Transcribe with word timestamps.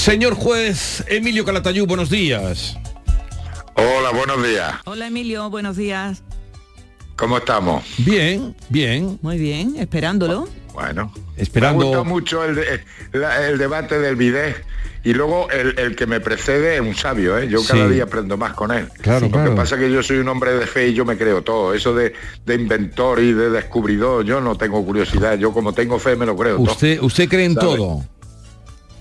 Señor 0.00 0.34
juez 0.34 1.04
Emilio 1.08 1.44
Calatayú, 1.44 1.86
buenos 1.86 2.08
días. 2.08 2.74
Hola, 3.74 4.10
buenos 4.16 4.42
días. 4.46 4.76
Hola 4.86 5.08
Emilio, 5.08 5.50
buenos 5.50 5.76
días. 5.76 6.22
¿Cómo 7.16 7.36
estamos? 7.36 7.84
Bien, 7.98 8.56
bien. 8.70 9.18
Muy 9.20 9.36
bien, 9.36 9.76
esperándolo. 9.78 10.48
Bueno, 10.72 11.12
Esperando- 11.36 11.80
Me 11.80 11.84
gustó 11.84 12.04
mucho 12.06 12.44
el, 12.44 12.54
de- 12.54 12.80
la- 13.12 13.46
el 13.46 13.58
debate 13.58 13.98
del 13.98 14.16
bidet 14.16 14.64
y 15.04 15.12
luego 15.12 15.50
el, 15.50 15.78
el 15.78 15.96
que 15.96 16.06
me 16.06 16.18
precede 16.20 16.76
es 16.76 16.80
un 16.80 16.94
sabio, 16.94 17.36
¿eh? 17.36 17.48
Yo 17.50 17.62
cada 17.62 17.86
Sí. 17.86 17.94
día 17.94 18.04
aprendo 18.04 18.38
más 18.38 18.54
con 18.54 18.70
él. 18.70 18.88
Claro, 19.02 19.26
Lo 19.26 19.32
claro. 19.32 19.50
que 19.50 19.56
pasa 19.56 19.74
es 19.74 19.82
que 19.82 19.92
yo 19.92 20.02
soy 20.02 20.16
un 20.18 20.28
hombre 20.28 20.52
de 20.54 20.66
fe 20.66 20.88
y 20.88 20.94
yo 20.94 21.04
me 21.04 21.18
creo 21.18 21.42
todo. 21.42 21.74
Eso 21.74 21.94
de, 21.94 22.14
de 22.46 22.54
inventor 22.54 23.20
y 23.20 23.34
de 23.34 23.50
descubridor, 23.50 24.24
yo 24.24 24.40
no 24.40 24.56
tengo 24.56 24.82
curiosidad. 24.82 25.36
Yo 25.36 25.52
como 25.52 25.74
tengo 25.74 25.98
fe 25.98 26.16
me 26.16 26.24
lo 26.24 26.34
creo 26.36 26.56
todo. 26.56 26.72
Usted, 26.72 27.02
usted 27.02 27.28
cree 27.28 27.44
en 27.44 27.54
¿Sabe? 27.54 27.66
todo. 27.66 28.04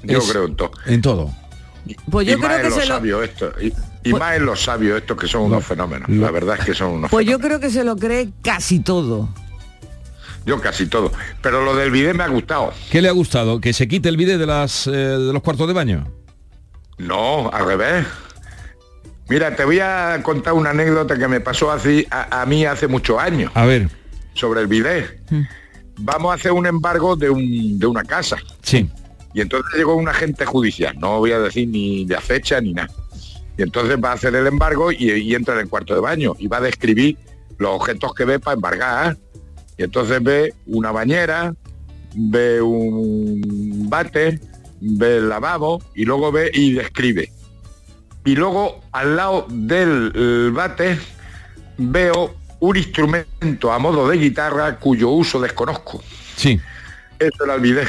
Yo 0.03 0.19
es- 0.19 0.29
creo 0.31 0.45
en 0.45 0.55
todo. 0.55 0.71
En 0.85 1.01
todo. 1.01 1.31
Pues 2.11 2.27
y 2.27 2.31
yo 2.31 2.37
más 2.37 2.47
creo 2.47 2.57
en 2.57 2.63
que 2.63 2.69
los 2.69 2.79
se 2.79 2.85
lo, 2.87 2.95
sabios 2.95 3.23
estos. 3.23 3.53
Y, 3.61 3.67
y 3.67 4.11
Pues- 4.11 4.19
más 4.19 4.35
en 4.37 4.45
los 4.45 4.61
sabios 4.63 4.97
estos 5.01 5.17
que 5.17 5.27
son 5.27 5.41
unos 5.43 5.65
fenómenos. 5.65 6.09
La 6.09 6.31
verdad 6.31 6.57
es 6.59 6.65
que 6.65 6.73
son 6.73 6.91
unos 6.91 7.09
pues 7.11 7.25
yo 7.25 7.39
creo 7.39 7.59
que 7.59 7.69
se 7.69 7.83
lo 7.83 7.95
cree 7.95 8.29
casi 8.43 8.79
todo. 8.79 9.29
Yo 10.45 10.59
casi 10.61 10.85
todo. 10.87 11.11
Pero 11.41 11.63
lo 11.63 11.75
del 11.75 11.91
bidet 11.91 12.15
me 12.15 12.23
ha 12.23 12.27
gustado. 12.27 12.73
¿Qué 12.91 13.01
le 13.01 13.09
ha 13.09 13.11
gustado? 13.11 13.59
¿Que 13.59 13.73
se 13.73 13.87
quite 13.87 14.07
el 14.09 14.17
vídeo 14.17 14.37
de, 14.37 14.45
las, 14.45 14.87
eh, 14.87 14.91
de 14.91 15.33
los 15.33 15.41
cuartos 15.43 15.67
de 15.67 15.73
baño? 15.73 16.07
No, 16.97 17.49
al 17.51 17.65
revés. 17.65 18.05
Mira, 19.27 19.55
te 19.55 19.63
voy 19.63 19.79
a 19.79 20.19
contar 20.23 20.53
una 20.53 20.71
anécdota 20.71 21.17
que 21.17 21.27
me 21.27 21.39
pasó 21.39 21.71
así 21.71 22.05
a, 22.09 22.41
a 22.41 22.45
mí 22.45 22.65
hace 22.65 22.87
muchos 22.87 23.19
años 23.19 23.51
A 23.53 23.63
ver, 23.65 23.89
sobre 24.33 24.61
el 24.61 24.67
bidet. 24.67 25.21
Vamos 25.97 26.31
a 26.31 26.35
hacer 26.35 26.51
un 26.51 26.65
embargo 26.65 27.15
de, 27.15 27.29
un- 27.29 27.77
de 27.77 27.85
una 27.85 28.03
casa. 28.03 28.37
sí. 28.63 28.89
Y 29.33 29.41
entonces 29.41 29.73
llegó 29.75 29.95
un 29.95 30.07
agente 30.07 30.45
judicial, 30.45 30.97
no 30.99 31.19
voy 31.19 31.31
a 31.31 31.39
decir 31.39 31.67
ni 31.67 32.05
la 32.05 32.21
fecha 32.21 32.59
ni 32.59 32.73
nada. 32.73 32.89
Y 33.57 33.61
entonces 33.61 33.97
va 34.03 34.11
a 34.11 34.13
hacer 34.13 34.33
el 34.35 34.47
embargo 34.47 34.91
y, 34.91 35.11
y 35.11 35.35
entra 35.35 35.53
en 35.55 35.61
el 35.61 35.69
cuarto 35.69 35.93
de 35.93 35.99
baño 35.99 36.35
y 36.39 36.47
va 36.47 36.57
a 36.57 36.61
describir 36.61 37.17
los 37.57 37.71
objetos 37.71 38.13
que 38.13 38.25
ve 38.25 38.39
para 38.39 38.55
embargar. 38.55 39.17
Y 39.77 39.83
entonces 39.83 40.21
ve 40.23 40.53
una 40.65 40.91
bañera, 40.91 41.53
ve 42.15 42.61
un 42.61 43.87
bate, 43.89 44.39
ve 44.81 45.17
el 45.17 45.29
lavabo 45.29 45.81
y 45.93 46.05
luego 46.05 46.31
ve 46.31 46.51
y 46.53 46.73
describe. 46.73 47.31
Y 48.25 48.35
luego 48.35 48.81
al 48.91 49.15
lado 49.15 49.45
del 49.49 50.51
bate 50.53 50.97
veo 51.77 52.35
un 52.59 52.77
instrumento 52.77 53.71
a 53.71 53.79
modo 53.79 54.07
de 54.09 54.17
guitarra 54.17 54.77
cuyo 54.77 55.09
uso 55.09 55.39
desconozco. 55.39 56.03
Sí. 56.35 56.59
Eso 57.19 57.53
el 57.53 57.61
bidet. 57.61 57.87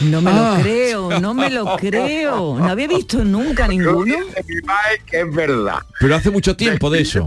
No 0.00 0.20
me 0.22 0.30
Ah. 0.30 0.54
lo 0.56 0.62
creo, 0.62 1.20
no 1.20 1.34
me 1.34 1.50
lo 1.50 1.76
creo. 1.76 2.58
No 2.58 2.68
había 2.68 2.88
visto 2.88 3.24
nunca 3.24 3.68
ninguno. 3.68 4.04
dice 4.04 4.44
mi 4.48 4.60
padre 4.62 5.02
que 5.06 5.20
es 5.20 5.34
verdad. 5.34 5.78
Pero 6.00 6.14
hace 6.16 6.30
mucho 6.30 6.56
tiempo 6.56 6.90
de 6.90 7.02
eso. 7.02 7.26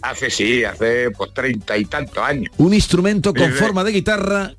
Hace 0.00 0.30
sí, 0.30 0.64
hace 0.64 1.10
pues 1.12 1.32
treinta 1.34 1.76
y 1.76 1.84
tantos 1.84 2.18
años. 2.18 2.52
Un 2.58 2.74
instrumento 2.74 3.32
con 3.34 3.52
forma 3.52 3.84
de 3.84 3.92
guitarra 3.92 4.52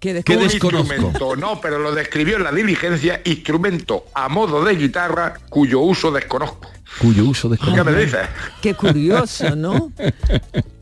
Que 0.00 0.14
desconozco. 0.14 0.52
instrumento, 0.54 1.36
no, 1.36 1.60
pero 1.60 1.78
lo 1.78 1.92
describió 1.94 2.36
en 2.38 2.44
la 2.44 2.52
diligencia, 2.52 3.20
instrumento 3.24 4.06
a 4.14 4.28
modo 4.30 4.64
de 4.64 4.74
guitarra 4.74 5.34
cuyo 5.50 5.80
uso 5.80 6.10
desconozco. 6.10 6.70
Cuyo 7.00 7.24
uso 7.26 7.48
¿Qué 7.48 7.56
desconozco. 7.56 7.84
me 7.84 8.00
dices? 8.04 8.20
Qué 8.62 8.74
curioso, 8.74 9.54
¿no? 9.54 9.92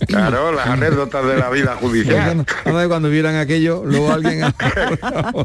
Claro, 0.06 0.52
las 0.52 0.68
anécdotas 0.68 1.26
de 1.26 1.36
la 1.36 1.50
vida 1.50 1.74
judicial. 1.80 2.46
Cuando 2.62 3.10
vieran 3.10 3.34
aquello, 3.36 3.82
luego 3.84 4.10
alguien... 4.12 4.42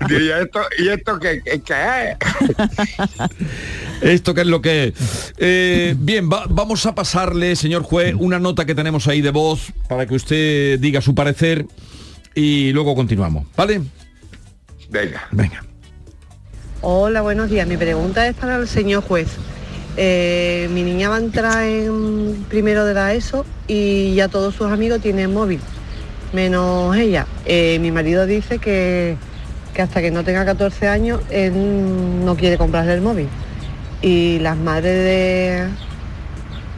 Diría 0.07 0.39
esto, 0.41 0.61
¿y 0.77 0.87
esto 0.89 1.19
qué, 1.19 1.41
qué- 1.43 1.61
qué 1.61 2.11
es? 2.11 2.17
Esto 4.01 4.33
que 4.33 4.41
es 4.41 4.47
lo 4.47 4.61
que 4.61 4.85
es. 4.85 5.33
Eh, 5.37 5.95
bien, 5.97 6.29
va- 6.31 6.45
vamos 6.49 6.85
a 6.85 6.95
pasarle, 6.95 7.55
señor 7.55 7.83
juez, 7.83 8.15
una 8.17 8.39
nota 8.39 8.65
que 8.65 8.75
tenemos 8.75 9.07
ahí 9.07 9.21
de 9.21 9.31
voz 9.31 9.71
para 9.89 10.05
que 10.05 10.13
usted 10.15 10.79
diga 10.79 11.01
su 11.01 11.13
parecer 11.15 11.65
y 12.35 12.71
luego 12.71 12.95
continuamos. 12.95 13.45
¿Vale? 13.55 13.81
Venga. 14.89 15.27
Venga. 15.31 15.63
Hola, 16.81 17.21
buenos 17.21 17.49
días. 17.49 17.67
Mi 17.67 17.77
pregunta 17.77 18.27
es 18.27 18.35
para 18.35 18.57
el 18.57 18.67
señor 18.67 19.03
juez. 19.03 19.27
Eh, 19.95 20.67
mi 20.71 20.83
niña 20.83 21.09
va 21.09 21.17
a 21.17 21.19
entrar 21.19 21.63
en 21.63 22.45
primero 22.49 22.83
de 22.83 22.93
la 22.93 23.13
ESO 23.13 23.45
y 23.67 24.15
ya 24.15 24.27
todos 24.27 24.55
sus 24.55 24.71
amigos 24.71 25.01
tienen 25.01 25.33
móvil, 25.33 25.59
menos 26.33 26.95
ella. 26.97 27.27
Eh, 27.45 27.77
mi 27.79 27.91
marido 27.91 28.25
dice 28.25 28.57
que, 28.57 29.17
que 29.73 29.81
hasta 29.81 30.01
que 30.01 30.09
no 30.09 30.23
tenga 30.23 30.45
14 30.45 30.87
años 30.87 31.21
él 31.29 32.25
no 32.25 32.35
quiere 32.35 32.57
comprarle 32.57 32.95
el 32.95 33.01
móvil. 33.01 33.27
Y 34.01 34.39
las 34.39 34.57
madres 34.57 35.69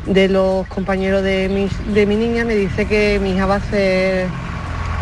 de, 0.06 0.14
de 0.14 0.28
los 0.28 0.68
compañeros 0.68 1.24
de 1.24 1.50
mi, 1.50 1.94
de 1.94 2.06
mi 2.06 2.18
niña 2.18 2.44
me 2.44 2.56
dice 2.56 2.86
que 2.86 3.20
mi 3.20 3.32
hija 3.32 3.46
va 3.46 3.56
a 3.56 3.70
ser 3.72 4.28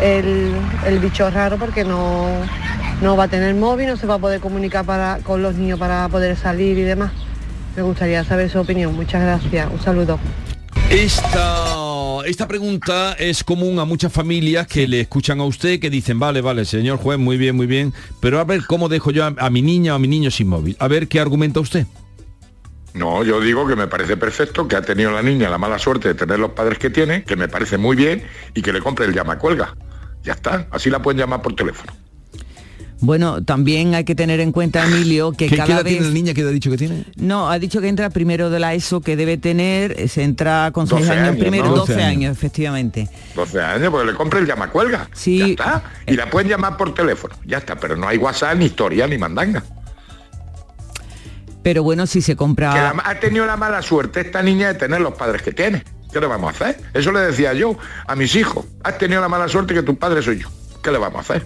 el, 0.00 0.52
el 0.86 0.98
bicho 0.98 1.28
raro 1.30 1.58
porque 1.58 1.84
no, 1.84 2.26
no 3.02 3.16
va 3.16 3.24
a 3.24 3.28
tener 3.28 3.54
móvil, 3.54 3.88
no 3.88 3.96
se 3.96 4.06
va 4.06 4.14
a 4.14 4.18
poder 4.18 4.40
comunicar 4.40 4.84
para, 4.84 5.18
con 5.22 5.42
los 5.42 5.54
niños 5.54 5.78
para 5.78 6.08
poder 6.08 6.36
salir 6.36 6.78
y 6.78 6.82
demás. 6.82 7.12
Me 7.76 7.82
gustaría 7.82 8.22
saber 8.24 8.50
su 8.50 8.60
opinión. 8.60 8.94
Muchas 8.94 9.22
gracias. 9.22 9.68
Un 9.72 9.80
saludo. 9.80 10.18
Esta, 10.90 11.66
esta 12.26 12.46
pregunta 12.46 13.14
es 13.18 13.42
común 13.42 13.78
a 13.78 13.84
muchas 13.84 14.12
familias 14.12 14.66
que 14.66 14.86
le 14.86 15.00
escuchan 15.00 15.40
a 15.40 15.44
usted, 15.44 15.80
que 15.80 15.90
dicen, 15.90 16.18
vale, 16.20 16.40
vale, 16.40 16.64
señor 16.64 16.98
juez, 16.98 17.18
muy 17.18 17.36
bien, 17.36 17.56
muy 17.56 17.66
bien, 17.66 17.92
pero 18.20 18.38
a 18.38 18.44
ver 18.44 18.64
cómo 18.66 18.88
dejo 18.88 19.10
yo 19.10 19.24
a, 19.24 19.34
a 19.38 19.50
mi 19.50 19.62
niña 19.62 19.94
o 19.94 19.96
a 19.96 19.98
mi 19.98 20.08
niño 20.08 20.30
sin 20.30 20.48
móvil. 20.48 20.76
A 20.78 20.86
ver 20.86 21.08
qué 21.08 21.18
argumenta 21.18 21.58
usted. 21.58 21.86
No, 22.94 23.24
yo 23.24 23.40
digo 23.40 23.66
que 23.66 23.74
me 23.74 23.88
parece 23.88 24.16
perfecto 24.16 24.68
que 24.68 24.76
ha 24.76 24.82
tenido 24.82 25.10
la 25.10 25.20
niña 25.20 25.50
la 25.50 25.58
mala 25.58 25.78
suerte 25.78 26.08
de 26.08 26.14
tener 26.14 26.38
los 26.38 26.52
padres 26.52 26.78
que 26.78 26.90
tiene, 26.90 27.24
que 27.24 27.34
me 27.34 27.48
parece 27.48 27.76
muy 27.76 27.96
bien, 27.96 28.22
y 28.54 28.62
que 28.62 28.72
le 28.72 28.80
compre 28.80 29.06
el 29.06 29.12
llamacuelga. 29.12 29.74
Ya 30.22 30.32
está, 30.32 30.68
así 30.70 30.90
la 30.90 31.02
pueden 31.02 31.18
llamar 31.18 31.42
por 31.42 31.54
teléfono. 31.56 31.92
Bueno, 33.00 33.44
también 33.44 33.94
hay 33.94 34.04
que 34.04 34.14
tener 34.14 34.40
en 34.40 34.52
cuenta, 34.52 34.84
Emilio, 34.84 35.32
que 35.32 35.46
¿Qué, 35.46 35.50
qué 35.50 35.56
cada 35.56 35.74
edad 35.74 35.84
vez... 35.84 35.94
tiene 35.94 36.06
la 36.06 36.12
niña 36.14 36.34
que 36.34 36.42
ha 36.42 36.46
dicho 36.46 36.70
que 36.70 36.78
tiene? 36.78 37.04
No, 37.16 37.50
ha 37.50 37.58
dicho 37.58 37.80
que 37.80 37.88
entra 37.88 38.08
primero 38.10 38.48
de 38.48 38.60
la 38.60 38.74
ESO, 38.74 39.00
que 39.00 39.16
debe 39.16 39.36
tener, 39.36 40.00
eh, 40.00 40.08
se 40.08 40.22
entra 40.22 40.70
con 40.72 40.86
6 40.86 41.00
12 41.00 41.12
años, 41.12 41.28
años, 41.28 41.40
primero, 41.40 41.64
¿no? 41.64 41.76
12 41.76 41.92
12 41.92 42.02
años. 42.04 42.16
años. 42.16 42.36
efectivamente. 42.38 43.08
12 43.34 43.60
años, 43.60 43.90
porque 43.90 44.12
le 44.12 44.16
compre 44.16 44.40
el 44.40 44.46
llamacuelga. 44.46 45.08
Sí. 45.12 45.38
Ya 45.38 45.46
está. 45.46 45.82
Y 46.06 46.14
la 46.14 46.30
pueden 46.30 46.48
llamar 46.48 46.76
por 46.76 46.94
teléfono. 46.94 47.34
Ya 47.44 47.58
está, 47.58 47.76
pero 47.76 47.96
no 47.96 48.06
hay 48.08 48.16
WhatsApp, 48.16 48.56
ni 48.56 48.66
historia, 48.66 49.06
ni 49.06 49.18
mandanga. 49.18 49.62
Pero 51.64 51.82
bueno, 51.82 52.06
si 52.06 52.22
se 52.22 52.32
Que 52.32 52.36
compra... 52.36 52.72
la- 52.94 53.02
ha 53.04 53.18
tenido 53.18 53.44
la 53.46 53.56
mala 53.56 53.82
suerte 53.82 54.20
esta 54.20 54.40
niña 54.42 54.68
de 54.68 54.74
tener 54.78 55.00
los 55.00 55.14
padres 55.14 55.42
que 55.42 55.50
tiene. 55.50 55.82
¿Qué 56.12 56.20
le 56.20 56.26
vamos 56.28 56.52
a 56.52 56.54
hacer? 56.54 56.80
Eso 56.94 57.10
le 57.10 57.18
decía 57.20 57.52
yo 57.54 57.76
a 58.06 58.14
mis 58.14 58.36
hijos. 58.36 58.64
Has 58.84 58.98
tenido 58.98 59.20
la 59.20 59.28
mala 59.28 59.48
suerte 59.48 59.74
que 59.74 59.82
tu 59.82 59.96
padre 59.98 60.22
soy 60.22 60.38
yo. 60.42 60.48
¿Qué 60.80 60.92
le 60.92 60.98
vamos 60.98 61.16
a 61.18 61.20
hacer? 61.22 61.44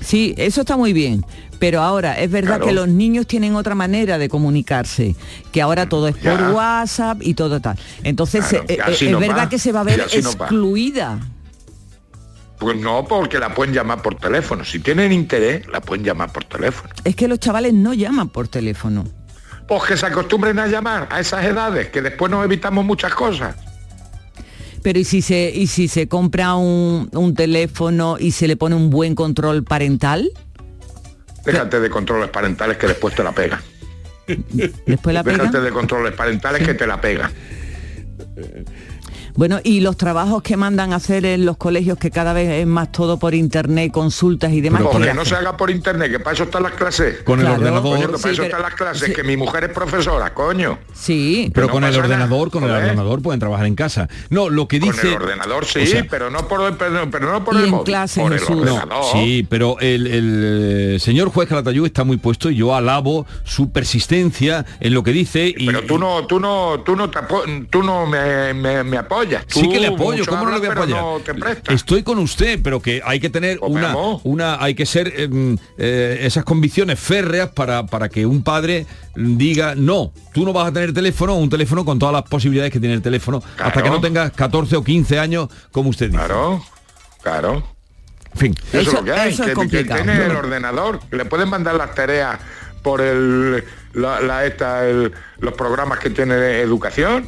Sí, 0.00 0.34
eso 0.38 0.62
está 0.62 0.76
muy 0.76 0.92
bien. 0.92 1.24
Pero 1.58 1.80
ahora, 1.80 2.18
es 2.20 2.30
verdad 2.30 2.56
Claro. 2.56 2.66
que 2.66 2.72
los 2.72 2.88
niños 2.88 3.26
tienen 3.26 3.54
otra 3.56 3.74
manera 3.74 4.18
de 4.18 4.28
comunicarse, 4.28 5.14
que 5.52 5.62
ahora 5.62 5.88
todo 5.88 6.08
es 6.08 6.16
por. 6.16 6.40
WhatsApp 6.52 7.18
y 7.22 7.34
todo 7.34 7.60
tal. 7.60 7.78
Entonces, 8.02 8.44
Claro, 8.46 8.64
eh, 8.68 8.78
eh, 8.86 9.10
es 9.10 9.18
verdad 9.18 9.48
que 9.48 9.58
se 9.58 9.72
va 9.72 9.80
a 9.80 9.84
ver 9.84 9.98
no 9.98 10.04
excluida. 10.04 11.18
Pues 12.58 12.76
no, 12.76 13.04
porque 13.06 13.38
la 13.38 13.54
pueden 13.54 13.74
llamar 13.74 14.00
por 14.02 14.14
teléfono. 14.16 14.64
Si 14.64 14.78
tienen 14.78 15.12
interés, 15.12 15.66
la 15.68 15.80
pueden 15.80 16.04
llamar 16.04 16.32
por 16.32 16.44
teléfono. 16.44 16.92
Es 17.04 17.16
que 17.16 17.28
los 17.28 17.38
chavales 17.40 17.74
no 17.74 17.94
llaman 17.94 18.28
por 18.28 18.48
teléfono. 18.48 19.04
Pues 19.66 19.82
que 19.84 19.96
se 19.96 20.06
acostumbren 20.06 20.58
a 20.58 20.66
llamar 20.66 21.08
a 21.10 21.20
esas 21.20 21.44
edades, 21.44 21.88
que 21.88 22.02
después 22.02 22.30
nos 22.30 22.44
evitamos 22.44 22.84
muchas 22.84 23.14
cosas. 23.14 23.56
Pero 24.82 24.98
¿y 24.98 25.04
si 25.04 25.22
se, 25.22 25.50
y 25.54 25.66
si 25.66 25.88
se 25.88 26.08
compra 26.08 26.54
un, 26.54 27.08
un 27.12 27.34
teléfono 27.34 28.16
y 28.20 28.32
se 28.32 28.46
le 28.46 28.56
pone 28.56 28.74
un 28.74 28.90
buen 28.90 29.14
control 29.14 29.64
parental? 29.64 30.30
Déjate 31.44 31.80
de 31.80 31.90
controles 31.90 32.28
parentales 32.30 32.76
que 32.76 32.86
después 32.86 33.14
te 33.14 33.24
la 33.24 33.32
pegan. 33.32 33.60
Después 34.86 35.14
la 35.14 35.22
pega. 35.22 35.38
Déjate 35.38 35.60
de 35.60 35.70
controles 35.70 36.12
parentales 36.12 36.66
que 36.66 36.74
te 36.74 36.86
la 36.86 37.00
pegan. 37.00 37.32
Bueno, 39.36 39.58
y 39.64 39.80
los 39.80 39.96
trabajos 39.96 40.42
que 40.42 40.56
mandan 40.56 40.92
a 40.92 40.96
hacer 40.96 41.24
en 41.26 41.44
los 41.44 41.56
colegios, 41.56 41.98
que 41.98 42.10
cada 42.12 42.32
vez 42.32 42.48
es 42.50 42.66
más 42.68 42.92
todo 42.92 43.18
por 43.18 43.34
internet, 43.34 43.90
consultas 43.92 44.52
y 44.52 44.60
demás. 44.60 44.78
Pero 44.80 44.90
¿qué 44.90 44.94
Porque 44.94 45.08
hacen? 45.10 45.16
no 45.16 45.24
se 45.24 45.34
haga 45.34 45.56
por 45.56 45.70
internet, 45.70 46.10
que 46.12 46.20
para 46.20 46.34
eso 46.34 46.44
están 46.44 46.62
las 46.62 46.72
clases. 46.74 47.22
Con 47.24 47.40
el 47.40 47.46
ordenador. 47.46 47.82
Coño, 47.96 48.00
que 48.02 48.06
para 48.12 48.18
Sí, 48.18 48.28
eso 48.28 48.36
pero- 48.36 48.44
están 48.44 48.62
las 48.62 48.74
clases, 48.74 49.08
sí. 49.08 49.12
que 49.12 49.24
mi 49.24 49.36
mujer 49.36 49.64
es 49.64 49.70
profesora, 49.70 50.32
coño. 50.32 50.78
Sí, 50.92 51.50
Pero 51.52 51.66
no 51.66 51.72
con 51.72 51.82
el 51.84 51.90
nada, 51.90 52.04
ordenador, 52.04 52.50
con 52.52 52.62
el 52.64 52.70
ordenador 52.70 53.22
pueden 53.22 53.40
trabajar 53.40 53.66
en 53.66 53.74
casa. 53.74 54.08
No, 54.30 54.48
lo 54.50 54.68
que 54.68 54.78
dice. 54.78 55.00
Con 55.00 55.08
el 55.08 55.14
ordenador 55.22 55.64
sí, 55.64 55.80
o 55.82 55.86
sea, 55.86 56.06
pero 56.08 56.30
no 56.30 56.46
por 56.46 56.76
pero, 56.78 57.10
pero 57.10 57.32
no 57.32 57.44
por 57.44 57.54
Y 57.54 57.58
el 57.58 57.64
en 57.64 57.70
móvil, 57.72 57.84
clase, 57.86 58.20
por 58.20 58.32
Jesús. 58.34 58.50
el 58.50 58.64
No, 58.66 58.74
ordenador. 58.76 59.04
sí, 59.12 59.46
pero 59.50 59.76
el, 59.80 60.06
el, 60.06 60.94
eh, 60.94 60.98
señor 61.00 61.30
juez 61.30 61.48
Calatayud 61.48 61.86
está 61.86 62.04
muy 62.04 62.18
puesto 62.18 62.50
y 62.50 62.54
yo 62.56 62.72
alabo 62.74 63.26
su 63.42 63.72
persistencia 63.72 64.64
en 64.78 64.94
lo 64.94 65.02
que 65.02 65.10
dice. 65.10 65.52
Y, 65.56 65.66
Pero 65.66 65.82
tú 65.82 65.98
no, 65.98 66.24
tú 66.26 66.38
no, 66.38 66.80
tú 66.84 66.94
no 66.94 67.10
te 67.10 67.18
tú 67.68 67.82
no 67.82 68.06
me, 68.06 68.54
me- 68.54 68.84
me 68.84 68.96
apoyas. 68.98 69.23
Sí 69.46 69.62
Tú 69.62 69.70
que 69.72 69.80
le 69.80 69.88
apoyo, 69.88 70.24
¿cómo 70.26 70.44
no 70.44 70.52
le 70.52 70.58
voy 70.58 70.68
a 70.68 70.72
apoyar? 70.72 71.00
no 71.02 71.20
te 71.20 71.34
prestas. 71.34 71.74
Estoy 71.74 72.02
con 72.02 72.18
usted, 72.18 72.60
pero 72.62 72.80
que 72.80 73.00
hay 73.04 73.20
que 73.20 73.30
tener 73.30 73.58
Pues 73.58 73.72
una, 73.72 73.94
una, 74.24 74.62
hay 74.62 74.74
que 74.74 74.86
ser 74.86 75.12
em, 75.20 75.56
eh, 75.78 76.18
esas 76.22 76.44
convicciones 76.44 76.98
férreas 76.98 77.48
para, 77.50 77.86
para 77.86 78.08
que 78.08 78.26
un 78.26 78.42
padre 78.42 78.86
diga, 79.14 79.74
no, 79.76 80.12
tú 80.32 80.44
no 80.44 80.52
vas 80.52 80.68
a 80.68 80.72
tener 80.72 80.92
teléfono, 80.92 81.34
un 81.36 81.48
teléfono 81.50 81.84
con 81.84 81.98
todas 81.98 82.12
las 82.12 82.22
posibilidades 82.24 82.72
que 82.72 82.80
tiene 82.80 82.94
el 82.94 83.02
teléfono, 83.02 83.42
hasta 83.58 83.82
que 83.82 83.90
no 83.90 84.00
tengas 84.00 84.32
14 84.32 84.76
o 84.76 84.84
15 84.84 85.18
años, 85.18 85.48
como 85.72 85.90
usted 85.90 86.06
dice. 86.06 86.18
Claro, 86.18 86.62
claro. 87.22 87.62
En 88.34 88.38
fin. 88.40 88.54
Eso, 88.72 88.78
Eso- 88.80 88.90
es 88.90 88.94
lo 88.96 89.04
que 89.04 89.12
hay, 89.12 89.32
eso 89.32 89.42
es 89.42 89.48
que, 89.48 89.52
que 89.52 89.54
complicado. 89.54 90.02
tiene 90.02 90.24
el 90.26 90.36
ordenador, 90.36 91.00
que 91.08 91.16
le 91.16 91.24
pueden 91.24 91.48
mandar 91.48 91.76
las 91.76 91.94
tareas 91.94 92.38
por 92.82 93.00
el, 93.00 93.64
la, 93.92 94.20
la- 94.20 94.44
esta, 94.44 94.86
el- 94.88 95.12
los 95.38 95.54
programas 95.54 96.00
que 96.00 96.10
tiene 96.10 96.34
de 96.34 96.60
educación. 96.60 97.26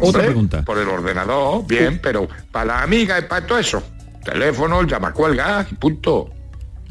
Otra 0.00 0.22
pregunta. 0.24 0.62
Por 0.64 0.78
el 0.78 0.88
ordenador, 0.88 1.66
bien, 1.66 2.00
pero 2.02 2.28
para 2.50 2.64
la 2.66 2.82
amiga 2.82 3.18
y 3.18 3.22
para 3.22 3.46
todo 3.46 3.58
eso. 3.58 3.82
Teléfono, 4.24 4.82
llama 4.84 5.12
cuelga 5.12 5.66
y 5.70 5.74
punto. 5.74 6.30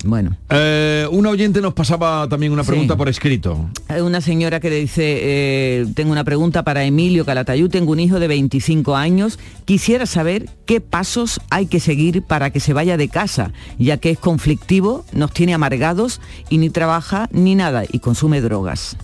bueno. 0.06 0.36
Eh, 0.50 1.08
una 1.12 1.30
oyente 1.30 1.62
nos 1.62 1.74
pasaba 1.74 2.28
también 2.28 2.52
una 2.52 2.64
Sí. 2.64 2.72
pregunta 2.72 2.96
por 2.98 3.08
escrito. 3.08 3.70
Hay 3.88 4.02
una 4.02 4.20
señora 4.20 4.60
que 4.60 4.70
le 4.70 4.76
dice, 4.82 5.02
eh, 5.22 5.86
tengo 5.96 6.12
una 6.12 6.26
pregunta 6.26 6.64
para 6.64 6.84
Emilio 6.84 7.24
Calatayud, 7.26 7.70
tengo 7.72 7.94
un 7.94 8.02
hijo 8.02 8.20
de 8.20 8.28
25 8.28 8.96
años, 8.98 9.40
quisiera 9.66 10.06
saber 10.06 10.50
qué 10.66 10.82
pasos 10.82 11.40
hay 11.50 11.68
que 11.68 11.80
seguir 11.80 12.22
para 12.22 12.50
que 12.52 12.60
se 12.60 12.74
vaya 12.74 12.98
de 12.98 13.08
casa, 13.08 13.52
ya 13.80 13.96
que 13.98 14.10
es 14.12 14.20
conflictivo, 14.20 15.06
nos 15.14 15.32
tiene 15.32 15.54
amargados 15.54 16.20
y 16.50 16.58
ni 16.58 16.70
trabaja 16.70 17.30
ni 17.32 17.56
nada 17.56 17.84
y 17.90 18.00
consume 18.00 18.42
drogas. 18.42 18.98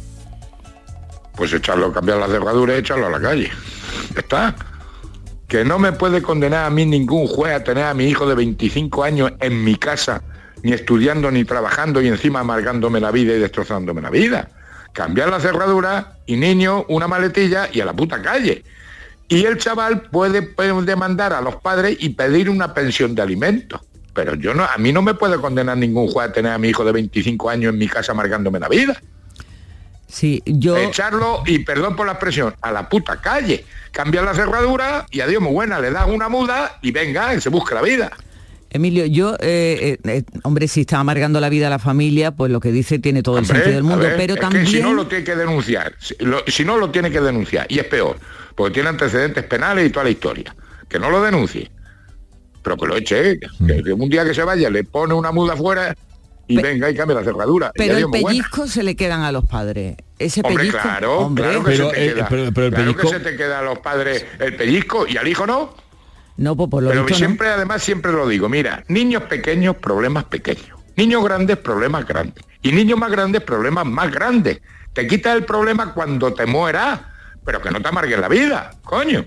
Pues 1.40 1.54
echarlo, 1.54 1.94
cambiar 1.94 2.18
la 2.18 2.28
cerradura 2.28 2.76
y 2.76 2.80
echarlo 2.80 3.08
a 3.08 3.12
la 3.12 3.22
calle. 3.22 3.50
Ya 4.14 4.20
está. 4.20 4.56
Que 5.48 5.64
no 5.64 5.80
me 5.80 5.94
puede 5.94 6.22
condenar 6.22 6.66
a 6.66 6.70
mí 6.70 6.86
ningún 6.86 7.28
juez 7.28 7.54
a 7.54 7.64
tener 7.64 7.86
a 7.86 7.94
mi 7.94 8.08
hijo 8.10 8.28
de 8.28 8.36
25 8.36 9.06
años 9.06 9.32
en 9.40 9.64
mi 9.64 9.76
casa, 9.76 10.22
ni 10.64 10.74
estudiando 10.74 11.32
ni 11.32 11.46
trabajando 11.46 12.02
y 12.02 12.10
encima 12.10 12.42
amargándome 12.42 13.00
la 13.00 13.12
vida 13.12 13.34
y 13.34 13.40
destrozándome 13.40 14.02
la 14.02 14.10
vida. 14.10 14.50
Cambiar 14.92 15.30
la 15.30 15.40
cerradura 15.40 16.18
y 16.26 16.36
niño, 16.36 16.84
una 16.90 17.08
maletilla 17.08 17.70
y 17.72 17.80
a 17.80 17.86
la 17.86 17.94
puta 17.94 18.22
calle. 18.22 18.66
Y 19.30 19.46
el 19.46 19.58
chaval 19.60 20.02
puede, 20.12 20.42
demandar 20.84 21.32
a 21.32 21.40
los 21.40 21.56
padres 21.56 21.96
y 22.02 22.10
pedir 22.10 22.50
una 22.50 22.74
pensión 22.74 23.16
de 23.16 23.22
alimentos. 23.22 23.80
Pero 24.14 24.36
yo 24.36 24.54
no, 24.54 24.66
a 24.66 24.78
mí 24.78 24.92
no 24.92 25.02
me 25.02 25.14
puede 25.14 25.38
condenar 25.38 25.78
ningún 25.78 26.10
juez 26.10 26.32
a 26.32 26.34
tener 26.34 26.52
a 26.52 26.58
mi 26.58 26.68
hijo 26.68 26.84
de 26.84 26.92
25 26.92 27.50
años 27.50 27.72
en 27.72 27.80
mi 27.80 27.88
casa 27.88 28.12
amargándome 28.12 28.60
la 28.60 28.68
vida 28.68 29.02
Sí, 30.12 30.42
yo... 30.46 30.76
echarlo, 30.76 31.44
y 31.46 31.60
perdón 31.60 31.96
por 31.96 32.08
la 32.08 32.14
expresión, 32.14 32.56
a 32.62 32.72
la 32.72 32.90
puta 32.90 33.22
calle. 33.22 33.64
Cambiar 33.92 34.24
la 34.26 34.34
cerradura 34.34 35.06
y 35.12 35.22
adiós, 35.22 35.42
muy 35.42 35.52
buena, 35.52 35.80
le 35.80 35.92
das 35.92 36.08
una 36.08 36.30
muda 36.30 36.80
y 36.82 36.92
venga, 36.92 37.34
y 37.36 37.42
se 37.42 37.50
busca 37.50 37.76
la 37.76 37.82
vida. 37.82 38.12
Emilio, 38.72 39.06
yo, 39.06 39.36
eh, 39.40 39.98
eh, 40.04 40.10
eh, 40.10 40.24
hombre, 40.44 40.68
si 40.68 40.82
está 40.82 41.00
amargando 41.00 41.40
la 41.40 41.50
vida 41.50 41.68
a 41.68 41.70
la 41.72 41.80
familia, 41.80 42.32
pues 42.32 42.52
lo 42.52 42.60
que 42.60 42.72
dice 42.72 43.00
tiene 43.00 43.24
todo 43.24 43.40
el 43.40 43.46
sentido 43.46 43.74
del 43.74 43.84
mundo, 43.84 44.06
ver, 44.06 44.18
pero 44.18 44.34
es 44.36 44.40
también... 44.40 44.66
que 44.66 44.72
si 44.72 44.82
no 44.82 44.94
lo 44.94 45.08
tiene 45.08 45.24
que 45.24 45.36
denunciar, 45.36 45.94
si, 46.00 46.16
lo- 46.20 46.44
si 46.46 46.66
no 46.66 46.78
lo 46.78 46.92
tiene 46.92 47.10
que 47.10 47.20
denunciar, 47.22 47.66
y 47.70 47.80
es 47.80 47.86
peor, 47.86 48.18
porque 48.56 48.74
tiene 48.76 48.90
antecedentes 48.90 49.44
penales 49.46 49.88
y 49.88 49.90
toda 49.92 50.04
la 50.06 50.12
historia. 50.12 50.56
Que 50.88 51.00
no 51.00 51.10
lo 51.12 51.22
denuncie, 51.22 51.70
pero 52.64 52.78
que 52.78 52.88
lo 52.88 52.96
eche, 52.98 53.40
que, 53.40 53.84
que 53.84 53.94
un 53.94 54.10
día 54.10 54.24
que 54.26 54.34
se 54.34 54.44
vaya 54.44 54.70
le 54.72 54.84
pone 54.84 55.14
una 55.14 55.32
muda 55.32 55.54
afuera 55.54 55.96
y 56.50 56.56
Pe- 56.58 56.62
venga 56.64 56.90
y 56.90 56.96
cambia 56.96 57.16
la 57.16 57.24
cerradura. 57.24 57.72
y 57.76 57.78
Pero 57.78 57.98
el 57.98 58.10
pellizco 58.10 58.68
se 58.68 58.84
le 58.84 58.96
quedan 58.96 59.22
a 59.22 59.32
los 59.32 59.46
padres. 59.46 59.96
Ese 60.18 60.42
Hombre, 60.44 60.58
pellizco, 60.58 60.80
claro, 60.82 61.20
hombre, 61.20 61.44
claro 61.46 61.64
que 61.64 61.72
Pero, 61.72 61.90
se 61.90 61.96
te 61.96 62.06
eh, 62.06 62.14
queda. 62.16 62.28
pero- 62.28 62.52
pero 62.52 62.68
el 62.68 62.74
claro 62.74 62.92
pellizco- 62.92 63.02
que 63.02 63.08
se 63.08 63.20
te 63.22 63.38
queda 63.38 63.60
a 63.60 63.62
los 63.62 63.80
padres 63.80 64.26
el 64.40 64.56
pellizco 64.58 65.08
y 65.08 65.16
al 65.16 65.28
hijo 65.28 65.46
no. 65.48 65.74
no, 66.38 66.56
pues 66.58 66.70
por 66.70 66.84
lo 66.84 66.90
Pero 66.90 67.04
visto 67.06 67.14
no. 67.14 67.26
siempre, 67.28 67.48
además, 67.50 67.82
siempre 67.84 68.12
lo 68.12 68.28
digo, 68.28 68.50
mira, 68.50 68.84
niños 68.90 69.24
pequeños, 69.24 69.78
problemas 69.78 70.26
pequeños. 70.26 70.78
Niños 70.98 71.24
grandes, 71.24 71.56
problemas 71.58 72.06
grandes. 72.06 72.44
Y 72.62 72.72
niños 72.74 72.98
más 73.00 73.12
grandes, 73.12 73.42
problemas 73.42 73.86
más 73.86 74.12
grandes. 74.12 74.60
Te 74.92 75.08
quitas 75.08 75.36
el 75.38 75.46
problema 75.46 75.94
cuando 75.94 76.34
te 76.34 76.46
mueras, 76.46 77.00
pero 77.46 77.62
que 77.62 77.70
no 77.72 77.80
te 77.82 77.88
amargues 77.88 78.20
la 78.20 78.28
vida, 78.28 78.72
coño. 78.84 79.26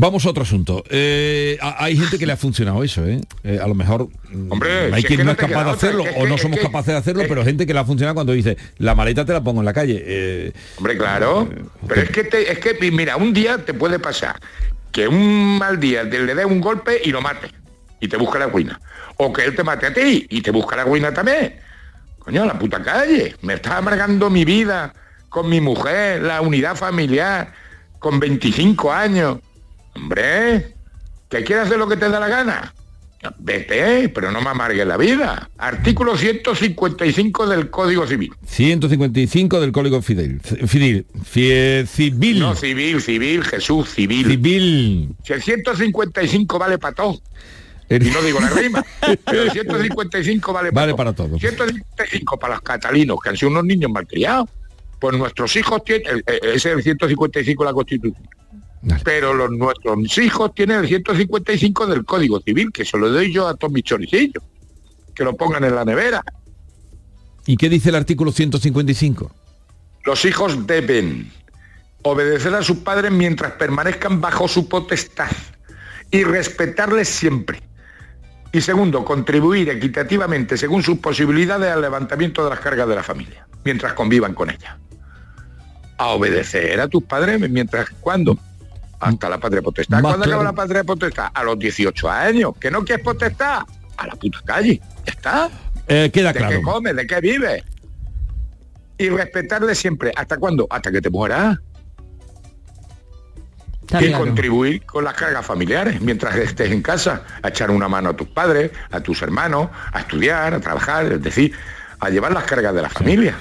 Vamos 0.00 0.24
a 0.24 0.30
otro 0.30 0.44
asunto. 0.44 0.84
Eh, 0.90 1.58
a- 1.60 1.82
hay 1.84 1.96
gente 1.96 2.18
que 2.18 2.24
le 2.26 2.32
ha 2.32 2.36
funcionado 2.36 2.84
eso, 2.84 3.04
¿eh? 3.04 3.20
Eh, 3.42 3.58
a 3.60 3.66
lo 3.66 3.74
mejor 3.74 4.08
mm, 4.30 4.52
Hombre, 4.52 4.70
hay 4.86 4.92
si 4.92 4.98
es 5.00 5.04
quien 5.06 5.18
que 5.18 5.24
no 5.24 5.32
es 5.32 5.36
capaz 5.36 5.64
de 5.64 5.70
otra, 5.70 5.72
hacerlo 5.72 6.04
que 6.04 6.10
o 6.16 6.26
no 6.28 6.38
somos 6.38 6.56
que- 6.58 6.64
capaces 6.64 6.86
de 6.94 6.96
hacerlo, 6.98 7.24
pero 7.28 7.44
gente 7.44 7.66
que 7.66 7.74
le 7.74 7.80
ha 7.80 7.84
funcionado 7.84 8.14
cuando 8.14 8.32
dice 8.32 8.56
la 8.78 8.94
maleta 8.94 9.24
te 9.24 9.32
la 9.32 9.42
pongo 9.42 9.60
en 9.60 9.64
la 9.66 9.72
calle. 9.72 10.00
Eh, 10.06 10.52
Hombre, 10.76 10.96
claro. 10.96 11.48
Pero 11.88 12.00
es 12.02 12.10
que, 12.10 12.22
te- 12.24 12.50
es 12.52 12.58
que, 12.60 12.76
mira, 12.92 13.16
un 13.16 13.32
día 13.34 13.58
te 13.58 13.74
puede 13.74 13.98
pasar 13.98 14.36
que 14.92 15.08
un 15.08 15.58
mal 15.58 15.80
día 15.80 16.08
te 16.08 16.18
le 16.20 16.32
dé 16.34 16.44
un 16.44 16.60
golpe 16.60 17.00
y 17.04 17.10
lo 17.10 17.20
mate 17.20 17.48
y 18.00 18.06
te 18.06 18.16
busca 18.16 18.38
la 18.38 18.46
guina. 18.46 18.80
O 19.16 19.32
que 19.32 19.44
él 19.44 19.56
te 19.56 19.64
mate 19.64 19.86
a 19.86 19.92
ti 19.92 20.26
y 20.30 20.40
te 20.42 20.52
busca 20.52 20.76
la 20.76 20.84
guina 20.84 21.12
también. 21.12 21.56
Coño, 22.20 22.44
la 22.44 22.56
puta 22.56 22.80
calle. 22.80 23.34
Me 23.42 23.54
está 23.54 23.78
amargando 23.78 24.30
mi 24.30 24.44
vida 24.44 24.92
con 25.28 25.48
mi 25.48 25.60
mujer, 25.60 26.22
la 26.22 26.40
unidad 26.40 26.76
familiar, 26.76 27.52
con 27.98 28.20
25 28.20 28.92
años. 28.92 29.38
Hombre, 29.94 30.74
¿que 31.28 31.44
quieres 31.44 31.66
hacer 31.66 31.78
lo 31.78 31.88
que 31.88 31.96
te 31.96 32.08
da 32.08 32.20
la 32.20 32.28
gana? 32.28 32.74
Vete, 33.40 34.08
pero 34.10 34.30
no 34.30 34.40
me 34.40 34.48
amargues 34.50 34.86
la 34.86 34.96
vida. 34.96 35.50
Artículo 35.58 36.16
155 36.16 37.48
del 37.48 37.68
Código 37.68 38.06
Civil. 38.06 38.30
155 38.46 39.60
del 39.60 39.72
Código 39.72 40.00
Fidel. 40.02 40.40
Fidel. 40.40 41.04
Civil. 41.88 42.38
No, 42.38 42.54
civil, 42.54 43.00
civil, 43.02 43.42
Jesús, 43.44 43.88
civil. 43.90 44.24
civil. 44.24 45.14
Si 45.24 45.32
el 45.32 45.42
155 45.42 46.58
vale 46.60 46.78
para 46.78 46.94
todo, 46.94 47.20
El- 47.88 48.06
y 48.06 48.10
no 48.10 48.22
digo 48.22 48.38
la 48.38 48.50
rima, 48.50 48.84
pero 49.24 49.42
el 49.42 49.50
155 49.50 50.52
vale 50.52 50.70
para 50.72 50.82
Vale 50.82 50.92
todo. 50.92 50.96
para 50.96 51.12
todo. 51.12 51.38
155 51.40 52.38
para 52.38 52.54
los 52.54 52.62
catalinos, 52.62 53.18
que 53.20 53.30
han 53.30 53.36
sido 53.36 53.50
unos 53.50 53.64
niños 53.64 53.90
malcriados. 53.90 54.48
Pues 55.00 55.16
nuestros 55.18 55.54
hijos 55.56 55.82
tienen, 55.84 56.06
el- 56.08 56.24
el- 56.26 56.50
ese 56.50 56.70
es 56.70 56.76
el 56.76 56.82
155 56.84 57.64
de 57.64 57.68
la 57.70 57.74
Constitución. 57.74 58.28
Pero 59.04 59.34
los 59.34 59.50
nuestros 59.50 60.18
hijos 60.18 60.54
tienen 60.54 60.80
el 60.80 60.88
155 60.88 61.86
del 61.86 62.04
Código 62.04 62.40
Civil, 62.40 62.70
que 62.72 62.84
se 62.84 62.96
lo 62.96 63.10
doy 63.10 63.32
yo 63.32 63.48
a 63.48 63.54
todos 63.54 63.72
mis 63.72 63.82
choricillos. 63.82 64.42
Que 65.14 65.24
lo 65.24 65.36
pongan 65.36 65.64
en 65.64 65.74
la 65.74 65.84
nevera. 65.84 66.22
¿Y 67.46 67.56
qué 67.56 67.68
dice 67.68 67.88
el 67.88 67.96
artículo 67.96 68.30
155? 68.30 69.30
Los 70.04 70.24
hijos 70.24 70.66
deben 70.66 71.32
obedecer 72.02 72.54
a 72.54 72.62
sus 72.62 72.78
padres 72.78 73.10
mientras 73.10 73.52
permanezcan 73.52 74.20
bajo 74.20 74.46
su 74.46 74.68
potestad 74.68 75.30
y 76.10 76.24
respetarles 76.24 77.08
siempre. 77.08 77.60
Y 78.52 78.60
segundo, 78.60 79.04
contribuir 79.04 79.68
equitativamente 79.68 80.56
según 80.56 80.82
sus 80.82 80.98
posibilidades 80.98 81.70
al 81.70 81.82
levantamiento 81.82 82.44
de 82.44 82.50
las 82.50 82.60
cargas 82.60 82.88
de 82.88 82.94
la 82.94 83.02
familia, 83.02 83.46
mientras 83.64 83.92
convivan 83.92 84.34
con 84.34 84.50
ella. 84.50 84.78
A 85.98 86.08
obedecer 86.08 86.80
a 86.80 86.88
tus 86.88 87.02
padres 87.02 87.40
mientras 87.50 87.90
cuando 88.00 88.38
hasta 89.00 89.28
la 89.28 89.38
patria 89.38 89.62
potestad. 89.62 90.00
¿Cuándo 90.00 90.24
acaba 90.24 90.26
claro. 90.26 90.42
la 90.42 90.52
patria 90.52 90.84
potestad? 90.84 91.28
A 91.32 91.44
los 91.44 91.58
18 91.58 92.10
años. 92.10 92.52
¿Que 92.60 92.70
no 92.70 92.84
quieres 92.84 93.04
potestad? 93.04 93.62
A 93.96 94.06
la 94.06 94.14
puta 94.14 94.40
calle. 94.44 94.80
Ya 95.06 95.12
está. 95.12 95.50
Eh, 95.86 96.10
queda 96.12 96.32
¿De 96.32 96.38
claro. 96.38 96.56
qué 96.56 96.62
comes? 96.62 96.96
¿De 96.96 97.06
qué 97.06 97.20
vives? 97.20 97.64
Y 98.98 99.08
respetarle 99.08 99.74
siempre. 99.74 100.12
¿Hasta 100.14 100.36
cuándo? 100.36 100.66
Hasta 100.70 100.90
que 100.90 101.00
te 101.00 101.10
mueras. 101.10 101.58
Está 103.82 104.02
y 104.02 104.08
claro. 104.08 104.24
contribuir 104.24 104.84
con 104.84 105.04
las 105.04 105.14
cargas 105.14 105.46
familiares 105.46 106.00
mientras 106.02 106.36
estés 106.36 106.70
en 106.72 106.82
casa, 106.82 107.22
a 107.42 107.48
echar 107.48 107.70
una 107.70 107.88
mano 107.88 108.10
a 108.10 108.16
tus 108.16 108.28
padres, 108.28 108.70
a 108.90 109.00
tus 109.00 109.22
hermanos, 109.22 109.70
a 109.92 110.00
estudiar, 110.00 110.52
a 110.52 110.60
trabajar, 110.60 111.10
es 111.10 111.22
decir, 111.22 111.54
a 111.98 112.10
llevar 112.10 112.32
las 112.32 112.44
cargas 112.44 112.74
de 112.74 112.82
la 112.82 112.90
familia. 112.90 113.34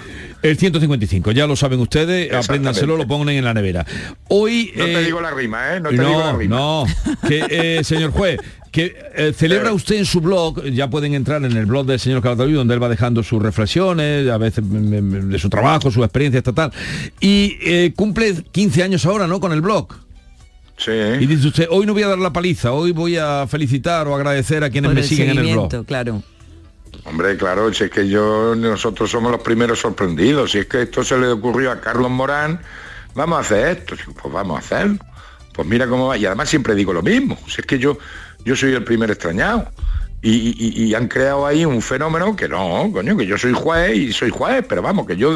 El 0.48 0.58
155, 0.58 1.32
ya 1.32 1.46
lo 1.46 1.56
saben 1.56 1.80
ustedes, 1.80 2.32
apréndanselo, 2.34 2.96
lo 2.96 3.08
ponen 3.08 3.38
en 3.38 3.44
la 3.44 3.54
nevera. 3.54 3.86
Hoy... 4.30 4.72
No 4.76 4.86
te 4.86 5.02
eh, 5.02 5.04
digo 5.04 5.20
la 5.20 5.32
rima, 5.32 5.76
¿eh? 5.76 5.80
No 5.82 5.90
te 5.90 5.98
digo 5.98 6.20
la 6.20 6.34
rima. 6.34 6.56
no, 6.56 6.86
que, 7.28 7.46
eh, 7.50 7.84
señor 7.84 8.12
juez, 8.12 8.40
que 8.72 8.96
eh, 9.16 9.34
celebra 9.36 9.74
usted 9.74 9.96
en 9.96 10.06
su 10.06 10.22
blog, 10.22 10.64
ya 10.66 10.90
pueden 10.90 11.14
entrar 11.14 11.44
en 11.44 11.56
el 11.58 11.66
blog 11.66 11.86
del 11.86 12.00
señor 12.00 12.22
Calatayud, 12.22 12.56
donde 12.56 12.76
él 12.76 12.84
va 12.84 12.90
dejando 12.90 13.24
sus 13.24 13.42
reflexiones, 13.42 14.30
a 14.30 14.38
veces 14.38 14.64
mm, 14.64 14.78
mm, 14.78 15.30
de 15.30 15.40
su 15.40 15.50
trabajo, 15.50 15.92
su 15.92 16.04
experiencia 16.04 16.38
estatal, 16.38 16.72
y 17.20 17.58
eh, 17.62 17.94
cumple 17.96 18.36
15 18.52 18.84
años 18.84 19.06
ahora, 19.06 19.28
¿no?, 19.28 19.40
con 19.40 19.52
el 19.52 19.62
blog. 19.62 19.88
Sí. 20.78 20.92
Y 20.92 21.26
dice 21.26 21.48
usted, 21.48 21.68
hoy 21.72 21.86
no 21.86 21.94
voy 21.94 22.04
a 22.04 22.08
dar 22.08 22.20
la 22.20 22.32
paliza, 22.32 22.72
hoy 22.72 22.92
voy 22.92 23.18
a 23.18 23.48
felicitar 23.48 24.08
o 24.08 24.16
agradecer 24.16 24.64
a 24.64 24.70
quienes 24.70 24.90
Por 24.90 24.96
me 24.96 25.04
siguen 25.04 25.32
en 25.32 25.40
el 25.40 25.54
blog. 25.54 25.86
claro. 25.86 26.22
Hombre, 27.06 27.38
claro, 27.38 27.74
si 27.74 27.86
es 27.86 27.92
que 27.92 28.08
yo, 28.08 28.54
nosotros 28.56 29.10
somos 29.10 29.32
los 29.32 29.42
primeros 29.42 29.80
sorprendidos. 29.80 30.52
Si 30.52 30.60
es 30.60 30.66
que 30.66 30.84
esto 30.84 31.04
se 31.04 31.18
le 31.18 31.28
ocurrió 31.28 31.72
a 31.72 31.80
Carlos 31.80 32.12
Morán, 32.12 32.60
vamos 33.16 33.38
a 33.38 33.42
hacer 33.42 33.78
esto, 33.78 33.96
pues 34.22 34.34
vamos 34.34 34.58
a 34.58 34.60
hacerlo. 34.60 34.98
Pues 35.54 35.68
mira 35.68 35.88
cómo 35.88 36.08
va. 36.08 36.18
Y 36.18 36.26
además 36.26 36.50
siempre 36.50 36.76
digo 36.76 36.94
lo 36.94 37.02
mismo. 37.02 37.38
Si 37.48 37.62
es 37.62 37.68
que 37.68 37.80
yo, 37.80 37.98
yo 38.44 38.56
soy 38.56 38.74
el 38.74 38.84
primer 38.84 39.10
extrañado. 39.10 39.72
Y, 40.22 40.84
y- 40.84 40.96
han 40.96 41.08
creado 41.08 41.46
ahí 41.46 41.64
un 41.64 41.82
fenómeno 41.82 42.36
que 42.36 42.50
no, 42.50 42.90
coño, 42.92 43.16
que 43.16 43.26
yo 43.28 43.38
soy 43.38 43.54
juez 43.54 43.96
y 43.96 44.12
soy 44.12 44.32
juez, 44.32 44.66
pero 44.68 44.82
vamos, 44.82 45.06
que 45.06 45.16
yo 45.16 45.36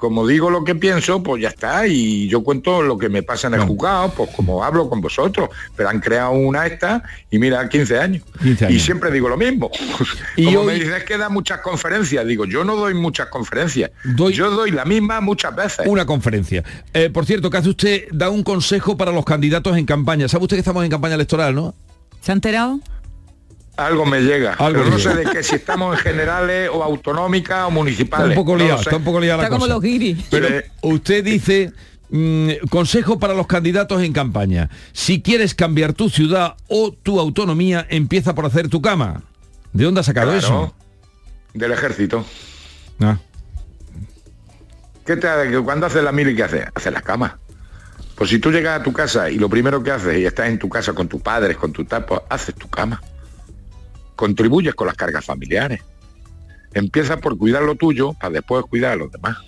como 0.00 0.26
digo 0.26 0.48
lo 0.48 0.64
que 0.64 0.74
pienso, 0.74 1.22
pues 1.22 1.42
ya 1.42 1.50
está, 1.50 1.86
y 1.86 2.26
yo 2.26 2.42
cuento 2.42 2.80
lo 2.80 2.96
que 2.96 3.10
me 3.10 3.22
pasa 3.22 3.48
en 3.48 3.54
el 3.54 3.60
juzgado, 3.60 4.10
pues 4.16 4.30
como 4.34 4.64
hablo 4.64 4.88
con 4.88 5.02
vosotros, 5.02 5.50
pero 5.76 5.90
han 5.90 6.00
creado 6.00 6.30
una 6.30 6.66
esta 6.66 7.02
y 7.30 7.38
mira, 7.38 7.68
15 7.68 7.98
años. 7.98 8.22
15 8.42 8.72
Y 8.72 8.80
siempre 8.80 9.10
digo 9.10 9.28
lo 9.28 9.36
mismo. 9.36 9.70
Y 10.36 10.46
como 10.46 10.60
hoy- 10.60 10.66
me 10.68 10.74
dices 10.74 11.04
que 11.04 11.18
da 11.18 11.28
muchas 11.28 11.60
conferencias, 11.60 12.26
digo, 12.26 12.46
yo 12.46 12.64
no 12.64 12.76
doy 12.76 12.94
muchas 12.94 13.28
conferencias, 13.28 13.90
Doy- 14.04 14.32
yo 14.32 14.50
doy 14.50 14.70
la 14.70 14.86
misma 14.86 15.20
muchas 15.20 15.54
veces. 15.54 15.86
Una 15.86 16.06
conferencia. 16.06 16.64
Eh, 16.94 17.10
por 17.10 17.26
cierto, 17.26 17.50
que 17.50 17.58
hace 17.58 17.68
usted, 17.68 18.04
da 18.10 18.30
un 18.30 18.42
consejo 18.42 18.96
para 18.96 19.12
los 19.12 19.26
candidatos 19.26 19.76
en 19.76 19.84
campaña. 19.84 20.28
¿Sabe 20.28 20.44
usted 20.44 20.56
que 20.56 20.60
estamos 20.60 20.82
en 20.82 20.90
campaña 20.90 21.16
electoral, 21.16 21.54
no? 21.54 21.74
¿Se 22.22 22.32
ha 22.32 22.34
enterado? 22.34 22.80
Algo 23.86 24.04
me 24.04 24.20
llega, 24.20 24.54
Algo 24.54 24.80
pero 24.80 24.90
no 24.90 24.98
sé 24.98 25.14
de 25.14 25.24
qué, 25.24 25.42
si 25.42 25.54
estamos 25.54 25.96
en 25.96 26.02
generales 26.02 26.68
o 26.72 26.82
autonómicas 26.84 27.58
o 27.58 27.68
Está 27.68 27.70
municipales. 27.70 28.28
un 28.28 28.34
poco 28.34 28.56
liado, 28.56 28.80
está 28.80 28.96
un 28.96 29.04
poco 29.04 29.20
liada 29.20 29.38
la 29.38 29.42
Está 29.44 29.54
como 29.56 29.66
los 29.66 29.80
guiris. 29.80 30.24
Pero 30.30 30.48
Sí. 30.48 30.54
usted 30.82 31.24
dice, 31.24 31.72
mm, 32.10 32.50
consejo 32.68 33.18
para 33.18 33.32
los 33.34 33.46
candidatos 33.46 34.02
en 34.02 34.12
campaña. 34.12 34.68
Si 34.92 35.22
quieres 35.22 35.54
cambiar 35.54 35.92
tu 35.94 36.10
ciudad 36.10 36.56
o 36.68 36.92
tu 36.92 37.18
autonomía, 37.20 37.86
empieza 37.88 38.34
por 38.34 38.44
hacer 38.46 38.68
tu 38.68 38.82
cama. 38.82 39.22
¿De 39.72 39.84
dónde 39.84 40.00
ha 40.00 40.04
sacado 40.04 40.32
Claro, 40.32 40.38
eso? 40.46 40.74
Del 41.54 41.72
ejército. 41.72 42.24
Ah, 43.00 43.16
¿Qué 45.06 45.16
te 45.16 45.26
hace? 45.26 45.50
que 45.50 45.58
Cuando 45.60 45.86
haces 45.86 46.02
la 46.04 46.12
mili, 46.12 46.36
¿qué 46.36 46.42
haces? 46.44 46.66
Haces 46.74 46.92
la 46.92 47.00
cama. 47.02 47.38
Pues 48.14 48.28
si 48.30 48.38
tú 48.38 48.50
llegas 48.52 48.78
a 48.78 48.82
tu 48.82 48.92
casa 48.92 49.30
y 49.30 49.36
lo 49.38 49.48
primero 49.48 49.82
que 49.82 49.90
haces 49.90 50.18
y 50.18 50.26
estás 50.26 50.48
en 50.48 50.58
tu 50.58 50.68
casa 50.68 50.92
con 50.92 51.08
tus 51.08 51.22
padres, 51.22 51.56
con 51.56 51.72
tu 51.72 51.84
tapo, 51.86 52.22
haces 52.28 52.54
tu 52.54 52.68
cama. 52.68 53.00
Contribuyes 54.20 54.74
con 54.74 54.86
las 54.86 54.96
cargas 54.96 55.24
familiares. 55.24 55.80
Empieza 56.74 57.16
por 57.16 57.38
cuidar 57.38 57.62
lo 57.62 57.74
tuyo 57.74 58.12
para 58.12 58.34
después 58.34 58.66
cuidar 58.66 58.92
a 58.92 58.96
los 58.96 59.10
demás. 59.10 59.38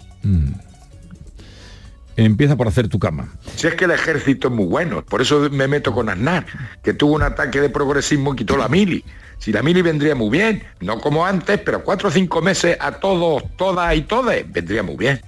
empieza 2.17 2.57
por 2.57 2.69
hacer 2.69 2.89
tu 2.89 2.99
cama. 2.99 3.29
Si 3.55 3.67
es 3.67 3.75
que 3.75 3.85
el 3.85 3.91
ejército 3.91 4.49
es 4.49 4.55
muy 4.55 4.65
bueno, 4.65 5.05
por 5.05 5.21
eso 5.21 5.51
me 5.51 5.69
meto 5.69 5.93
con 5.93 6.09
Aznar, 6.09 6.47
que 6.83 6.95
tuvo 6.95 7.17
un 7.17 7.23
ataque 7.23 7.61
de 7.61 7.69
progresismo 7.69 8.33
y 8.33 8.37
quitó 8.37 8.57
la 8.57 8.71
mili. 8.71 9.05
Si 9.37 9.53
la 9.53 9.63
mili 9.63 9.83
vendría 9.83 10.15
muy 10.15 10.31
bien, 10.31 10.63
no 10.81 10.99
como 11.01 11.27
antes, 11.27 11.61
pero 11.61 11.85
cuatro 11.85 12.09
o 12.09 12.11
cinco 12.11 12.41
meses 12.41 12.79
a 12.81 12.93
todos, 12.93 13.43
todas 13.59 13.95
y 13.95 14.01
todas, 14.01 14.37
vendría 14.51 14.83
muy 14.83 14.97
bien. 14.97 15.21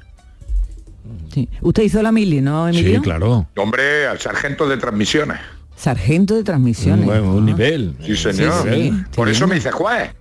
Sí. 1.34 1.50
Usted 1.60 1.82
hizo 1.82 2.00
la 2.00 2.12
mili, 2.12 2.40
¿no, 2.40 2.66
Emilio? 2.66 2.96
Sí, 2.96 3.02
claro. 3.02 3.46
Hombre, 3.56 4.06
al 4.06 4.20
sargento 4.20 4.66
de 4.66 4.78
transmisiones. 4.78 5.38
Sargento 5.76 6.34
de 6.34 6.44
transmisiones. 6.44 7.04
Bueno, 7.04 7.32
un 7.34 7.42
Ah. 7.42 7.46
nivel. 7.46 7.96
Sí, 8.04 8.16
señor. 8.16 8.68
sí, 8.72 8.92
Por 9.14 9.28
eso 9.28 9.46
me 9.46 9.56
hice 9.56 9.70
juez. 9.70 10.12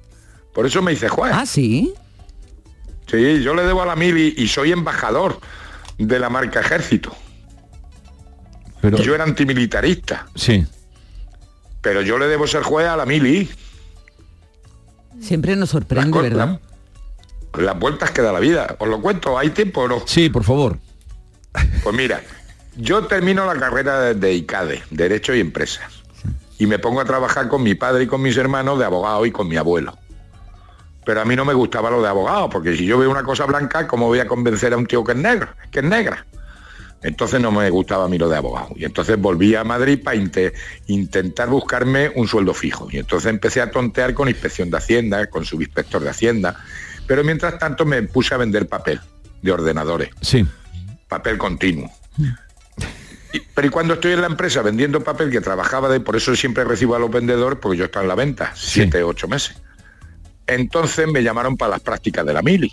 Por 0.54 0.66
eso 0.66 0.82
me 0.82 0.94
hice 0.94 1.10
juez. 1.10 1.32
Ah, 1.36 1.46
sí. 1.46 1.94
Sí, 3.10 3.42
yo 3.44 3.54
le 3.54 3.64
debo 3.64 3.82
a 3.82 3.86
la 3.86 3.96
mili 3.96 4.34
y 4.38 4.48
soy 4.48 4.72
embajador 4.72 5.40
de 5.98 6.20
la 6.20 6.30
marca 6.30 6.60
Ejército. 6.62 7.16
Pero, 8.82 8.98
Yo 8.98 9.16
era 9.16 9.24
antimilitarista, 9.24 10.28
sí. 10.36 10.66
pero 11.82 12.02
yo 12.02 12.18
le 12.18 12.28
debo 12.28 12.46
ser 12.48 12.64
juez 12.64 12.88
a 12.88 12.98
la 12.98 13.06
mili. 13.06 13.50
Siempre 15.22 15.56
nos 15.56 15.70
sorprende, 15.70 16.20
¿verdad? 16.22 16.60
la- 17.54 17.64
las 17.64 17.80
vueltas 17.80 18.12
que 18.12 18.22
da 18.22 18.34
la 18.34 18.40
vida. 18.40 18.76
¿Os 18.80 18.88
lo 18.90 19.00
cuento? 19.02 19.38
¿Hay 19.38 19.52
tiempo 19.52 19.82
o 19.82 19.88
no? 19.88 20.04
Sí, 20.08 20.30
por 20.30 20.44
favor. 20.44 20.80
Pues 21.84 21.96
mira, 21.96 22.22
yo 22.78 23.06
termino 23.08 23.46
la 23.46 23.60
carrera 23.60 24.00
de, 24.02 24.14
de 24.16 24.34
ICADE, 24.34 24.84
Derecho 24.90 25.34
y 25.34 25.40
Empresas, 25.40 25.92
y 26.58 26.68
me 26.68 26.80
pongo 26.80 27.02
a 27.02 27.06
trabajar 27.06 27.48
con 27.48 27.64
mi 27.64 27.76
padre 27.76 28.04
y 28.04 28.08
con 28.08 28.22
mis 28.22 28.38
hermanos 28.38 28.80
de 28.80 28.86
abogado 28.86 29.26
y 29.26 29.32
con 29.32 29.48
mi 29.48 29.58
abuelo. 29.58 29.98
Pero 31.06 31.22
a 31.22 31.26
mí 31.26 31.36
no 31.36 31.44
me 31.44 31.54
gustaba 31.54 31.90
lo 31.92 32.02
de 32.02 32.08
abogado, 32.08 32.50
porque 32.50 32.76
si 32.78 32.86
yo 32.86 32.98
veo 32.98 33.12
una 33.12 33.24
cosa 33.24 33.46
blanca, 33.46 33.88
¿cómo 33.88 34.08
voy 34.08 34.20
a 34.20 34.28
convencer 34.28 34.74
a 34.74 34.78
un 34.78 34.86
tío 34.86 35.04
que 35.04 35.12
es 35.12 35.18
negro, 35.18 35.50
que 35.70 35.80
es 35.80 35.86
negra? 35.86 36.26
Entonces 37.02 37.42
no 37.42 37.52
me 37.52 37.70
gustaba 37.70 38.06
a 38.06 38.08
mí 38.08 38.18
lo 38.18 38.30
de 38.30 38.38
abogado. 38.38 38.70
Y 38.78 38.86
entonces 38.86 39.20
volví 39.20 39.54
a 39.56 39.66
Madrid 39.66 40.00
para 40.02 40.18
intentar 40.88 41.50
buscarme 41.50 42.10
un 42.16 42.30
sueldo 42.30 42.54
fijo. 42.54 42.88
Y 42.90 43.00
entonces 43.00 43.30
empecé 43.30 43.60
a 43.60 43.70
tontear 43.70 44.14
con 44.14 44.30
inspección 44.30 44.70
de 44.70 44.78
Hacienda, 44.78 45.28
con 45.28 45.44
subinspector 45.44 46.02
de 46.02 46.10
Hacienda. 46.10 46.56
Pero 47.06 47.26
mientras 47.26 47.60
tanto 47.60 47.84
me 47.86 48.02
puse 48.04 48.34
a 48.34 48.38
vender 48.38 48.70
papel 48.70 49.02
de 49.42 49.52
ordenadores 49.52 50.12
Sí. 50.22 50.48
papel 51.10 51.38
continuo. 51.38 51.92
Pero 53.56 53.68
y 53.68 53.70
cuando 53.72 53.96
estoy 53.96 54.14
en 54.14 54.22
la 54.22 54.28
empresa 54.28 54.62
vendiendo 54.62 55.04
papel 55.04 55.30
que 55.32 55.42
trabajaba 55.42 55.90
de, 55.90 56.00
por 56.00 56.16
eso 56.16 56.36
siempre 56.36 56.64
recibo 56.64 56.96
a 56.96 57.00
los 57.00 57.10
vendedores, 57.12 57.58
porque 57.62 57.78
yo 57.78 57.86
estaba 57.86 58.04
en 58.04 58.10
la 58.10 58.16
venta, 58.16 58.52
siete, 58.56 59.04
ocho 59.04 59.28
meses. 59.28 59.56
Entonces 60.48 61.08
me 61.08 61.24
llamaron 61.24 61.58
para 61.58 61.72
las 61.72 61.80
prácticas 61.80 62.26
de 62.26 62.34
la 62.34 62.42
mili, 62.42 62.72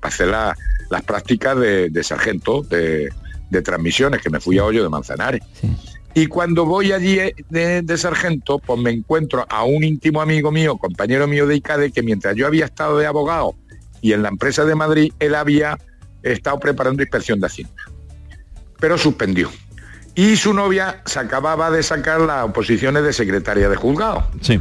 para 0.00 0.12
hacer 0.14 0.28
la- 0.28 0.56
las 0.90 1.02
prácticas 1.02 1.58
de, 1.58 1.88
de 1.90 2.02
sargento 2.04 2.62
de, 2.62 3.08
de 3.50 3.62
transmisiones, 3.62 4.20
que 4.20 4.30
me 4.30 4.38
fui 4.40 4.58
a 4.58 4.64
Hoyo 4.64 4.82
de 4.82 4.88
Manzanares. 4.88 5.40
Sí. 5.60 5.68
Y 6.14 6.26
cuando 6.28 6.64
voy 6.64 6.92
allí 6.92 7.18
eh, 7.18 7.34
de, 7.50 7.82
de 7.82 7.98
sargento, 7.98 8.58
pues 8.58 8.80
me 8.80 8.90
encuentro 8.90 9.44
a 9.48 9.64
un 9.64 9.84
íntimo 9.84 10.20
amigo 10.22 10.50
mío, 10.50 10.76
compañero 10.78 11.26
mío 11.26 11.46
de 11.46 11.56
ICADE, 11.56 11.92
que 11.92 12.02
mientras 12.02 12.34
yo 12.36 12.46
había 12.46 12.64
estado 12.66 12.98
de 12.98 13.06
abogado 13.06 13.54
y 14.00 14.12
en 14.12 14.22
la 14.22 14.28
empresa 14.28 14.64
de 14.64 14.74
Madrid, 14.74 15.12
él 15.18 15.34
había 15.34 15.76
estado 16.22 16.58
preparando 16.60 17.02
inspección 17.02 17.40
de 17.40 17.46
Hacienda. 17.46 17.74
Pero 18.78 18.96
suspendió. 18.98 19.50
Y 20.16 20.34
su 20.36 20.52
novia 20.54 21.02
se 21.04 21.18
acababa 21.20 21.70
de 21.70 21.82
sacar 21.82 22.20
las 22.22 22.44
oposiciones 22.44 23.04
de 23.04 23.12
secretaria 23.12 23.68
de 23.68 23.76
juzgado. 23.76 24.26
Sí. 24.40 24.60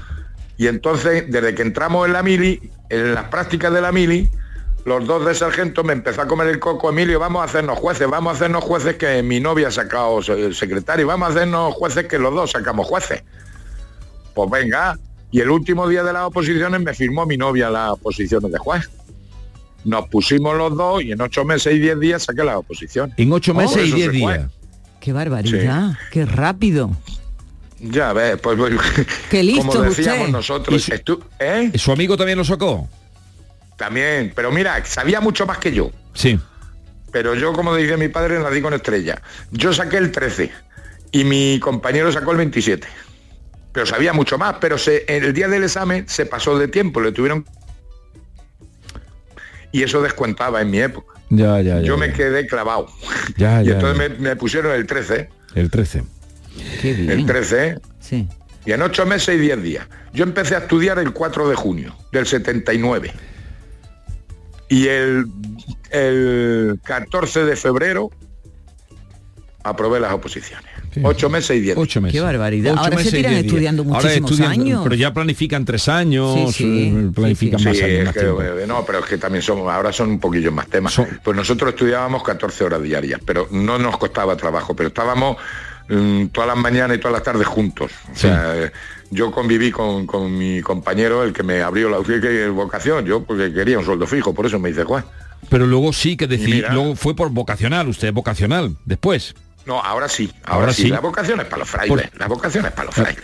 Y 0.58 0.68
entonces, 0.68 1.26
desde 1.30 1.56
que 1.56 1.62
entramos 1.64 2.06
en 2.06 2.14
la 2.14 2.22
mili, 2.22 2.70
en 2.90 3.16
las 3.16 3.26
prácticas 3.30 3.74
de 3.74 3.82
la 3.82 3.92
mili, 3.92 4.30
los 4.86 5.08
dos 5.08 5.26
de 5.26 5.34
sargento 5.34 5.84
me 5.84 5.94
empezó 5.94 6.22
a 6.22 6.28
comer 6.28 6.48
el 6.48 6.60
coco, 6.60 6.90
Emilio, 6.90 7.20
vamos 7.20 7.42
a 7.42 7.46
hacernos 7.46 7.80
jueces, 7.80 8.08
vamos 8.10 8.34
a 8.34 8.36
hacernos 8.36 8.64
jueces 8.64 8.96
que 8.98 9.24
mi 9.24 9.40
novia 9.40 9.70
ha 9.70 9.72
sacado 9.72 10.22
se- 10.22 10.54
secretario, 10.54 11.08
vamos 11.08 11.30
a 11.30 11.32
hacernos 11.32 11.74
jueces 11.74 12.06
que 12.06 12.20
los 12.20 12.34
dos 12.36 12.52
sacamos 12.52 12.86
jueces. 12.88 13.24
Pues 14.34 14.50
venga, 14.52 14.98
y 15.32 15.40
el 15.40 15.50
último 15.50 15.88
día 15.88 16.04
de 16.04 16.14
las 16.14 16.24
oposiciones 16.24 16.80
me 16.82 16.94
firmó 16.94 17.26
mi 17.26 17.38
novia 17.38 17.70
las 17.70 17.92
oposiciones 17.92 18.52
de 18.52 18.58
juez. 18.60 18.90
Nos 19.86 20.08
pusimos 20.10 20.56
los 20.58 20.76
dos 20.76 21.02
y 21.02 21.12
en 21.14 21.22
ocho 21.22 21.46
meses 21.46 21.74
y 21.74 21.80
diez 21.80 22.00
días 22.00 22.24
saqué 22.24 22.44
las 22.44 22.58
oposiciones. 22.58 23.16
En 23.18 23.32
ocho 23.32 23.54
Por 23.54 23.64
meses 23.64 23.88
y 23.88 23.92
diez 23.94 24.12
días. 24.12 24.50
Qué 25.06 25.14
barbaridad, 25.14 25.92
qué 26.10 26.26
rápido. 26.26 26.90
Ya 27.80 28.12
ves, 28.12 28.40
pues, 28.42 28.58
pues, 28.58 28.74
Qué 29.30 29.44
listo 29.44 29.62
como 29.68 29.84
decíamos 29.84 30.20
usted. 30.22 30.32
nosotros, 30.32 30.76
Y 30.90 30.98
su- 31.06 31.24
¿eh? 31.40 31.72
¿Su 31.76 31.92
amigo 31.92 32.18
también 32.18 32.40
lo 32.40 32.44
sacó? 32.44 32.90
También, 33.78 34.34
pero 34.36 34.52
mira, 34.52 34.84
sabía 34.84 35.22
mucho 35.22 35.46
más 35.46 35.60
que 35.60 35.72
yo. 35.72 35.92
Sí. 36.16 36.40
Pero 37.12 37.36
yo, 37.36 37.54
como 37.54 37.76
dice 37.76 37.98
mi 37.98 38.08
padre, 38.08 38.40
nací 38.40 38.62
con 38.64 38.74
estrella. 38.74 39.22
Yo 39.52 39.72
saqué 39.74 39.98
el 39.98 40.12
13 40.12 40.52
y 41.12 41.24
mi 41.24 41.60
compañero 41.60 42.12
sacó 42.12 42.32
el 42.32 42.38
27. 42.38 42.88
Pero 43.74 43.86
sabía 43.86 44.12
mucho 44.12 44.40
más, 44.40 44.56
pero 44.60 44.80
se, 44.80 45.06
en 45.08 45.24
el 45.24 45.34
día 45.34 45.48
del 45.48 45.66
examen 45.66 46.10
se 46.10 46.26
pasó 46.26 46.58
de 46.58 46.68
tiempo, 46.68 47.00
le 47.00 47.12
tuvieron... 47.12 47.46
Y 49.72 49.84
eso 49.84 50.02
descuentaba 50.02 50.62
en 50.62 50.72
mi 50.72 50.80
época. 50.80 51.14
Ya, 51.29 51.62
ya, 51.62 51.79
ya. 51.79 51.82
yo 51.82 51.96
ya. 51.96 52.00
me 52.08 52.13
quedé 52.13 52.46
clavado. 52.48 52.88
Ya, 53.38 53.62
y 53.63 53.65
ya, 53.67 53.74
entonces 53.74 54.10
ya. 54.10 54.15
Me, 54.15 54.20
me 54.29 54.36
pusieron 54.36 54.72
el 54.74 54.86
13, 54.86 55.29
El 55.55 55.70
13. 55.70 56.03
Qué 56.82 56.94
bien. 56.94 57.12
el 57.12 57.25
13, 57.25 57.79
Sí. 58.00 58.27
y 58.65 58.72
en 58.72 58.82
ocho 58.82 59.05
meses 59.05 59.36
y 59.36 59.39
10 59.39 59.62
días. 59.63 59.88
Yo 60.13 60.24
empecé 60.24 60.55
a 60.55 60.60
estudiar 60.60 61.00
el 61.00 61.12
4 61.13 61.50
de 61.50 61.55
junio 61.55 61.96
del 62.12 62.25
79. 62.25 63.12
Y 64.70 64.88
el, 64.88 65.25
el 65.91 66.79
14 66.84 67.44
de 67.46 67.55
febrero 67.55 68.10
aprobé 69.63 70.00
las 70.00 70.13
oposiciones. 70.13 70.70
Ocho 71.04 71.30
meses 71.30 71.52
y 71.58 71.62
10 71.62 71.64
días. 71.64 71.78
Ocho 71.78 72.02
meses. 72.02 72.14
Qué 72.14 72.22
barbaridad. 72.22 72.74
Ocho 72.74 72.84
Ahora 72.84 73.00
se 73.00 73.10
y 73.10 73.12
tiran 73.12 73.32
diez 73.34 73.46
estudiando 73.46 73.84
muchísimos 73.84 74.32
estudian, 74.32 74.52
años. 74.52 74.82
Pero 74.84 74.96
ya 74.96 75.14
planifican 75.14 75.66
tres 75.66 75.88
años, 75.90 76.34
Sí, 76.34 76.54
sí. 76.64 76.94
eh, 76.96 77.12
planifican 77.14 77.60
Sí, 77.60 77.66
más 77.66 77.78
Sí, 77.78 77.84
años, 77.84 78.06
más 78.06 78.14
que, 78.14 78.66
no, 78.68 78.86
pero 78.86 79.00
es 79.00 79.06
que 79.06 79.18
también 79.18 79.42
son, 79.42 79.60
ahora 79.70 79.92
son 79.92 80.10
un 80.12 80.20
poquillo 80.20 80.52
más 80.52 80.68
temas. 80.68 80.94
Son- 80.94 81.08
Pues 81.24 81.36
nosotros 81.36 81.70
estudiábamos 81.72 82.24
14 82.24 82.64
horas 82.64 82.82
diarias, 82.84 83.20
pero 83.25 83.48
no 83.52 83.78
nos 83.80 83.98
costaba 83.98 84.36
trabajo, 84.38 84.75
pero 84.75 84.88
estábamos 84.90 85.38
mm, 85.88 86.28
todas 86.28 86.48
las 86.48 86.58
mañanas 86.58 86.98
y 86.98 87.00
todas 87.00 87.14
las 87.14 87.24
tardes 87.24 87.48
juntos. 87.48 87.92
O 88.12 88.16
sea, 88.16 88.56
eh, 88.66 88.72
yo 89.12 89.32
conviví 89.32 89.72
con, 89.72 90.08
con 90.08 90.36
mi 90.38 90.62
compañero, 90.62 91.24
el 91.24 91.32
que 91.32 91.44
me 91.44 91.62
abrió 91.62 91.90
la 91.90 92.00
vocación, 92.50 93.06
yo 93.06 93.24
porque 93.24 93.54
quería 93.54 93.78
un 93.80 93.86
sueldo 93.86 94.08
fijo, 94.08 94.34
por 94.34 94.46
eso 94.46 94.58
me 94.60 94.70
hice 94.72 94.84
juez. 94.84 95.04
Pero 95.50 95.68
luego 95.68 95.94
sí 95.94 96.18
que 96.18 96.28
mira. 96.28 96.74
luego 96.74 96.96
fue 96.96 97.16
por 97.16 97.30
vocacional, 97.30 97.88
usted 97.88 98.08
es 98.08 98.14
vocacional, 98.14 98.75
después. 98.86 99.36
No, 99.65 99.79
ahora 99.81 100.07
sí, 100.07 100.31
ahora, 100.43 100.55
Ahora 100.62 100.74
sí. 100.74 100.84
sí. 100.84 100.88
La 100.89 101.00
vocación 101.00 101.39
es 101.39 101.45
para 101.48 101.60
los 101.60 101.69
frailes, 101.69 102.10
la 102.17 102.27
vocación 102.27 102.65
es 102.65 102.72
para 102.72 102.86
los 102.86 102.95
frailes. 102.95 103.24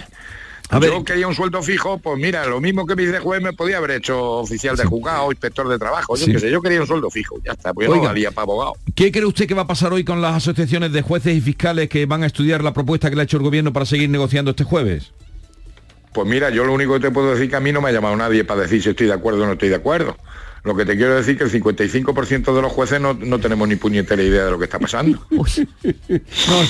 A 0.69 0.79
ver. 0.79 0.89
Yo 0.91 1.03
quería 1.03 1.27
un 1.27 1.35
sueldo 1.35 1.61
fijo, 1.61 1.97
pues 1.97 2.17
mira, 2.17 2.45
lo 2.45 2.61
mismo 2.61 2.85
que 2.87 2.95
me 2.95 3.01
dice 3.05 3.19
juez 3.19 3.41
me 3.41 3.51
podía 3.51 3.77
haber 3.77 3.91
hecho 3.91 4.37
oficial 4.37 4.77
de 4.77 4.85
juzgado, 4.85 5.29
inspector 5.29 5.67
de 5.67 5.77
trabajo, 5.77 6.15
yo 6.15 6.25
Sí. 6.25 6.31
qué 6.31 6.39
sé, 6.39 6.49
yo 6.49 6.61
quería 6.61 6.79
un 6.79 6.87
sueldo 6.87 7.09
fijo, 7.11 7.35
ya 7.45 7.51
está, 7.51 7.73
pues 7.73 7.87
yo 7.87 7.91
Oiga. 7.93 8.03
no 8.03 8.07
valía 8.09 8.31
para 8.31 8.43
abogado. 8.43 8.73
¿Qué 8.95 9.11
cree 9.11 9.25
usted 9.25 9.47
que 9.47 9.53
va 9.53 9.63
a 9.63 9.67
pasar 9.67 9.91
hoy 9.91 10.05
con 10.05 10.21
las 10.21 10.33
asociaciones 10.35 10.93
de 10.93 11.01
jueces 11.01 11.35
y 11.35 11.41
fiscales 11.41 11.89
que 11.89 12.05
van 12.05 12.23
a 12.23 12.27
estudiar 12.27 12.63
la 12.63 12.73
propuesta 12.73 13.09
que 13.09 13.15
le 13.17 13.21
ha 13.21 13.25
hecho 13.25 13.35
el 13.37 13.43
gobierno 13.43 13.73
para 13.73 13.85
seguir 13.85 14.09
negociando 14.09 14.51
este 14.51 14.63
jueves? 14.63 15.11
Pues 16.13 16.25
mira, 16.27 16.49
yo 16.49 16.63
lo 16.63 16.73
único 16.73 16.93
que 16.93 16.99
te 17.01 17.11
puedo 17.11 17.31
decir 17.33 17.49
que 17.49 17.55
a 17.57 17.59
mí 17.59 17.73
no 17.73 17.81
me 17.81 17.89
ha 17.89 17.91
llamado 17.91 18.15
nadie 18.15 18.45
para 18.45 18.61
decir 18.61 18.81
si 18.81 18.89
estoy 18.91 19.07
de 19.07 19.13
acuerdo 19.13 19.43
o 19.43 19.45
no 19.47 19.53
estoy 19.53 19.69
de 19.69 19.75
acuerdo. 19.75 20.15
Lo 20.63 20.75
que 20.75 20.85
te 20.85 20.95
quiero 20.95 21.15
decir 21.15 21.37
que 21.37 21.43
el 21.45 21.51
55% 21.51 22.53
de 22.55 22.61
los 22.61 22.71
jueces 22.71 23.01
no, 23.01 23.15
no 23.15 23.39
tenemos 23.39 23.67
ni 23.67 23.75
puñetera 23.77 24.21
idea 24.21 24.45
de 24.45 24.51
lo 24.51 24.59
que 24.59 24.65
está 24.65 24.77
pasando. 24.79 25.25
No, 25.31 25.45
eso 25.47 25.65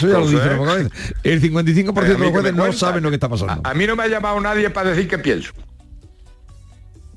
ya 0.08 0.20
lo 0.20 0.30
Entonces, 0.30 0.90
dice. 0.92 1.14
El 1.24 1.42
55% 1.42 1.94
de 1.94 2.12
Eh, 2.12 2.16
a 2.16 2.18
los 2.18 2.32
jueces 2.32 2.54
me 2.54 2.58
no 2.68 2.74
saben 2.74 3.04
lo 3.04 3.10
que 3.10 3.16
está 3.16 3.28
pasando. 3.28 3.62
A, 3.64 3.72
a 3.72 3.74
mí 3.74 3.86
no 3.86 3.96
me 3.98 4.04
ha 4.04 4.08
llamado 4.08 4.40
nadie 4.40 4.70
para 4.70 4.92
decir 4.92 5.08
qué 5.10 5.18
pienso. 5.18 5.52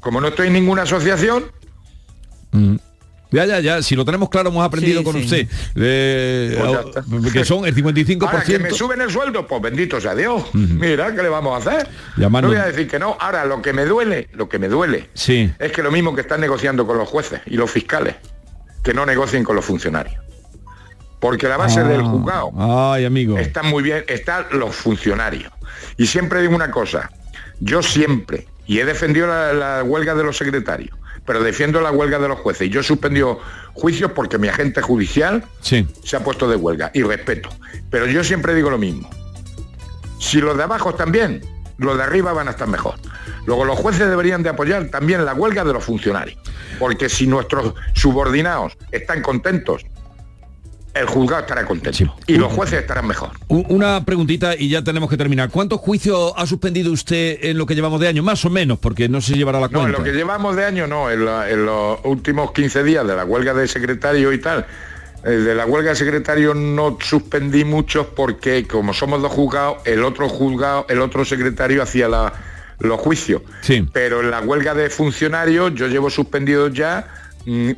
Como 0.01 0.21
no 0.21 0.29
estoy 0.29 0.49
en 0.49 0.53
ninguna 0.55 0.83
asociación, 0.83 1.45
Mm. 2.53 2.77
Ya, 3.35 3.45
ya, 3.47 3.61
ya, 3.61 3.83
si 3.83 3.97
lo 3.97 4.05
tenemos 4.05 4.29
claro, 4.31 4.51
hemos 4.51 4.65
aprendido 4.65 5.01
Sí, 5.01 5.05
con 5.05 5.15
sí. 5.15 5.25
usted. 5.25 5.49
Eh, 5.75 6.57
Pues 6.59 6.73
está. 6.87 7.33
que 7.33 7.45
son 7.45 7.67
el 7.67 7.75
55%. 7.77 8.23
ahora 8.27 8.43
que 8.45 8.59
me 8.61 8.71
suben 8.71 9.01
el 9.01 9.11
sueldo, 9.11 9.47
pues 9.47 9.61
bendito 9.61 10.01
sea 10.01 10.15
Dios. 10.15 10.45
Mira, 10.55 11.13
¿qué 11.15 11.23
le 11.23 11.29
vamos 11.29 11.55
a 11.67 11.71
hacer? 11.71 11.89
Llamando- 12.17 12.49
No 12.49 12.55
voy 12.55 12.63
a 12.63 12.67
decir 12.67 12.87
que 12.89 12.99
no. 12.99 13.17
Ahora, 13.19 13.45
lo 13.45 13.61
que 13.61 13.73
me 13.73 13.85
duele, 13.85 14.29
lo 14.35 14.49
que 14.49 14.59
me 14.59 14.69
duele, 14.69 15.11
Sí. 15.15 15.53
es 15.59 15.73
que 15.73 15.83
lo 15.83 15.91
mismo 15.91 16.15
que 16.15 16.21
están 16.21 16.41
negociando 16.41 16.87
con 16.87 16.97
los 16.97 17.09
jueces 17.09 17.41
y 17.47 17.57
los 17.57 17.71
fiscales, 17.71 18.15
que 18.85 18.95
no 18.95 19.05
negocien 19.05 19.43
con 19.43 19.57
los 19.57 19.65
funcionarios. 19.65 20.21
Porque 21.21 21.49
la 21.49 21.57
base 21.57 21.81
Ah, 21.81 21.85
del 21.85 22.03
juzgado 22.03 22.53
Ay, 22.93 23.05
amigo. 23.05 23.39
están 23.39 23.67
muy 23.67 23.83
bien, 23.83 24.05
están 24.09 24.45
los 24.53 24.75
funcionarios. 24.77 25.51
Y 25.97 26.07
siempre 26.07 26.41
digo 26.43 26.55
una 26.55 26.71
cosa, 26.71 27.11
yo 27.61 27.83
siempre, 27.83 28.47
y 28.67 28.79
he 28.79 28.85
defendido 28.85 29.27
la, 29.27 29.53
la 29.55 29.83
huelga 29.83 30.15
de 30.15 30.23
los 30.23 30.37
secretarios, 30.37 30.97
pero 31.27 31.43
defiendo 31.43 31.81
la 31.81 31.91
huelga 31.91 32.19
de 32.19 32.29
los 32.29 32.39
jueces. 32.41 32.67
Y 32.69 32.71
yo 32.71 32.81
he 32.81 32.85
suspendido 32.85 33.41
juicios 33.73 34.13
porque 34.13 34.39
mi 34.39 34.49
agente 34.49 34.81
judicial 34.83 35.45
Sí. 35.61 35.87
se 36.05 36.17
ha 36.17 36.21
puesto 36.25 36.49
de 36.49 36.57
huelga 36.57 36.91
y 36.95 37.03
respeto. 37.03 37.49
Pero 37.91 38.07
yo 38.07 38.23
siempre 38.25 38.55
digo 38.55 38.71
lo 38.71 38.79
mismo. 38.79 39.09
Si 40.21 40.41
los 40.41 40.57
de 40.57 40.63
abajo 40.65 40.91
están 40.91 41.13
bien, 41.13 41.41
los 41.79 41.97
de 41.97 42.03
arriba 42.03 42.33
van 42.33 42.49
a 42.49 42.53
estar 42.53 42.69
mejor. 42.69 42.95
Luego 43.47 43.65
los 43.65 43.79
jueces 43.79 44.09
deberían 44.09 44.43
de 44.43 44.49
apoyar 44.51 44.87
también 44.89 45.25
la 45.25 45.35
huelga 45.35 45.65
de 45.65 45.73
los 45.73 45.85
funcionarios. 45.85 46.39
Porque 46.79 47.09
si 47.09 47.27
nuestros 47.27 47.75
subordinados 47.95 48.77
están 48.91 49.23
contentos, 49.23 49.85
el 50.95 51.07
juzgado 51.07 51.43
estará 51.43 51.65
contento. 51.65 51.97
Sí. 51.97 52.07
Y 52.27 52.37
los 52.37 52.53
jueces 52.53 52.81
estarán 52.81 53.07
mejor. 53.07 53.31
Una 53.49 54.05
preguntita 54.05 54.55
y 54.57 54.69
ya 54.69 54.83
tenemos 54.83 55.11
que 55.11 55.17
terminar. 55.17 55.51
¿Cuántos 55.51 55.81
juicios 55.81 56.33
ha 56.37 56.47
suspendido 56.47 56.93
usted 56.93 57.39
en 57.43 57.59
lo 57.59 57.67
que 57.67 57.75
llevamos 57.75 58.01
de 58.01 58.09
año? 58.09 58.23
Más 58.23 58.45
o 58.45 58.51
menos, 58.51 58.79
porque 58.79 59.09
no 59.09 59.21
se 59.21 59.35
llevará 59.35 59.59
la 59.61 59.69
No, 59.69 59.79
en 59.81 59.83
cuenta. 59.87 59.99
lo 59.99 60.05
que 60.05 60.13
llevamos 60.13 60.55
de 60.57 60.65
año 60.65 60.87
no, 60.87 61.11
en, 61.11 61.25
la- 61.25 61.51
en 61.51 61.67
los 61.67 61.99
últimos 62.05 62.53
15 62.53 62.83
días 62.85 63.07
de 63.07 63.17
la 63.17 63.25
huelga 63.25 63.53
de 63.55 63.67
secretario 63.69 64.33
y 64.33 64.39
tal. 64.41 64.67
eh, 65.25 65.31
De 65.31 65.55
la 65.55 65.67
huelga 65.67 65.91
de 65.91 65.97
secretario 65.97 66.55
no 66.55 66.99
suspendí 67.01 67.65
muchos 67.65 68.07
porque 68.15 68.67
como 68.69 68.93
somos 68.95 69.21
dos 69.23 69.33
juzgados, 69.33 69.79
el 69.87 70.05
otro 70.05 70.29
juzgado, 70.29 70.87
el 70.89 71.01
otro 71.01 71.25
secretario 71.25 71.83
hacía 71.83 72.09
la- 72.09 72.33
los 72.79 73.01
juicios. 73.01 73.43
Sí. 73.63 73.89
Pero 73.93 74.21
en 74.21 74.31
la 74.31 74.41
huelga 74.41 74.75
de 74.75 74.91
funcionarios 74.91 75.75
yo 75.75 75.87
llevo 75.89 76.11
suspendidos 76.11 76.73
ya 76.75 77.07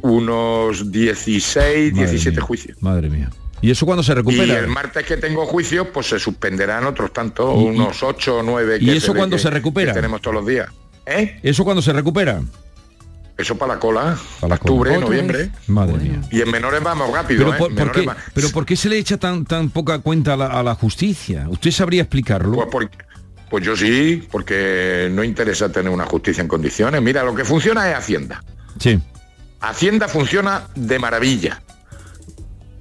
unos 0.02 0.90
16, 0.92 1.92
Madre 1.92 2.06
17 2.10 2.36
mía, 2.36 2.46
juicios. 2.46 2.82
Madre 2.82 3.10
mía. 3.10 3.30
¿Y 3.62 3.70
eso 3.70 3.86
cuando 3.86 4.02
se 4.02 4.12
Y 4.12 4.14
recupera? 4.16 4.58
el 4.58 4.68
martes 4.68 5.04
que 5.06 5.16
tengo 5.16 5.46
juicios, 5.46 5.86
pues 5.92 6.06
se 6.08 6.18
suspenderán 6.18 6.84
otros 6.84 7.12
tantos, 7.12 7.56
Y- 7.56 7.62
y- 7.62 7.68
unos 7.68 8.02
8 8.02 8.38
o 8.38 8.42
9. 8.42 8.78
¿Y 8.80 8.90
eso 8.90 9.14
cuándo 9.14 9.38
se 9.38 9.50
recupera? 9.50 9.92
tenemos 9.92 10.20
todos 10.20 10.34
los 10.36 10.46
días. 10.46 10.68
¿Eh? 11.06 11.40
¿Eso 11.42 11.64
cuando 11.64 11.80
se 11.82 11.92
recupera? 11.92 12.42
Eso 13.38 13.56
para 13.56 13.74
la 13.74 13.80
cola, 13.80 14.16
Para 14.40 14.48
la 14.50 14.54
octubre, 14.56 14.94
cola. 14.94 15.04
noviembre. 15.06 15.50
Madre 15.66 15.98
mía. 15.98 16.20
Y 16.30 16.40
en 16.40 16.50
menores 16.50 16.82
vamos 16.82 17.10
rápido, 17.12 17.44
Pero, 17.50 17.54
¿eh? 17.54 17.74
por, 17.76 17.92
qué, 17.92 18.06
va- 18.06 18.16
pero 18.34 18.48
¿por 18.50 18.64
qué 18.64 18.76
se 18.76 18.88
le 18.88 18.98
echa 18.98 19.18
tan, 19.18 19.44
tan 19.44 19.68
poca 19.70 19.98
cuenta 19.98 20.34
a 20.34 20.36
la, 20.38 20.46
a 20.46 20.62
la 20.62 20.74
justicia? 20.74 21.46
¿Usted 21.48 21.70
sabría 21.70 22.02
explicarlo? 22.02 22.52
Pues, 22.54 22.68
por- 22.68 22.90
pues 23.50 23.64
yo 23.64 23.76
sí, 23.76 24.26
porque 24.30 25.08
no 25.12 25.22
interesa 25.22 25.70
tener 25.70 25.92
una 25.92 26.06
justicia 26.06 26.40
en 26.40 26.48
condiciones. 26.48 27.00
Mira, 27.02 27.22
lo 27.24 27.34
que 27.34 27.44
funciona 27.44 27.88
es 27.90 27.96
Hacienda. 27.96 28.42
Sí. 28.80 28.98
Hacienda 29.68 30.08
funciona 30.08 30.62
de 30.74 30.98
maravilla. 30.98 31.60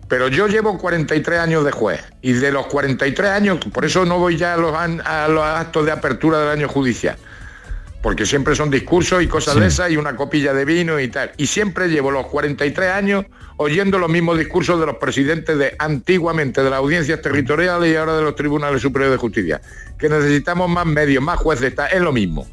Pero 0.08 0.28
yo 0.28 0.48
llevo 0.48 0.78
43 0.78 1.40
años 1.40 1.66
de 1.66 1.72
juez 1.72 2.00
y 2.22 2.34
de 2.34 2.52
los 2.52 2.68
43 2.68 3.30
años, 3.32 3.58
por 3.74 3.86
eso 3.86 4.06
no 4.06 4.20
voy 4.20 4.38
ya 4.38 4.54
a 4.54 4.58
los, 4.58 4.74
a 4.76 5.28
los 5.28 5.44
actos 5.44 5.86
de 5.86 5.92
apertura 5.92 6.40
del 6.40 6.50
año 6.50 6.68
judicial, 6.68 7.18
porque 8.04 8.26
siempre 8.28 8.56
son 8.56 8.70
discursos 8.70 9.24
y 9.24 9.28
cosas 9.28 9.56
Sí. 9.56 9.60
de 9.62 9.68
esas 9.68 9.90
y 9.92 9.98
una 9.98 10.16
copilla 10.16 10.54
de 10.54 10.64
vino 10.64 11.00
y 11.00 11.08
tal. 11.08 11.32
Y 11.38 11.48
siempre 11.48 11.88
llevo 11.90 12.12
los 12.12 12.28
43 12.28 12.92
años 12.92 13.26
oyendo 13.58 13.98
los 13.98 14.10
mismos 14.10 14.38
discursos 14.38 14.80
de 14.80 14.86
los 14.86 14.98
presidentes 14.98 15.58
de 15.58 15.76
antiguamente 15.80 16.62
de 16.62 16.70
las 16.70 16.78
audiencias 16.78 17.20
territoriales 17.22 17.92
y 17.92 17.96
ahora 17.96 18.16
de 18.16 18.22
los 18.22 18.36
tribunales 18.36 18.84
superiores 18.84 19.14
de 19.14 19.18
justicia, 19.18 19.62
que 19.98 20.08
necesitamos 20.08 20.70
más 20.70 20.86
medios, 20.86 21.24
más 21.24 21.40
jueces, 21.40 21.70
está- 21.70 21.88
es 21.88 22.02
lo 22.02 22.12
mismo. 22.12 22.46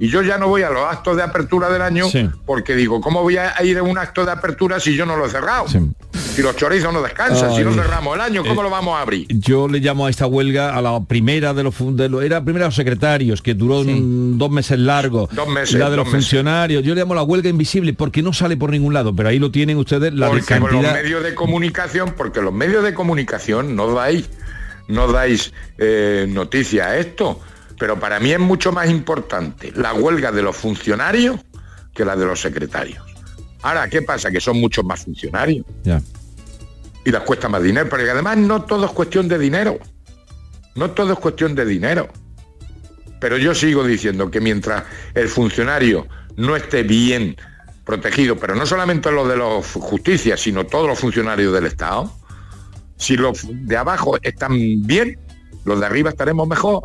Y 0.00 0.08
yo 0.08 0.22
ya 0.22 0.38
no 0.38 0.46
voy 0.48 0.62
a 0.62 0.70
los 0.70 0.84
actos 0.84 1.16
de 1.16 1.22
apertura 1.24 1.68
del 1.70 1.82
año 1.82 2.08
Sí. 2.08 2.28
porque 2.46 2.76
digo, 2.76 3.00
¿cómo 3.00 3.22
voy 3.22 3.36
a 3.36 3.52
ir 3.64 3.78
a 3.78 3.82
un 3.82 3.98
acto 3.98 4.24
de 4.24 4.30
apertura 4.30 4.78
si 4.78 4.94
yo 4.94 5.04
no 5.04 5.16
lo 5.16 5.26
he 5.26 5.30
cerrado? 5.30 5.66
Sí. 5.66 5.78
Si 6.12 6.40
los 6.42 6.54
chorizos 6.54 6.92
no 6.92 7.02
descansan, 7.02 7.52
si 7.56 7.64
no 7.64 7.72
cerramos 7.74 8.14
el 8.14 8.20
año, 8.20 8.44
¿cómo 8.44 8.60
Eh, 8.60 8.64
lo 8.64 8.70
vamos 8.70 8.96
a 8.96 9.02
abrir? 9.02 9.26
Yo 9.28 9.66
le 9.66 9.80
llamo 9.80 10.06
a 10.06 10.10
esta 10.10 10.26
huelga 10.28 10.76
a 10.76 10.80
la 10.80 11.00
primera 11.00 11.52
de 11.52 11.64
los, 11.64 11.74
de 11.96 12.08
los- 12.08 12.22
era 12.22 12.44
primera 12.44 12.66
de 12.66 12.68
los 12.68 12.76
secretarios, 12.76 13.42
que 13.42 13.54
duró 13.54 13.82
dos 13.84 14.50
meses 14.50 14.78
largos. 14.78 15.30
Dos 15.34 15.48
meses, 15.48 15.74
La 15.80 15.90
de 15.90 15.96
los 15.96 16.06
meses. 16.06 16.20
funcionarios. 16.20 16.84
Yo 16.84 16.94
le 16.94 17.00
llamo 17.00 17.16
la 17.16 17.24
huelga 17.24 17.48
invisible 17.48 17.92
porque 17.92 18.22
no 18.22 18.32
sale 18.32 18.56
por 18.56 18.70
ningún 18.70 18.94
lado, 18.94 19.16
pero 19.16 19.30
ahí 19.30 19.40
lo 19.40 19.50
tienen 19.50 19.78
ustedes 19.78 20.14
la 20.14 20.26
de 20.26 20.32
porque 20.32 20.46
con 20.46 20.60
los 20.60 20.70
cantidad. 20.70 20.92
medios 20.94 21.24
de 21.24 21.34
comunicación, 21.34 22.14
porque 22.16 22.40
los 22.40 22.52
medios 22.52 22.84
de 22.84 22.94
comunicación 22.94 23.74
no 23.74 23.92
dais, 23.92 24.30
no 24.86 25.10
dais 25.10 25.52
eh, 25.76 26.26
noticia 26.28 26.86
a 26.90 26.98
esto. 26.98 27.40
Pero 27.78 27.98
para 27.98 28.18
mí 28.20 28.32
es 28.32 28.40
mucho 28.40 28.72
más 28.72 28.90
importante 28.90 29.72
la 29.74 29.94
huelga 29.94 30.32
de 30.32 30.42
los 30.42 30.56
funcionarios 30.56 31.40
que 31.94 32.04
la 32.04 32.16
de 32.16 32.26
los 32.26 32.40
secretarios. 32.40 33.04
Ahora, 33.62 33.88
¿qué 33.88 34.02
pasa? 34.02 34.30
Que 34.30 34.40
son 34.40 34.60
muchos 34.60 34.84
más 34.84 35.04
funcionarios 35.04 35.66
y 37.04 37.10
les 37.10 37.20
cuesta 37.22 37.48
más 37.48 37.62
dinero, 37.62 37.88
pero 37.88 38.10
además 38.10 38.36
no 38.36 38.64
todo 38.64 38.84
es 38.84 38.90
cuestión 38.92 39.28
de 39.28 39.38
dinero. 39.38 39.78
No 40.74 40.90
todo 40.90 41.14
es 41.14 41.18
cuestión 41.18 41.54
de 41.54 41.64
dinero. 41.64 42.08
Pero 43.20 43.36
yo 43.36 43.54
sigo 43.54 43.82
diciendo 43.82 44.30
que 44.30 44.40
mientras 44.40 44.84
el 45.14 45.28
funcionario 45.28 46.06
no 46.36 46.54
esté 46.54 46.82
bien 46.82 47.34
protegido, 47.84 48.36
pero 48.36 48.54
no 48.54 48.66
solamente 48.66 49.10
los 49.10 49.26
de 49.26 49.36
la 49.36 49.62
justicia, 49.62 50.36
sino 50.36 50.66
todos 50.66 50.86
los 50.86 50.98
funcionarios 50.98 51.52
del 51.52 51.66
Estado, 51.66 52.12
si 52.96 53.16
los 53.16 53.46
de 53.48 53.76
abajo 53.76 54.18
están 54.22 54.52
bien, 54.86 55.18
los 55.64 55.80
de 55.80 55.86
arriba 55.86 56.10
estaremos 56.10 56.46
mejor. 56.46 56.82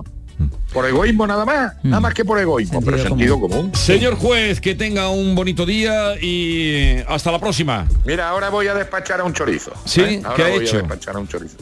Por 0.74 0.86
egoísmo 0.88 1.28
nada 1.28 1.46
más, 1.46 1.74
nada 1.84 2.00
más 2.00 2.14
que 2.14 2.26
por 2.26 2.40
egoísmo, 2.40 2.80
Sentido 2.82 2.96
pero 2.98 3.10
sentido 3.10 3.40
común. 3.40 3.72
Señor 3.76 4.16
juez, 4.16 4.60
que 4.62 4.76
tenga 4.76 5.10
un 5.10 5.36
bonito 5.36 5.66
día 5.66 6.16
y 6.22 6.98
hasta 7.08 7.32
la 7.32 7.40
próxima. 7.40 7.88
Mira, 8.06 8.30
ahora 8.30 8.50
voy 8.50 8.68
a 8.68 8.74
despachar 8.74 9.20
a 9.22 9.24
un 9.24 9.34
chorizo. 9.34 9.72
¿eh? 9.72 9.76
Sí, 9.86 10.22
Ahora 10.24 10.36
¿qué 10.36 10.44
ha 10.44 10.50
voy 10.50 10.64
hecho? 10.66 10.76
a 10.78 10.80
despachar 10.80 11.16
a 11.16 11.20
un 11.20 11.28
chorizo. 11.28 11.58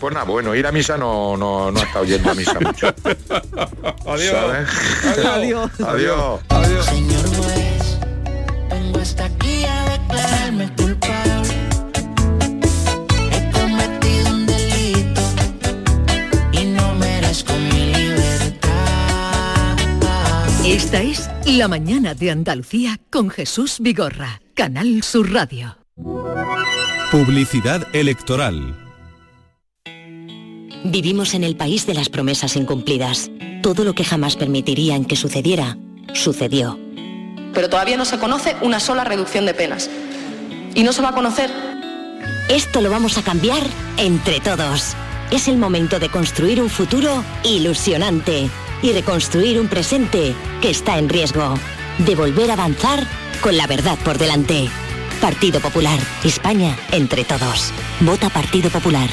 Pues 0.00 0.12
nada, 0.14 0.26
bueno, 0.26 0.52
ir 0.56 0.66
a 0.66 0.72
misa 0.72 0.96
no, 0.98 1.36
no, 1.36 1.70
no 1.70 1.78
ha 1.80 1.84
estado 1.84 2.04
yendo 2.04 2.30
a 2.30 2.34
misa 2.34 2.58
mucho. 2.60 2.88
Adiós. 4.06 4.30
¿sabes? 4.32 4.68
Adiós. 5.24 5.70
Adiós. 5.80 6.40
Señor 6.86 7.24
juez, 7.36 7.98
vengo 8.68 8.98
hasta 8.98 9.28
Esta 20.92 21.04
es 21.04 21.56
La 21.56 21.68
mañana 21.68 22.12
de 22.12 22.30
Andalucía 22.30 23.00
con 23.08 23.30
Jesús 23.30 23.78
Vigorra, 23.80 24.42
Canal 24.52 25.02
Sur 25.02 25.32
Radio. 25.32 25.78
Publicidad 27.10 27.88
electoral. 27.94 28.76
Vivimos 30.84 31.32
en 31.32 31.44
el 31.44 31.56
país 31.56 31.86
de 31.86 31.94
las 31.94 32.10
promesas 32.10 32.56
incumplidas. 32.56 33.30
Todo 33.62 33.84
lo 33.84 33.94
que 33.94 34.04
jamás 34.04 34.36
permitirían 34.36 35.06
que 35.06 35.16
sucediera, 35.16 35.78
sucedió. 36.12 36.78
pero 37.54 37.70
todavía 37.70 37.96
no 37.96 38.04
se 38.04 38.18
conoce 38.18 38.54
una 38.60 38.78
sola 38.78 39.04
reducción 39.04 39.46
de 39.46 39.54
penas. 39.54 39.88
Y 40.74 40.82
no 40.82 40.92
se 40.92 41.00
va 41.00 41.08
a 41.08 41.14
conocer 41.14 41.50
Esto 42.50 42.82
lo 42.82 42.90
vamos 42.90 43.16
a 43.16 43.22
cambiar 43.22 43.62
entre 43.96 44.40
todos. 44.40 44.94
Es 45.30 45.48
el 45.48 45.56
momento 45.56 45.98
de 45.98 46.10
construir 46.10 46.60
un 46.60 46.68
futuro 46.68 47.24
ilusionante 47.44 48.50
y 48.82 48.92
reconstruir 48.92 49.60
un 49.60 49.68
presente 49.68 50.34
que 50.60 50.70
está 50.70 50.98
en 50.98 51.08
riesgo. 51.08 51.54
De 51.98 52.14
volver 52.14 52.50
a 52.50 52.54
avanzar 52.54 53.06
con 53.40 53.56
la 53.56 53.66
verdad 53.66 53.98
por 54.04 54.18
delante. 54.18 54.68
Partido 55.20 55.60
Popular. 55.60 55.98
España 56.24 56.76
entre 56.90 57.24
todos. 57.24 57.72
Vota 58.00 58.28
Partido 58.28 58.70
Popular. 58.70 59.08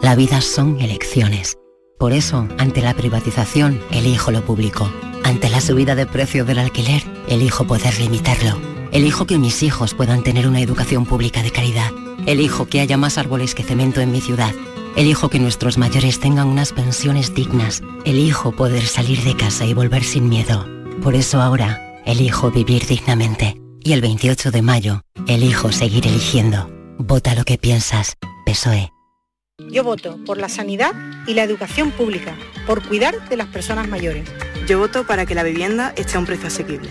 La 0.00 0.14
vida 0.14 0.40
son 0.40 0.80
elecciones. 0.80 1.58
Por 1.98 2.12
eso, 2.12 2.48
ante 2.58 2.80
la 2.80 2.94
privatización, 2.94 3.82
elijo 3.90 4.30
lo 4.30 4.42
público. 4.42 4.90
Ante 5.24 5.50
la 5.50 5.60
subida 5.60 5.94
de 5.94 6.06
precio 6.06 6.44
del 6.46 6.58
alquiler, 6.58 7.02
elijo 7.28 7.66
poder 7.66 7.98
limitarlo. 7.98 8.58
Elijo 8.92 9.26
que 9.26 9.38
mis 9.38 9.62
hijos 9.62 9.94
puedan 9.94 10.22
tener 10.22 10.48
una 10.48 10.60
educación 10.60 11.04
pública 11.04 11.42
de 11.42 11.50
calidad. 11.50 11.90
Elijo 12.26 12.66
que 12.66 12.80
haya 12.80 12.96
más 12.96 13.18
árboles 13.18 13.54
que 13.54 13.62
cemento 13.62 14.00
en 14.00 14.10
mi 14.10 14.20
ciudad. 14.20 14.54
Elijo 14.96 15.28
que 15.30 15.38
nuestros 15.38 15.78
mayores 15.78 16.20
tengan 16.20 16.48
unas 16.48 16.72
pensiones 16.72 17.34
dignas. 17.34 17.82
Elijo 18.04 18.52
poder 18.52 18.84
salir 18.86 19.22
de 19.22 19.36
casa 19.36 19.64
y 19.64 19.74
volver 19.74 20.04
sin 20.04 20.28
miedo. 20.28 20.66
Por 21.02 21.14
eso 21.14 21.40
ahora, 21.40 22.00
elijo 22.04 22.50
vivir 22.50 22.86
dignamente. 22.86 23.60
Y 23.82 23.92
el 23.92 24.00
28 24.00 24.50
de 24.50 24.62
mayo, 24.62 25.02
elijo 25.26 25.72
seguir 25.72 26.06
eligiendo. 26.06 26.68
Vota 26.98 27.34
lo 27.34 27.44
que 27.44 27.56
piensas. 27.56 28.16
PSOE. 28.44 28.92
Yo 29.70 29.84
voto 29.84 30.18
por 30.26 30.38
la 30.38 30.48
sanidad 30.48 30.92
y 31.26 31.34
la 31.34 31.44
educación 31.44 31.90
pública, 31.92 32.34
por 32.66 32.86
cuidar 32.86 33.28
de 33.28 33.36
las 33.36 33.46
personas 33.46 33.88
mayores. 33.88 34.28
Yo 34.66 34.78
voto 34.78 35.06
para 35.06 35.26
que 35.26 35.34
la 35.34 35.42
vivienda 35.42 35.92
esté 35.96 36.16
a 36.16 36.20
un 36.20 36.26
precio 36.26 36.48
asequible. 36.48 36.90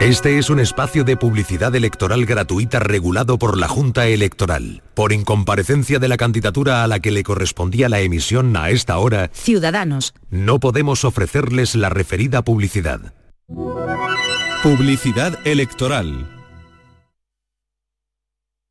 Este 0.00 0.38
es 0.38 0.50
un 0.50 0.60
espacio 0.60 1.04
de 1.04 1.16
publicidad 1.16 1.74
electoral 1.74 2.26
gratuita 2.26 2.78
regulado 2.78 3.38
por 3.38 3.56
la 3.56 3.68
Junta 3.68 4.06
Electoral. 4.06 4.82
Por 4.94 5.12
incomparecencia 5.12 5.98
de 5.98 6.08
la 6.08 6.16
candidatura 6.18 6.84
a 6.84 6.86
la 6.88 7.00
que 7.00 7.10
le 7.10 7.22
correspondía 7.22 7.88
la 7.88 8.00
emisión 8.00 8.54
a 8.56 8.68
esta 8.70 8.98
hora, 8.98 9.30
Ciudadanos. 9.32 10.12
no 10.28 10.60
podemos 10.60 11.04
ofrecerles 11.04 11.74
la 11.74 11.88
referida 11.88 12.42
publicidad. 12.42 13.14
Publicidad 14.62 15.38
electoral. 15.46 16.28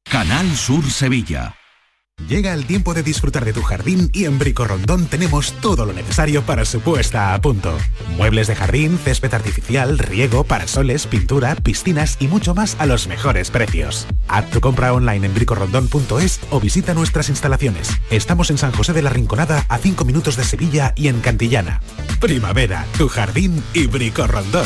Canal 0.03 0.55
Sur 0.55 0.83
Sevilla. 0.91 1.55
Llega 2.33 2.53
el 2.53 2.65
tiempo 2.65 2.95
de 2.95 3.03
disfrutar 3.03 3.45
de 3.45 3.53
tu 3.53 3.61
jardín 3.61 4.09
y 4.11 4.25
en 4.25 4.39
Brico 4.39 4.65
Rondón 4.65 5.05
tenemos 5.05 5.53
todo 5.61 5.85
lo 5.85 5.93
necesario 5.93 6.41
para 6.41 6.65
su 6.65 6.79
puesta 6.79 7.33
a 7.35 7.41
punto. 7.41 7.77
Muebles 8.17 8.47
de 8.47 8.55
jardín, 8.55 8.97
césped 8.97 9.33
artificial, 9.33 9.99
riego, 9.99 10.43
parasoles, 10.43 11.05
pintura, 11.05 11.55
piscinas 11.55 12.17
y 12.19 12.27
mucho 12.27 12.55
más 12.55 12.75
a 12.79 12.85
los 12.85 13.07
mejores 13.07 13.51
precios. 13.51 14.07
Haz 14.27 14.49
tu 14.49 14.61
compra 14.61 14.93
online 14.93 15.27
en 15.27 15.33
bricorondón.es 15.35 16.39
o 16.49 16.59
visita 16.59 16.95
nuestras 16.95 17.29
instalaciones. 17.29 17.89
Estamos 18.09 18.49
en 18.49 18.57
San 18.57 18.71
José 18.71 18.93
de 18.93 19.03
la 19.03 19.11
Rinconada 19.11 19.65
a 19.69 19.77
5 19.77 20.03
minutos 20.05 20.35
de 20.35 20.43
Sevilla 20.43 20.93
y 20.95 21.09
en 21.09 21.19
Cantillana. 21.19 21.81
Primavera, 22.19 22.87
tu 22.97 23.09
jardín 23.09 23.61
y 23.73 23.85
Brico 23.85 24.25
Rondón. 24.25 24.65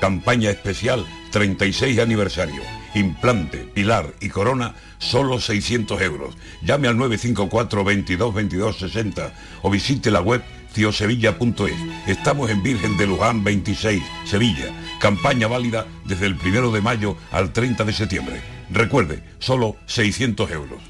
campaña 0.00 0.50
especial 0.50 1.06
36 1.30 1.98
aniversario. 1.98 2.62
Implante, 2.94 3.58
pilar 3.58 4.14
y 4.20 4.28
corona, 4.30 4.74
solo 4.98 5.40
600 5.40 6.00
euros. 6.02 6.36
Llame 6.62 6.88
al 6.88 6.96
954 6.96 7.84
22 7.84 8.34
22 8.34 8.78
60 8.78 9.32
o 9.62 9.70
visite 9.70 10.10
la 10.10 10.20
web 10.20 10.42
ciosevilla.es. 10.72 11.74
Estamos 12.06 12.50
en 12.50 12.62
Virgen 12.62 12.96
de 12.96 13.06
Luján 13.06 13.44
26, 13.44 14.02
Sevilla. 14.24 14.66
Campaña 15.00 15.46
válida 15.46 15.86
desde 16.04 16.26
el 16.26 16.34
1 16.34 16.72
de 16.72 16.80
mayo 16.80 17.16
al 17.30 17.52
30 17.52 17.84
de 17.84 17.92
septiembre. 17.92 18.40
Recuerde, 18.70 19.22
solo 19.38 19.76
600 19.86 20.50
euros. 20.50 20.80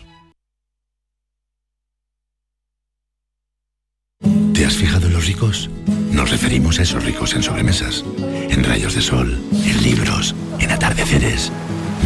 ¿Te 4.54 4.66
has 4.66 4.76
fijado 4.76 5.06
en 5.06 5.14
los 5.14 5.26
ricos? 5.26 5.70
Nos 6.12 6.30
referimos 6.30 6.78
a 6.78 6.82
esos 6.82 7.02
ricos 7.04 7.34
en 7.34 7.42
sobremesas, 7.42 8.04
en 8.60 8.64
rayos 8.64 8.94
de 8.94 9.00
sol, 9.00 9.38
en 9.52 9.82
libros, 9.82 10.34
en 10.58 10.70
atardeceres. 10.70 11.50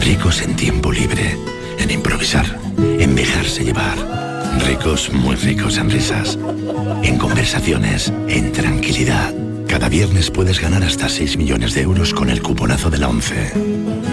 Ricos 0.00 0.40
en 0.40 0.54
tiempo 0.54 0.92
libre, 0.92 1.36
en 1.78 1.90
improvisar, 1.90 2.46
en 2.78 3.16
dejarse 3.16 3.64
llevar. 3.64 3.98
Ricos, 4.64 5.12
muy 5.12 5.34
ricos 5.34 5.78
en 5.78 5.90
risas, 5.90 6.38
en 7.02 7.18
conversaciones, 7.18 8.12
en 8.28 8.52
tranquilidad. 8.52 9.34
Cada 9.66 9.88
viernes 9.88 10.30
puedes 10.30 10.60
ganar 10.60 10.84
hasta 10.84 11.08
6 11.08 11.36
millones 11.38 11.74
de 11.74 11.82
euros 11.82 12.14
con 12.14 12.30
el 12.30 12.40
cuponazo 12.40 12.88
de 12.88 12.98
la 12.98 13.08
11. 13.08 13.52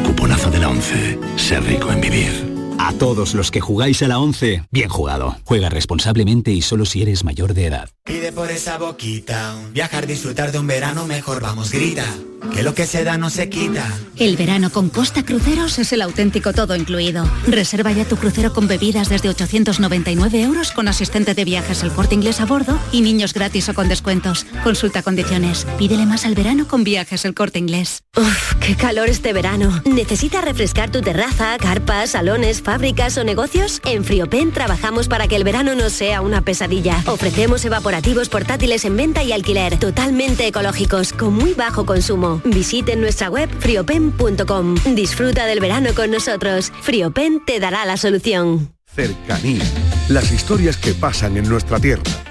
Cuponazo 0.04 0.50
de 0.50 0.60
la 0.60 0.70
11. 0.70 1.20
Ser 1.36 1.64
rico 1.64 1.92
en 1.92 2.02
vivir. 2.02 2.52
A 2.80 2.94
todos 2.94 3.36
los 3.36 3.52
que 3.52 3.62
jugáis 3.62 4.02
a 4.02 4.08
la 4.08 4.18
11, 4.18 4.64
bien 4.72 4.90
jugado. 4.90 5.38
Juega 5.44 5.70
responsablemente 5.70 6.50
y 6.50 6.64
solo 6.64 6.86
si 6.86 7.04
eres 7.04 7.24
mayor 7.24 7.54
de 7.54 7.68
edad. 7.68 7.90
Pide 8.04 8.32
por 8.32 8.50
esa 8.50 8.80
boquita, 8.80 9.56
viajar, 9.72 10.08
disfrutar 10.08 10.52
de 10.52 10.58
un 10.58 10.66
verano 10.66 11.06
mejor, 11.06 11.40
vamos, 11.44 11.72
grita, 11.72 12.06
que 12.54 12.64
lo 12.64 12.74
que 12.74 12.86
se 12.86 13.04
da 13.04 13.18
no 13.18 13.30
se 13.30 13.50
quita. 13.50 13.88
El 14.18 14.38
verano 14.38 14.70
con 14.70 14.90
Costa 14.90 15.24
Cruceros 15.24 15.80
es 15.80 15.94
el 15.94 16.02
auténtico 16.02 16.54
todo 16.54 16.76
incluido. 16.76 17.30
Reserva 17.48 17.92
ya 17.92 18.06
tu 18.06 18.18
crucero 18.18 18.54
con 18.54 18.68
bebidas 18.68 19.10
desde 19.10 19.30
899 19.30 20.42
euros 20.42 20.72
con 20.72 20.88
asistente 20.88 21.34
de 21.34 21.46
viajes 21.46 21.84
el 21.84 21.92
corte 21.92 22.16
inglés 22.16 22.42
a 22.42 22.46
bordo 22.46 22.78
y 22.92 23.02
niños 23.02 23.34
gratis 23.34 23.70
o 23.70 23.74
con 23.74 23.88
descuentos. 23.90 24.46
Consulta 24.64 25.02
condiciones. 25.02 25.66
Pídele 25.78 26.06
más 26.06 26.26
al 26.26 26.36
verano 26.36 26.68
con 26.68 26.84
viajes 26.84 27.26
el 27.26 27.34
corte 27.34 27.60
inglés. 27.60 28.04
Uf, 28.18 28.56
qué 28.60 28.76
calor 28.76 29.10
este 29.10 29.34
verano. 29.34 29.82
¿Necesitas 29.86 30.44
refrescar 30.44 30.92
tu 30.92 31.02
terraza, 31.02 31.58
carpas, 31.58 32.12
salones, 32.12 32.62
fábricas 32.62 33.18
o 33.18 33.24
negocios? 33.24 33.82
En 33.86 34.04
Friopen 34.04 34.52
trabajamos 34.52 35.08
para 35.08 35.28
que 35.28 35.36
el 35.36 35.44
verano 35.44 35.76
no 35.76 35.90
sea 35.90 36.22
una 36.22 36.42
pesadilla. 36.42 37.02
Ofrecemos 37.06 37.64
evaporativos 37.66 38.30
portátiles 38.30 38.86
en 38.86 38.98
venta 38.98 39.24
y 39.24 39.32
alquiler, 39.32 39.80
totalmente 39.80 40.48
ecológicos, 40.48 41.14
con 41.14 41.34
muy 41.34 41.54
bajo 41.54 41.86
consumo. 41.86 42.31
Visiten 42.46 43.02
nuestra 43.02 43.30
web 43.30 43.50
friopen.com. 43.60 44.76
Disfruta 44.96 45.46
del 45.46 45.60
verano 45.60 45.90
con 45.96 46.12
nosotros. 46.12 46.72
Friopen 46.82 47.44
te 47.46 47.60
dará 47.60 47.86
la 47.86 47.98
solución. 47.98 48.74
Cercanía. 48.86 49.64
Las 50.10 50.32
historias 50.32 50.78
que 50.78 50.94
pasan 50.94 51.38
en 51.38 51.48
nuestra 51.48 51.80
tierra. 51.80 52.31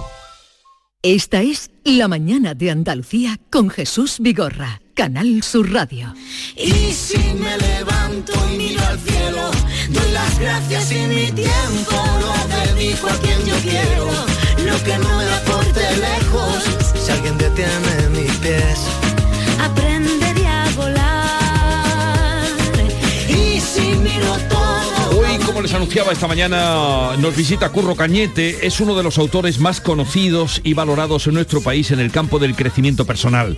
Esta 1.03 1.41
es 1.41 1.71
La 1.83 2.07
Mañana 2.07 2.53
de 2.53 2.69
Andalucía 2.69 3.39
con 3.49 3.71
Jesús 3.71 4.17
Vigorra, 4.19 4.83
Canal 4.93 5.41
Sur 5.41 5.73
Radio. 5.73 6.13
Y 6.55 6.93
si 6.93 7.17
me 7.17 7.57
levanto 7.57 8.33
y 8.53 8.57
miro 8.57 8.85
al 8.85 8.99
cielo, 8.99 9.49
doy 9.89 10.11
las 10.11 10.39
gracias 10.39 10.91
y 10.91 10.99
mi 11.07 11.31
tiempo 11.31 11.95
lo 12.21 12.75
dedico 12.75 13.07
a 13.07 13.17
quien 13.17 13.43
yo 13.47 13.55
quiero. 13.63 14.11
Lo 14.63 14.83
que 14.83 14.95
no 14.99 15.17
me 15.17 15.25
aporte 15.25 15.81
lejos, 15.97 16.65
si 17.03 17.11
alguien 17.11 17.35
detiene 17.35 18.09
mis 18.11 18.37
pies, 18.37 18.79
aprenderé 19.59 20.45
a 20.45 20.69
volar. 20.75 22.45
Y 23.27 23.59
si 23.59 23.95
miro 23.95 24.37
todo. 24.49 24.60
Les 25.61 25.73
anunciaba 25.75 26.11
esta 26.11 26.27
mañana, 26.27 27.15
nos 27.17 27.35
visita 27.35 27.69
Curro 27.69 27.95
Cañete. 27.95 28.65
Es 28.65 28.79
uno 28.79 28.95
de 28.95 29.03
los 29.03 29.19
autores 29.19 29.59
más 29.59 29.79
conocidos 29.79 30.59
y 30.63 30.73
valorados 30.73 31.27
en 31.27 31.35
nuestro 31.35 31.61
país 31.61 31.91
en 31.91 31.99
el 31.99 32.11
campo 32.11 32.39
del 32.39 32.55
crecimiento 32.55 33.05
personal. 33.05 33.55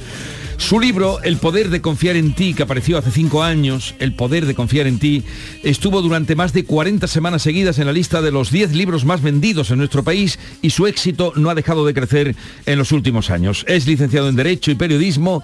Su 0.58 0.82
libro, 0.82 1.22
El 1.24 1.38
poder 1.38 1.70
de 1.70 1.82
confiar 1.82 2.18
en 2.18 2.34
ti, 2.36 2.54
que 2.54 2.64
apareció 2.64 2.98
hace 2.98 3.10
cinco 3.10 3.42
años, 3.42 3.96
El 4.00 4.14
poder 4.16 4.46
de 4.46 4.54
confiar 4.54 4.86
en 4.88 5.00
ti, 5.00 5.24
estuvo 5.64 6.02
durante 6.02 6.36
más 6.36 6.52
de 6.52 6.66
40 6.66 7.08
semanas 7.08 7.42
seguidas 7.42 7.80
en 7.80 7.86
la 7.86 7.94
lista 7.94 8.22
de 8.22 8.32
los 8.32 8.52
10 8.52 8.74
libros 8.74 9.06
más 9.06 9.22
vendidos 9.22 9.72
en 9.72 9.78
nuestro 9.78 10.04
país 10.04 10.40
y 10.62 10.72
su 10.72 10.88
éxito 10.88 11.32
no 11.38 11.50
ha 11.50 11.56
dejado 11.56 11.86
de 11.86 11.94
crecer 11.94 12.36
en 12.66 12.78
los 12.78 12.92
últimos 12.92 13.30
años. 13.30 13.64
Es 13.66 13.88
licenciado 13.88 14.28
en 14.28 14.36
Derecho 14.36 14.72
y 14.72 14.76
Periodismo, 14.76 15.42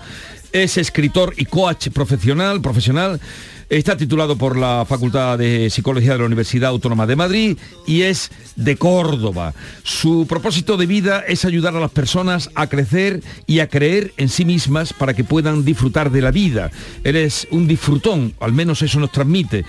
es 0.52 0.78
escritor 0.78 1.34
y 1.38 1.46
coach 1.46 1.88
profesional, 1.90 2.60
profesional 2.60 3.22
Está 3.70 3.96
titulado 3.96 4.36
por 4.36 4.58
la 4.58 4.84
Facultad 4.90 5.38
de 5.38 5.70
Psicología 5.70 6.14
de 6.14 6.18
la 6.18 6.26
Universidad 6.26 6.72
Autónoma 6.72 7.06
de 7.06 7.16
Madrid 7.16 7.58
y 7.86 8.02
es 8.02 8.32
de 8.56 8.78
Córdoba. 8.78 9.54
Su 9.84 10.26
propósito 10.28 10.76
de 10.76 10.88
vida 10.88 11.20
es 11.28 11.46
ayudar 11.46 11.76
a 11.76 11.80
las 11.80 11.92
personas 11.92 12.50
a 12.56 12.66
crecer 12.66 13.22
y 13.46 13.60
a 13.60 13.70
creer 13.70 14.12
en 14.18 14.30
sí 14.30 14.44
mismas 14.44 14.92
para 14.92 15.14
que 15.14 15.24
puedan 15.24 15.64
disfrutar 15.66 16.10
de 16.10 16.22
la 16.24 16.32
vida. 16.32 16.72
Él 17.04 17.16
es 17.16 17.48
un 17.52 17.68
disfrutón, 17.68 18.34
al 18.40 18.54
menos 18.54 18.82
eso 18.82 19.00
nos 19.00 19.12
transmite, 19.12 19.64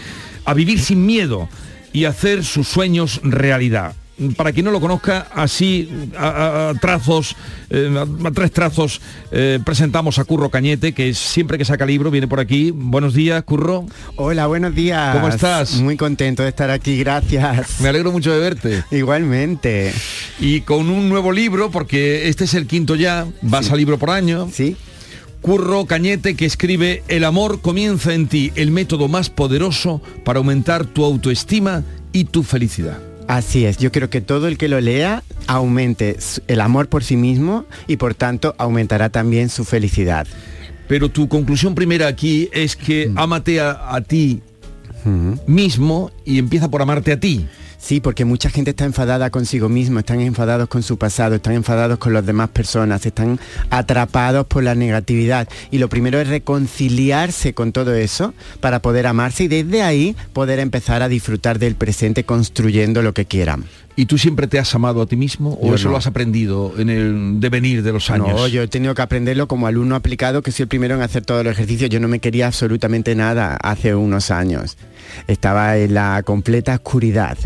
a 0.47 0.55
vivir 0.55 0.81
sin 0.81 1.05
miedo 1.05 1.47
y 1.93 2.07
hacer 2.07 2.43
sus 2.43 2.69
sueños 2.69 3.21
realidad 3.23 3.97
para 4.37 4.53
quien 4.53 4.65
no 4.67 4.71
lo 4.71 4.81
conozca, 4.81 5.27
así 5.35 5.89
a, 6.17 6.71
a 6.71 6.75
trazos, 6.75 7.37
eh, 7.71 7.95
a, 7.97 8.29
a 8.29 8.31
tres 8.31 8.53
trazos, 8.53 9.01
eh, 9.31 9.59
presentamos 9.65 10.19
a 10.19 10.25
Curro 10.25 10.51
Cañete, 10.51 10.93
que 10.93 11.15
siempre 11.15 11.59
que 11.59 11.65
saca 11.65 11.87
libro 11.87 12.11
viene 12.11 12.29
por 12.29 12.41
aquí. 12.41 12.71
Buenos 12.71 13.15
días, 13.15 13.43
Curro. 13.45 13.87
Hola, 14.17 14.47
buenos 14.47 14.75
días. 14.75 15.15
¿Cómo 15.15 15.29
estás? 15.29 15.77
Muy 15.77 15.97
contento 15.97 16.43
de 16.43 16.51
estar 16.51 16.71
aquí, 16.71 16.99
gracias. 16.99 17.81
Me 17.81 17.89
alegro 17.89 18.13
mucho 18.13 18.33
de 18.33 18.39
verte. 18.39 18.85
Igualmente. 18.91 19.93
Y 20.39 20.63
con 20.63 20.91
un 20.91 21.09
nuevo 21.09 21.33
libro, 21.33 21.71
porque 21.71 22.29
este 22.29 22.45
es 22.45 22.55
el 22.55 22.67
quinto 22.67 22.95
ya, 22.95 23.27
vas 23.43 23.71
a 23.71 23.77
libro 23.77 23.99
por 23.99 24.11
año. 24.11 24.49
Sí. 24.53 24.77
Curro 25.41 25.87
Cañete 25.87 26.37
que 26.37 26.45
escribe 26.45 27.03
El 27.09 27.25
amor 27.25 27.63
comienza 27.63 28.13
en 28.13 28.29
ti, 28.29 28.53
el 28.57 28.71
método 28.71 29.09
más 29.09 29.31
poderoso 29.31 30.03
para 30.25 30.39
aumentar 30.39 30.85
tu 30.85 31.05
autoestima 31.05 31.83
y 32.13 32.25
tu 32.25 32.43
felicidad. 32.43 33.10
Así 33.31 33.65
es, 33.65 33.77
yo 33.77 33.93
creo 33.93 34.11
que 34.11 34.21
todo 34.21 34.49
el 34.49 34.59
que 34.59 34.67
lo 34.67 34.81
lea 34.81 35.23
aumente 35.47 36.17
el 36.49 36.61
amor 36.61 36.89
por 36.89 37.05
sí 37.05 37.17
mismo 37.17 37.65
y 37.87 37.97
por 37.97 38.13
tanto 38.17 38.57
aumentará 38.59 39.09
también 39.09 39.51
su 39.51 39.65
felicidad. 39.65 40.27
Pero 40.89 41.11
tu 41.11 41.29
conclusión 41.29 41.77
primera 41.77 42.09
aquí 42.09 42.49
es 42.53 42.75
que 42.75 43.09
mm. 43.09 43.17
ámate 43.17 43.61
a, 43.61 43.95
a 43.95 44.01
ti 44.01 44.43
mm. 45.05 45.35
mismo 45.47 46.11
y 46.25 46.41
empieza 46.41 46.73
por 46.73 46.83
amarte 46.83 47.13
a 47.13 47.21
ti. 47.21 47.47
Sí, 47.81 48.01
porque 48.01 48.27
mucha 48.27 48.51
gente 48.51 48.71
está 48.71 48.85
enfadada 48.85 49.31
consigo 49.31 49.71
mismo, 49.71 49.99
están 50.01 50.21
enfadados 50.21 50.69
con 50.69 50.83
su 50.83 50.99
pasado, 50.99 51.37
están 51.37 51.55
enfadados 51.55 51.99
con 51.99 52.13
las 52.13 52.27
demás 52.27 52.51
personas, 52.51 53.07
están 53.07 53.41
atrapados 53.71 54.47
por 54.47 54.63
la 54.63 54.75
negatividad. 54.75 55.49
Y 55.71 55.79
lo 55.79 55.89
primero 55.89 56.21
es 56.21 56.29
reconciliarse 56.29 57.55
con 57.55 57.73
todo 57.73 57.95
eso 57.95 58.35
para 58.61 58.81
poder 58.83 59.07
amarse 59.07 59.45
y 59.45 59.49
desde 59.49 59.83
ahí 59.83 60.15
poder 60.35 60.59
empezar 60.59 61.03
a 61.03 61.09
disfrutar 61.09 61.59
del 61.59 61.75
presente 61.75 62.25
construyendo 62.25 63.03
lo 63.03 63.15
que 63.15 63.25
quieran. 63.25 63.65
¿Y 63.97 64.07
tú 64.07 64.19
siempre 64.19 64.47
te 64.47 64.59
has 64.59 64.75
amado 64.75 65.03
a 65.03 65.07
ti 65.07 65.17
mismo 65.17 65.59
o 65.61 65.69
Yo 65.69 65.75
eso 65.75 65.87
no. 65.87 65.93
lo 65.93 65.97
has 65.97 66.07
aprendido 66.07 66.75
en 66.79 66.91
el 66.91 67.41
devenir 67.41 67.83
de 67.83 67.93
los 67.93 68.11
años? 68.11 68.29
No, 68.29 68.47
yo 68.47 68.63
he 68.63 68.69
tenido 68.69 68.95
que 68.95 69.03
aprenderlo 69.03 69.49
como 69.49 69.67
alumno 69.67 69.95
aplicado, 69.97 70.43
que 70.43 70.53
soy 70.53 70.65
el 70.65 70.69
primero 70.69 70.95
en 70.95 71.03
hacer 71.03 71.25
todos 71.25 71.45
los 71.45 71.53
ejercicios. 71.55 71.91
Yo 71.91 71.99
no 71.99 72.09
me 72.09 72.19
quería 72.21 72.47
absolutamente 72.47 73.15
nada 73.15 73.57
hace 73.57 73.95
unos 73.95 74.31
años. 74.31 74.77
Estaba 75.27 75.77
en 75.79 75.95
la 75.95 76.23
completa 76.25 76.75
oscuridad. 76.75 77.37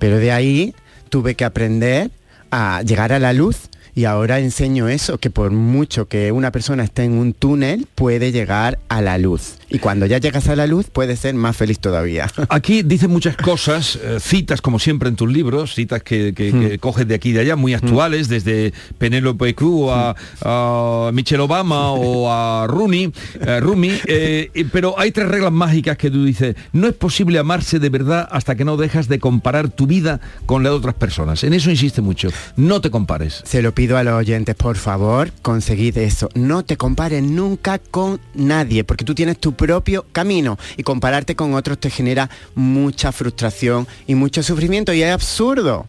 Pero 0.00 0.18
de 0.18 0.32
ahí 0.32 0.74
tuve 1.10 1.36
que 1.36 1.44
aprender 1.44 2.10
a 2.50 2.82
llegar 2.82 3.12
a 3.12 3.20
la 3.20 3.32
luz 3.32 3.68
y 3.94 4.06
ahora 4.06 4.40
enseño 4.40 4.88
eso, 4.88 5.18
que 5.18 5.30
por 5.30 5.52
mucho 5.52 6.08
que 6.08 6.32
una 6.32 6.50
persona 6.50 6.82
esté 6.82 7.04
en 7.04 7.12
un 7.12 7.34
túnel, 7.34 7.86
puede 7.94 8.32
llegar 8.32 8.80
a 8.88 9.02
la 9.02 9.18
luz. 9.18 9.59
Y 9.70 9.78
cuando 9.78 10.04
ya 10.06 10.18
llegas 10.18 10.48
a 10.48 10.56
la 10.56 10.66
luz, 10.66 10.86
puedes 10.92 11.20
ser 11.20 11.34
más 11.34 11.56
feliz 11.56 11.78
todavía. 11.78 12.28
Aquí 12.48 12.82
dice 12.82 13.06
muchas 13.08 13.36
cosas, 13.36 13.96
eh, 14.02 14.18
citas 14.20 14.60
como 14.60 14.78
siempre 14.78 15.08
en 15.08 15.16
tus 15.16 15.30
libros, 15.30 15.74
citas 15.74 16.02
que, 16.02 16.34
que- 16.34 16.50
que 16.50 16.78
coges 16.78 17.06
de 17.06 17.14
aquí 17.14 17.30
y 17.30 17.32
de 17.32 17.40
allá, 17.40 17.56
muy 17.56 17.74
actuales, 17.74 18.28
desde 18.28 18.72
Penélope 18.98 19.54
Cruz 19.54 19.90
a, 19.92 20.14
a 20.42 21.10
Michelle 21.12 21.42
Obama 21.42 21.92
o 21.92 22.30
a 22.30 22.66
Rooney, 22.66 23.12
eh, 23.40 23.60
Rumi, 23.60 23.92
eh, 24.06 24.50
pero 24.72 24.98
hay 24.98 25.12
tres 25.12 25.28
reglas 25.28 25.52
mágicas 25.52 25.96
que 25.96 26.10
tú 26.10 26.24
dices, 26.24 26.56
no 26.72 26.88
es 26.88 26.94
posible 26.94 27.38
amarse 27.38 27.78
de 27.78 27.88
verdad 27.88 28.28
hasta 28.30 28.54
que 28.56 28.64
no 28.64 28.76
dejas 28.76 29.08
de 29.08 29.18
comparar 29.20 29.68
tu 29.68 29.86
vida 29.86 30.20
con 30.46 30.62
la 30.64 30.70
de 30.70 30.76
otras 30.76 30.94
personas. 30.94 31.44
En 31.44 31.54
eso 31.54 31.70
insiste 31.70 32.00
mucho, 32.02 32.28
no 32.56 32.80
te 32.80 32.90
compares. 32.90 33.42
Se 33.44 33.62
lo 33.62 33.72
pido 33.74 33.96
a 33.96 34.02
los 34.02 34.14
oyentes, 34.14 34.54
por 34.56 34.76
favor, 34.76 35.30
conseguid 35.42 35.96
eso. 35.98 36.28
No 36.34 36.64
te 36.64 36.76
compares 36.76 37.22
nunca 37.22 37.78
con 37.78 38.20
nadie, 38.34 38.84
porque 38.84 39.04
tú 39.04 39.14
tienes 39.14 39.38
tu 39.38 39.52
propio 39.60 40.06
camino 40.10 40.58
y 40.78 40.84
compararte 40.84 41.36
con 41.36 41.52
otros 41.52 41.78
te 41.78 41.90
genera 41.90 42.30
mucha 42.54 43.12
frustración 43.12 43.86
y 44.06 44.14
mucho 44.14 44.42
sufrimiento 44.42 44.94
y 44.94 45.02
es 45.02 45.12
absurdo. 45.12 45.86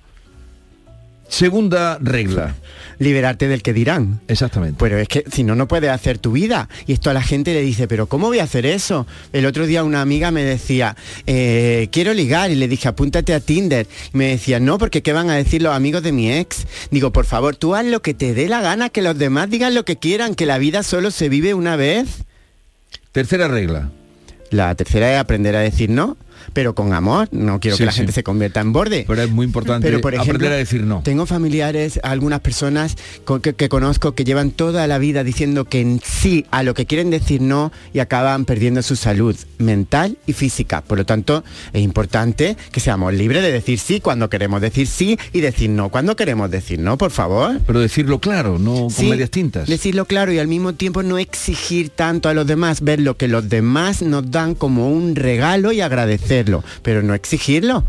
Segunda 1.30 1.98
regla. 2.02 2.56
liberarte 3.00 3.48
del 3.48 3.64
que 3.64 3.72
dirán. 3.72 4.20
Exactamente. 4.28 4.76
Pero 4.78 5.00
es 5.00 5.08
que 5.08 5.24
si 5.32 5.44
no, 5.44 5.56
no 5.56 5.70
puedes 5.70 5.90
hacer 5.90 6.18
tu 6.18 6.34
vida. 6.34 6.68
Y 6.86 6.92
esto 6.92 7.10
a 7.10 7.14
la 7.14 7.24
gente 7.24 7.54
le 7.54 7.62
dice, 7.62 7.88
pero 7.88 8.08
¿cómo 8.08 8.28
voy 8.28 8.40
a 8.40 8.44
hacer 8.44 8.66
eso? 8.66 9.08
El 9.32 9.46
otro 9.46 9.66
día 9.66 9.86
una 9.86 10.02
amiga 10.02 10.30
me 10.30 10.44
decía, 10.44 10.98
eh, 11.26 11.88
quiero 11.94 12.14
ligar 12.14 12.52
y 12.52 12.56
le 12.56 12.68
dije, 12.68 12.90
apúntate 12.90 13.34
a 13.34 13.40
Tinder. 13.40 13.88
Y 14.14 14.18
me 14.18 14.28
decía, 14.28 14.60
no, 14.60 14.78
porque 14.78 15.02
¿qué 15.02 15.14
van 15.14 15.30
a 15.30 15.36
decir 15.36 15.62
los 15.62 15.74
amigos 15.74 16.04
de 16.04 16.12
mi 16.12 16.30
ex? 16.30 16.68
Digo, 16.92 17.14
por 17.14 17.26
favor, 17.26 17.56
tú 17.56 17.74
haz 17.74 17.86
lo 17.86 18.02
que 18.02 18.14
te 18.14 18.34
dé 18.34 18.50
la 18.50 18.62
gana, 18.62 18.90
que 18.90 19.02
los 19.02 19.18
demás 19.18 19.50
digan 19.50 19.74
lo 19.74 19.86
que 19.86 19.96
quieran, 19.96 20.36
que 20.36 20.46
la 20.46 20.58
vida 20.58 20.84
solo 20.84 21.10
se 21.10 21.30
vive 21.30 21.54
una 21.54 21.78
vez. 21.78 22.26
Tercera 23.12 23.50
regla. 23.50 23.92
La 24.52 24.74
tercera 24.76 25.14
es 25.14 25.20
aprender 25.20 25.54
a 25.58 25.60
decir 25.60 25.90
no 25.90 26.16
pero 26.54 26.76
con 26.76 26.94
amor. 26.94 27.28
No 27.32 27.60
quiero 27.60 27.78
Sí, 27.78 27.82
que 27.82 27.86
la 27.86 27.92
sí. 27.92 27.98
gente 28.00 28.12
se 28.14 28.24
convierta 28.24 28.60
en 28.62 28.74
borde. 28.74 29.06
Pero 29.08 29.22
es 29.22 29.30
muy 29.30 29.46
importante 29.46 29.88
Pero, 29.88 30.02
por 30.02 30.14
ejemplo, 30.14 30.34
aprender 30.36 30.54
a 30.54 30.56
decir 30.58 30.84
no. 30.84 31.02
Tengo 31.04 31.26
familiares, 31.26 32.00
algunas 32.04 32.40
personas 32.42 32.96
que, 33.42 33.54
que 33.54 33.70
conozco 33.70 34.14
que 34.14 34.24
llevan 34.24 34.52
toda 34.52 34.88
la 34.88 34.98
vida 34.98 35.24
diciendo 35.24 35.66
que 35.66 35.82
en 35.82 36.02
sí 36.04 36.46
a 36.52 36.64
lo 36.64 36.74
que 36.74 36.86
quieren 36.86 37.10
decir 37.10 37.42
no 37.42 37.72
y 37.94 38.00
acaban 38.00 38.46
perdiendo 38.46 38.82
su 38.82 38.96
salud 38.96 39.36
mental 39.58 40.18
y 40.28 40.34
física. 40.34 40.82
Por 40.82 40.98
lo 40.98 41.06
tanto, 41.06 41.44
es 41.74 41.82
importante 41.82 42.58
que 42.72 42.80
seamos 42.80 43.14
libres 43.14 43.42
de 43.44 43.52
decir 43.52 43.80
sí 43.80 44.00
cuando 44.00 44.30
queremos 44.30 44.62
decir 44.62 44.88
sí 44.88 45.18
y 45.34 45.42
decir 45.42 45.70
no 45.70 45.90
cuando 45.90 46.16
queremos 46.16 46.50
decir 46.52 46.80
no, 46.80 46.98
por 46.98 47.12
favor. 47.12 47.60
Pero 47.66 47.80
decirlo 47.80 48.20
claro, 48.20 48.58
no 48.60 48.74
con 48.82 48.90
Sí, 48.92 49.08
medias 49.10 49.30
tintas. 49.30 49.68
Decirlo 49.68 50.06
claro 50.06 50.32
y 50.32 50.40
al 50.40 50.48
mismo 50.48 50.74
tiempo 50.74 51.04
no 51.04 51.18
exigir 51.18 51.90
tanto 51.90 52.30
a 52.30 52.34
los 52.34 52.46
demás, 52.48 52.82
ver 52.82 53.00
lo 53.00 53.18
que 53.18 53.28
los 53.28 53.50
demás 53.50 54.02
nos 54.02 54.30
dan 54.32 54.56
como 54.56 54.90
un 54.92 55.16
regalo 55.16 55.72
y 55.72 55.82
pero 56.82 57.02
no 57.02 57.14
exigirlo. 57.14 57.84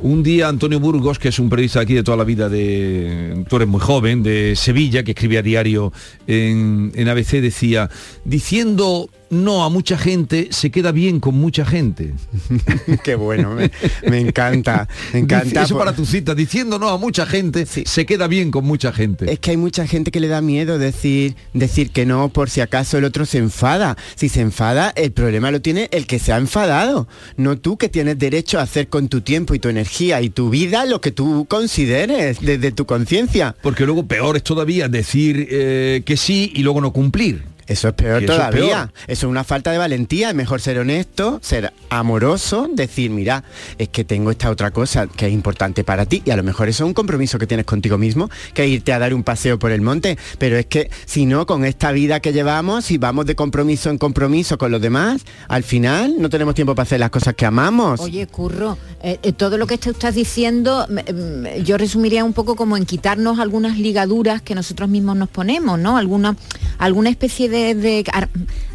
Un 0.00 0.22
día 0.22 0.48
Antonio 0.48 0.80
Burgos, 0.80 1.18
que 1.18 1.28
es 1.28 1.38
un 1.38 1.48
periodista 1.48 1.80
aquí 1.80 1.94
de 1.94 2.02
toda 2.02 2.16
la 2.16 2.24
vida 2.24 2.48
de, 2.48 3.44
tú 3.48 3.56
eres 3.56 3.68
muy 3.68 3.80
joven, 3.80 4.22
de 4.22 4.56
Sevilla, 4.56 5.04
que 5.04 5.12
escribía 5.12 5.42
diario 5.42 5.92
en, 6.26 6.90
en 6.96 7.08
ABC, 7.08 7.40
decía, 7.40 7.88
diciendo 8.24 9.08
no 9.32 9.64
a 9.64 9.70
mucha 9.70 9.96
gente, 9.96 10.48
se 10.50 10.70
queda 10.70 10.92
bien 10.92 11.18
con 11.18 11.34
mucha 11.34 11.64
gente. 11.64 12.12
Qué 13.04 13.14
bueno, 13.14 13.54
me, 13.54 13.70
me 14.06 14.20
encanta, 14.20 14.86
me 15.14 15.20
encanta. 15.20 15.62
Eso 15.62 15.78
para 15.78 15.94
tu 15.94 16.04
cita, 16.04 16.34
diciendo 16.34 16.78
no 16.78 16.90
a 16.90 16.98
mucha 16.98 17.24
gente, 17.24 17.64
se 17.64 18.06
queda 18.06 18.26
bien 18.26 18.50
con 18.50 18.66
mucha 18.66 18.92
gente. 18.92 19.32
Es 19.32 19.38
que 19.38 19.52
hay 19.52 19.56
mucha 19.56 19.86
gente 19.86 20.10
que 20.10 20.20
le 20.20 20.28
da 20.28 20.42
miedo 20.42 20.78
decir, 20.78 21.34
decir 21.54 21.92
que 21.92 22.04
no 22.04 22.28
por 22.28 22.50
si 22.50 22.60
acaso 22.60 22.98
el 22.98 23.04
otro 23.04 23.24
se 23.24 23.38
enfada. 23.38 23.96
Si 24.16 24.28
se 24.28 24.42
enfada, 24.42 24.92
el 24.96 25.12
problema 25.12 25.50
lo 25.50 25.62
tiene 25.62 25.88
el 25.92 26.06
que 26.06 26.18
se 26.18 26.34
ha 26.34 26.36
enfadado. 26.36 27.08
No 27.38 27.56
tú 27.56 27.78
que 27.78 27.88
tienes 27.88 28.18
derecho 28.18 28.58
a 28.58 28.62
hacer 28.62 28.88
con 28.88 29.08
tu 29.08 29.22
tiempo 29.22 29.54
y 29.54 29.58
tu 29.58 29.70
energía 29.70 30.20
y 30.20 30.28
tu 30.28 30.50
vida 30.50 30.84
lo 30.84 31.00
que 31.00 31.10
tú 31.10 31.46
consideres 31.48 32.38
desde 32.42 32.70
tu 32.70 32.84
conciencia. 32.84 33.56
Porque 33.62 33.86
luego 33.86 34.06
peor 34.06 34.36
es 34.36 34.42
todavía 34.42 34.88
decir 34.88 35.48
eh, 35.50 36.02
que 36.04 36.18
sí 36.18 36.52
y 36.54 36.62
luego 36.62 36.82
no 36.82 36.92
cumplir. 36.92 37.51
Eso 37.72 37.88
es 37.88 37.94
peor 37.94 38.22
es 38.22 38.26
todavía. 38.26 38.60
peor. 38.60 38.92
Eso 39.06 39.26
es 39.26 39.30
una 39.30 39.44
falta 39.44 39.72
de 39.72 39.78
valentía. 39.78 40.30
Es 40.30 40.34
mejor 40.34 40.60
ser 40.60 40.78
honesto, 40.78 41.38
ser 41.42 41.72
amoroso, 41.90 42.68
decir, 42.72 43.10
mira, 43.10 43.44
es 43.78 43.88
que 43.88 44.04
tengo 44.04 44.30
esta 44.30 44.50
otra 44.50 44.70
cosa 44.70 45.06
que 45.06 45.26
es 45.26 45.32
importante 45.32 45.84
para 45.84 46.06
ti. 46.06 46.22
Y 46.24 46.30
a 46.30 46.36
lo 46.36 46.42
mejor 46.42 46.68
eso 46.68 46.84
es 46.84 46.88
un 46.88 46.94
compromiso 46.94 47.38
que 47.38 47.46
tienes 47.46 47.66
contigo 47.66 47.98
mismo, 47.98 48.30
que 48.54 48.64
es 48.64 48.70
irte 48.70 48.92
a 48.92 48.98
dar 48.98 49.14
un 49.14 49.22
paseo 49.22 49.58
por 49.58 49.72
el 49.72 49.80
monte. 49.80 50.18
Pero 50.38 50.56
es 50.56 50.66
que 50.66 50.90
si 51.06 51.26
no, 51.26 51.46
con 51.46 51.64
esta 51.64 51.92
vida 51.92 52.20
que 52.20 52.32
llevamos, 52.32 52.84
si 52.84 52.98
vamos 52.98 53.26
de 53.26 53.34
compromiso 53.34 53.90
en 53.90 53.98
compromiso 53.98 54.58
con 54.58 54.70
los 54.70 54.80
demás, 54.80 55.22
al 55.48 55.62
final 55.62 56.14
no 56.18 56.28
tenemos 56.30 56.54
tiempo 56.54 56.74
para 56.74 56.84
hacer 56.84 57.00
las 57.00 57.10
cosas 57.10 57.34
que 57.34 57.46
amamos. 57.46 58.00
Oye, 58.00 58.26
Curro, 58.26 58.78
eh, 59.02 59.18
eh, 59.22 59.32
todo 59.32 59.58
lo 59.58 59.66
que 59.66 59.74
estás 59.74 60.14
diciendo, 60.14 60.86
mm, 60.88 60.94
mm, 60.94 61.62
yo 61.64 61.78
resumiría 61.78 62.24
un 62.24 62.32
poco 62.32 62.56
como 62.56 62.76
en 62.76 62.84
quitarnos 62.84 63.38
algunas 63.38 63.78
ligaduras 63.78 64.42
que 64.42 64.54
nosotros 64.54 64.88
mismos 64.88 65.16
nos 65.16 65.28
ponemos, 65.28 65.78
¿no? 65.78 65.96
Alguna, 65.96 66.36
alguna 66.78 67.10
especie 67.10 67.48
de, 67.48 67.61
de, 67.62 68.04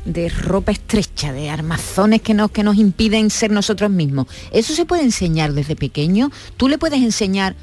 de 0.06 0.30
ropa 0.30 0.71
estrecha, 0.71 1.34
de 1.34 1.50
armazones 1.50 2.21
que 2.21 2.34
nos, 2.34 2.52
que 2.52 2.63
nos 2.63 2.78
impiden 2.78 3.30
ser 3.30 3.52
nosotros 3.52 3.91
mismos. 3.91 4.28
Eso 4.52 4.73
se 4.73 4.86
puede 4.86 5.04
enseñar 5.04 5.54
desde 5.54 5.76
pequeño. 5.76 6.32
Tú 6.58 6.67
le 6.67 6.78
puedes 6.78 7.02
enseñar 7.02 7.56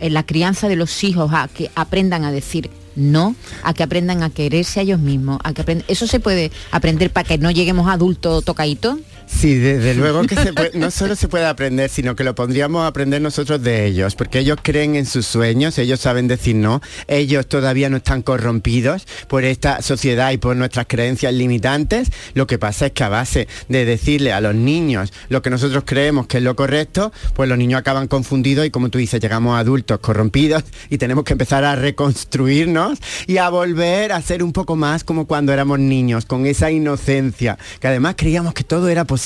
en 0.00 0.14
la 0.14 0.24
crianza 0.24 0.68
de 0.68 0.76
los 0.76 1.04
hijos 1.04 1.30
a 1.32 1.48
que 1.48 1.70
aprendan 1.74 2.24
a 2.24 2.32
decir 2.32 2.70
no, 2.94 3.36
a 3.62 3.74
que 3.74 3.82
aprendan 3.82 4.22
a 4.22 4.30
quererse 4.30 4.80
a 4.80 4.82
ellos 4.82 5.00
mismos, 5.00 5.38
a 5.44 5.52
que 5.52 5.84
eso 5.88 6.06
se 6.06 6.20
puede 6.20 6.50
aprender 6.70 7.10
para 7.10 7.26
que 7.26 7.38
no 7.38 7.50
lleguemos 7.50 7.88
a 7.88 7.92
adultos 7.92 8.44
tocaditos. 8.44 8.98
Sí, 9.28 9.54
desde 9.56 9.94
luego 9.96 10.22
que 10.22 10.34
se 10.36 10.52
puede- 10.52 10.78
no 10.78 10.90
solo 10.90 11.14
se 11.14 11.28
puede 11.28 11.44
aprender, 11.46 11.90
sino 11.90 12.16
que 12.16 12.24
lo 12.24 12.34
pondríamos 12.34 12.82
a 12.82 12.88
aprender 12.88 13.20
nosotros 13.20 13.62
de 13.62 13.84
ellos, 13.86 14.14
porque 14.14 14.38
ellos 14.40 14.56
creen 14.62 14.96
en 14.96 15.06
sus 15.06 15.26
sueños, 15.26 15.78
ellos 15.78 16.00
saben 16.00 16.28
decir 16.28 16.56
no, 16.56 16.80
ellos 17.06 17.46
todavía 17.46 17.90
no 17.90 17.98
están 17.98 18.22
corrompidos 18.22 19.06
por 19.28 19.44
esta 19.44 19.82
sociedad 19.82 20.32
y 20.32 20.38
por 20.38 20.56
nuestras 20.56 20.86
creencias 20.88 21.32
limitantes. 21.34 22.10
Lo 22.34 22.46
que 22.46 22.58
pasa 22.58 22.86
es 22.86 22.92
que 22.92 23.04
a 23.04 23.08
base 23.08 23.48
de 23.68 23.84
decirle 23.84 24.32
a 24.32 24.40
los 24.40 24.54
niños 24.54 25.12
lo 25.28 25.42
que 25.42 25.50
nosotros 25.50 25.84
creemos 25.86 26.26
que 26.26 26.38
es 26.38 26.42
lo 26.42 26.56
correcto, 26.56 27.12
pues 27.34 27.48
los 27.48 27.58
niños 27.58 27.78
acaban 27.80 28.08
confundidos 28.08 28.66
y 28.66 28.70
como 28.70 28.88
tú 28.88 28.98
dices, 28.98 29.20
llegamos 29.20 29.56
a 29.56 29.60
adultos 29.60 29.98
corrompidos 30.00 30.64
y 30.90 30.98
tenemos 30.98 31.24
que 31.24 31.34
empezar 31.34 31.64
a 31.64 31.76
reconstruirnos 31.76 32.98
y 33.26 33.36
a 33.38 33.48
volver 33.50 34.12
a 34.12 34.22
ser 34.22 34.42
un 34.42 34.52
poco 34.52 34.74
más 34.76 35.04
como 35.04 35.26
cuando 35.26 35.52
éramos 35.52 35.78
niños, 35.78 36.24
con 36.24 36.46
esa 36.46 36.70
inocencia, 36.70 37.58
que 37.80 37.88
además 37.88 38.14
creíamos 38.16 38.54
que 38.54 38.64
todo 38.64 38.88
era 38.88 39.04
posible, 39.04 39.17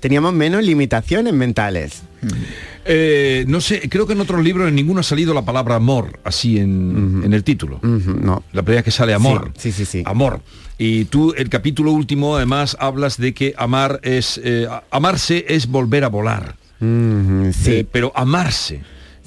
teníamos 0.00 0.32
menos 0.32 0.62
limitaciones 0.64 1.32
mentales. 1.34 2.02
Eh, 2.86 3.44
no 3.48 3.60
sé, 3.60 3.88
creo 3.88 4.06
que 4.06 4.12
en 4.12 4.20
otros 4.20 4.42
libros 4.42 4.68
en 4.68 4.74
ninguno 4.74 5.00
ha 5.00 5.02
salido 5.02 5.32
la 5.34 5.42
palabra 5.44 5.76
amor 5.76 6.20
así 6.24 6.58
en, 6.58 7.22
en 7.24 7.32
el 7.32 7.42
título. 7.44 7.80
no. 7.82 8.42
La 8.52 8.62
primera 8.62 8.78
vez 8.80 8.84
que 8.84 8.90
sale 8.90 9.14
amor. 9.14 9.52
Sí, 9.58 9.72
sí, 9.72 9.84
sí. 9.84 10.02
Amor. 10.06 10.40
Y 10.76 11.04
tú, 11.06 11.32
el 11.36 11.48
capítulo 11.48 11.92
último, 11.92 12.36
además, 12.36 12.76
hablas 12.80 13.16
de 13.16 13.32
que 13.32 13.54
amar 13.56 14.00
es. 14.02 14.40
eh, 14.42 14.66
amarse 14.90 15.44
es 15.48 15.66
volver 15.68 16.04
a 16.04 16.08
volar. 16.08 16.56
sí. 16.80 17.70
Eh, 17.70 17.86
pero 17.90 18.12
amarse. 18.14 18.80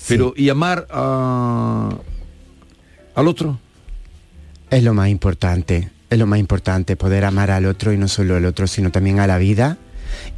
Pero, 0.07 0.33
¿y 0.37 0.49
amar 0.49 0.87
a- 0.91 1.89
al 3.15 3.27
otro? 3.27 3.59
Es 4.69 4.83
lo 4.83 4.93
más 4.93 5.09
importante, 5.09 5.89
es 6.09 6.19
lo 6.19 6.27
más 6.27 6.39
importante, 6.39 6.95
poder 6.95 7.25
amar 7.25 7.49
al 7.51 7.65
otro 7.65 7.91
y 7.93 7.97
no 7.97 8.07
solo 8.07 8.35
al 8.35 8.45
otro, 8.45 8.67
sino 8.67 8.91
también 8.91 9.19
a 9.19 9.27
la 9.27 9.37
vida 9.37 9.77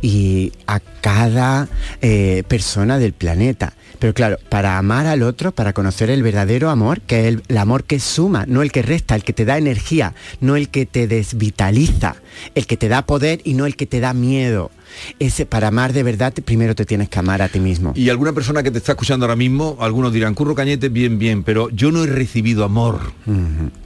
y 0.02 0.52
a 0.68 0.80
cada 0.80 1.68
eh, 2.02 2.44
persona 2.48 3.00
del 3.00 3.14
planeta. 3.14 3.74
Pero 4.00 4.14
claro, 4.14 4.38
para 4.48 4.78
amar 4.78 5.08
al 5.08 5.24
otro, 5.24 5.52
para 5.52 5.74
conocer 5.74 6.10
el 6.10 6.24
verdadero 6.24 6.70
amor, 6.70 7.02
que 7.02 7.20
es 7.20 7.26
el, 7.28 7.44
el 7.48 7.58
amor 7.58 7.84
que 7.84 8.00
suma, 8.00 8.46
no 8.48 8.62
el 8.62 8.72
que 8.72 8.82
resta, 8.82 9.16
el 9.16 9.24
que 9.24 9.34
te 9.34 9.44
da 9.44 9.58
energía, 9.58 10.14
no 10.40 10.56
el 10.56 10.70
que 10.70 10.86
te 10.86 11.08
desvitaliza, 11.08 12.16
el 12.56 12.68
que 12.68 12.78
te 12.78 12.88
da 12.88 13.06
poder 13.06 13.42
y 13.44 13.54
no 13.54 13.66
el 13.66 13.76
que 13.76 13.86
te 13.86 14.00
da 14.00 14.14
miedo. 14.14 14.72
Ese 15.20 15.46
para 15.46 15.68
amar 15.68 15.94
de 15.94 16.04
verdad, 16.04 16.34
primero 16.34 16.76
te 16.76 16.86
tienes 16.86 17.10
que 17.10 17.20
amar 17.20 17.42
a 17.42 17.48
ti 17.48 17.60
mismo. 17.60 17.94
Y 17.96 18.10
alguna 18.10 18.34
persona 18.34 18.64
que 18.64 18.72
te 18.72 18.80
está 18.80 18.94
escuchando 18.94 19.26
ahora 19.26 19.36
mismo, 19.36 19.78
algunos 19.80 20.14
dirán, 20.14 20.34
Curro 20.34 20.56
Cañete, 20.56 20.90
bien, 20.90 21.20
bien, 21.20 21.44
pero 21.44 21.70
yo 21.70 21.92
no 21.92 22.04
he 22.04 22.08
recibido 22.08 22.64
amor. 22.64 23.00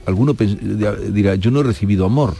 Alguno 0.06 0.34
dirá, 0.34 1.34
yo 1.34 1.50
no 1.50 1.60
he 1.60 1.62
recibido 1.62 2.06
amor. 2.06 2.36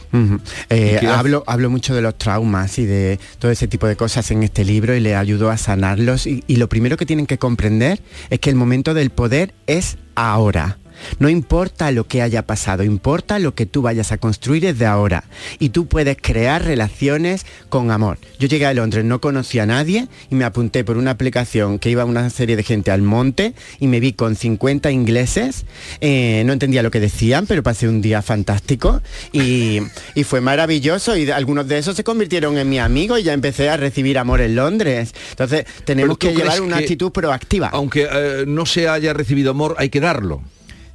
Eh, 0.71 1.01
hablo, 1.07 1.45
hablo 1.47 1.71
mucho 1.71 1.95
de 1.95 2.03
los 2.03 2.17
traumas 2.17 2.79
y 2.79 2.87
de 2.87 3.19
todo 3.39 3.51
ese 3.51 3.69
tipo 3.69 3.87
de 3.87 3.97
cosas 3.97 4.31
en 4.31 4.43
este 4.43 4.65
libro 4.65 4.95
y 4.95 5.01
le 5.01 5.15
ayudo 5.15 5.51
a 5.51 5.57
sanarlos. 5.57 6.27
Y, 6.27 6.43
y 6.47 6.57
lo 6.57 6.69
primero 6.69 6.97
que 6.97 7.07
tienen 7.07 7.27
que 7.27 7.39
comprender 7.39 8.01
es 8.31 8.41
que 8.41 8.51
el 8.51 8.57
momento 8.57 8.95
del 8.95 9.11
poder 9.11 9.55
es 9.67 9.99
ahora. 10.15 10.79
No 11.19 11.29
importa 11.29 11.91
lo 11.91 12.07
que 12.07 12.23
haya 12.23 12.47
pasado, 12.47 12.83
importa 12.83 13.39
lo 13.39 13.55
que 13.55 13.67
tú 13.67 13.83
vayas 13.83 14.13
a 14.13 14.19
construir 14.19 14.63
desde 14.63 14.87
ahora. 14.87 15.25
Y 15.59 15.71
tú 15.71 15.87
puedes 15.87 16.17
crear 16.21 16.65
relaciones 16.65 17.47
con 17.69 17.91
amor. 17.91 18.19
Yo 18.39 18.49
llegué 18.49 18.67
a 18.67 18.75
Londres, 18.75 19.05
no 19.05 19.21
conocía 19.21 19.65
a 19.65 19.67
nadie 19.67 20.09
y 20.31 20.35
me 20.35 20.45
apunté 20.45 20.85
por 20.85 20.97
una 20.97 21.13
aplicación 21.13 21.79
que 21.79 21.91
iba 21.91 22.05
una 22.05 22.29
serie 22.31 22.57
de 22.57 22.63
gente 22.63 22.91
al 22.91 23.03
monte 23.03 23.55
y 23.81 23.87
me 23.87 24.01
vi 24.01 24.13
con 24.13 24.37
50 24.37 24.91
ingleses. 24.91 25.65
Eh, 26.01 26.43
no 26.47 26.53
entendía 26.53 26.83
lo 26.83 26.91
que 26.91 27.01
decían, 27.01 27.47
pero 27.47 27.63
pasé 27.63 27.89
un 27.89 28.01
día 28.03 28.23
fantástico 28.23 29.03
y, 29.33 29.81
y 30.15 30.25
fue 30.25 30.41
maravilloso 30.41 31.17
y 31.17 31.31
algunos 31.31 31.69
de 31.69 31.79
esos 31.79 31.97
se 31.97 32.05
convirtieron 32.05 32.57
en 32.59 32.69
mi 32.69 32.79
amigo 32.79 33.19
y 33.19 33.23
ya 33.23 33.33
empecé 33.33 33.69
a 33.69 33.77
recibir 33.77 34.19
amor 34.19 34.41
en 34.41 34.55
Londres. 34.57 35.15
Entonces 35.31 35.65
tenemos 35.85 36.19
que 36.19 36.35
llevar 36.35 36.61
una 36.61 36.79
que- 36.79 36.85
actitud 36.85 37.13
proactiva. 37.13 37.69
Aunque 37.73 38.09
eh, 38.11 38.45
no 38.47 38.67
se 38.67 38.89
haya 38.89 39.13
recibido 39.13 39.51
amor, 39.51 39.75
hay 39.79 39.89
que 39.89 40.01
darlo. 40.01 40.43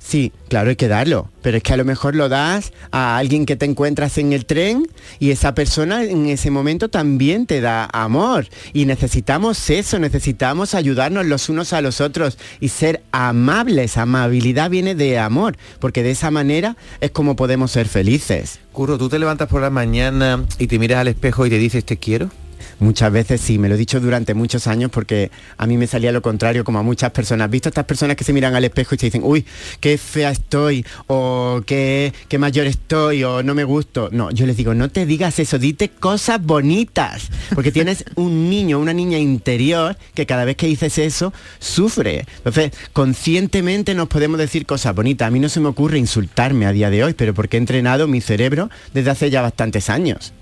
Sí, 0.10 0.32
claro, 0.48 0.72
hay 0.72 0.76
que 0.76 0.88
darlo, 0.88 1.30
pero 1.44 1.58
es 1.58 1.62
que 1.62 1.72
a 1.72 1.78
lo 1.78 1.86
mejor 1.86 2.16
lo 2.16 2.30
das 2.30 2.74
a 2.90 3.20
alguien 3.20 3.46
que 3.46 3.56
te 3.56 3.68
encuentras 3.68 4.18
en 4.18 4.34
el 4.34 4.48
tren 4.48 4.88
y 5.20 5.30
esa 5.30 5.54
persona 5.54 6.04
en 6.04 6.26
ese 6.26 6.50
momento 6.50 6.90
también 6.90 7.46
te 7.46 7.62
da 7.62 7.88
amor. 7.94 8.48
Y 8.74 8.86
necesitamos 8.86 9.70
eso, 9.70 10.00
necesitamos 10.00 10.74
ayudarnos 10.74 11.28
los 11.28 11.48
unos 11.48 11.74
a 11.74 11.82
los 11.82 12.02
otros 12.02 12.40
y 12.60 12.70
ser 12.70 13.04
amables. 13.12 13.98
Amabilidad 13.98 14.72
viene 14.72 14.96
de 14.96 15.20
amor, 15.20 15.58
porque 15.78 16.02
de 16.02 16.10
esa 16.10 16.32
manera 16.32 16.76
es 17.02 17.12
como 17.12 17.36
podemos 17.36 17.70
ser 17.70 17.88
felices. 17.88 18.62
Curro, 18.72 18.98
¿tú 18.98 19.10
te 19.10 19.20
levantas 19.20 19.48
por 19.48 19.62
la 19.62 19.70
mañana 19.70 20.44
y 20.58 20.66
te 20.66 20.80
miras 20.80 21.02
al 21.02 21.10
espejo 21.10 21.46
y 21.46 21.52
te 21.52 21.60
dices 21.60 21.86
te 21.86 21.98
quiero? 21.98 22.32
Muchas 22.80 23.12
veces 23.12 23.42
sí, 23.42 23.60
me 23.60 23.68
lo 23.68 23.76
he 23.76 23.78
dicho 23.78 24.00
durante 24.00 24.34
muchos 24.34 24.68
años 24.68 24.90
porque 24.90 25.32
a 25.58 25.68
mí 25.68 25.78
me 25.78 25.86
salía 25.86 26.12
lo 26.12 26.22
contrario, 26.22 26.64
como 26.64 26.80
a 26.80 26.84
muchas 26.84 27.12
personas. 27.12 27.46
¿Has 27.46 27.52
visto 27.52 27.70
estas 27.70 27.86
personas 27.86 28.16
que 28.16 28.24
se 28.24 28.32
miran 28.32 28.56
al 28.56 28.64
espejo 28.64 28.96
y 28.96 28.98
te 28.98 29.08
dicen, 29.08 29.22
uy, 29.24 29.46
qué 29.80 29.98
fea 29.98 30.32
estoy, 30.32 30.86
o 31.08 31.62
qué, 31.66 32.14
qué 32.28 32.38
mayor 32.38 32.68
estoy, 32.68 33.24
o 33.24 33.44
no 33.44 33.54
me 33.54 33.66
gusto? 33.66 34.10
No, 34.12 34.32
yo 34.32 34.46
les 34.46 34.56
digo, 34.56 34.74
no 34.74 34.90
te 34.90 35.06
digas 35.06 35.40
eso, 35.40 35.60
dite 35.60 35.90
cosas 35.90 36.42
bonitas, 36.42 37.30
porque 37.54 37.72
tienes 37.72 38.06
un 38.16 38.50
niño, 38.50 38.80
una 38.80 38.94
niña 38.94 39.18
interior 39.18 39.98
que 40.14 40.26
cada 40.26 40.46
vez 40.46 40.56
que 40.56 40.68
dices 40.68 40.98
eso, 40.98 41.34
sufre. 41.60 42.26
Entonces, 42.38 42.72
conscientemente 42.94 43.94
nos 43.94 44.08
podemos 44.08 44.40
decir 44.40 44.66
cosas 44.66 44.96
bonitas. 44.96 45.28
A 45.28 45.32
mí 45.32 45.40
no 45.40 45.50
se 45.50 45.60
me 45.60 45.68
ocurre 45.68 45.98
insultarme 45.98 46.66
a 46.66 46.72
día 46.72 46.90
de 46.90 47.04
hoy, 47.04 47.14
pero 47.14 47.34
porque 47.34 47.58
he 47.58 47.60
entrenado 47.60 48.08
mi 48.08 48.22
cerebro 48.22 48.70
desde 48.94 49.12
hace 49.12 49.30
ya 49.30 49.42
bastantes 49.42 49.90
años. 49.90 50.34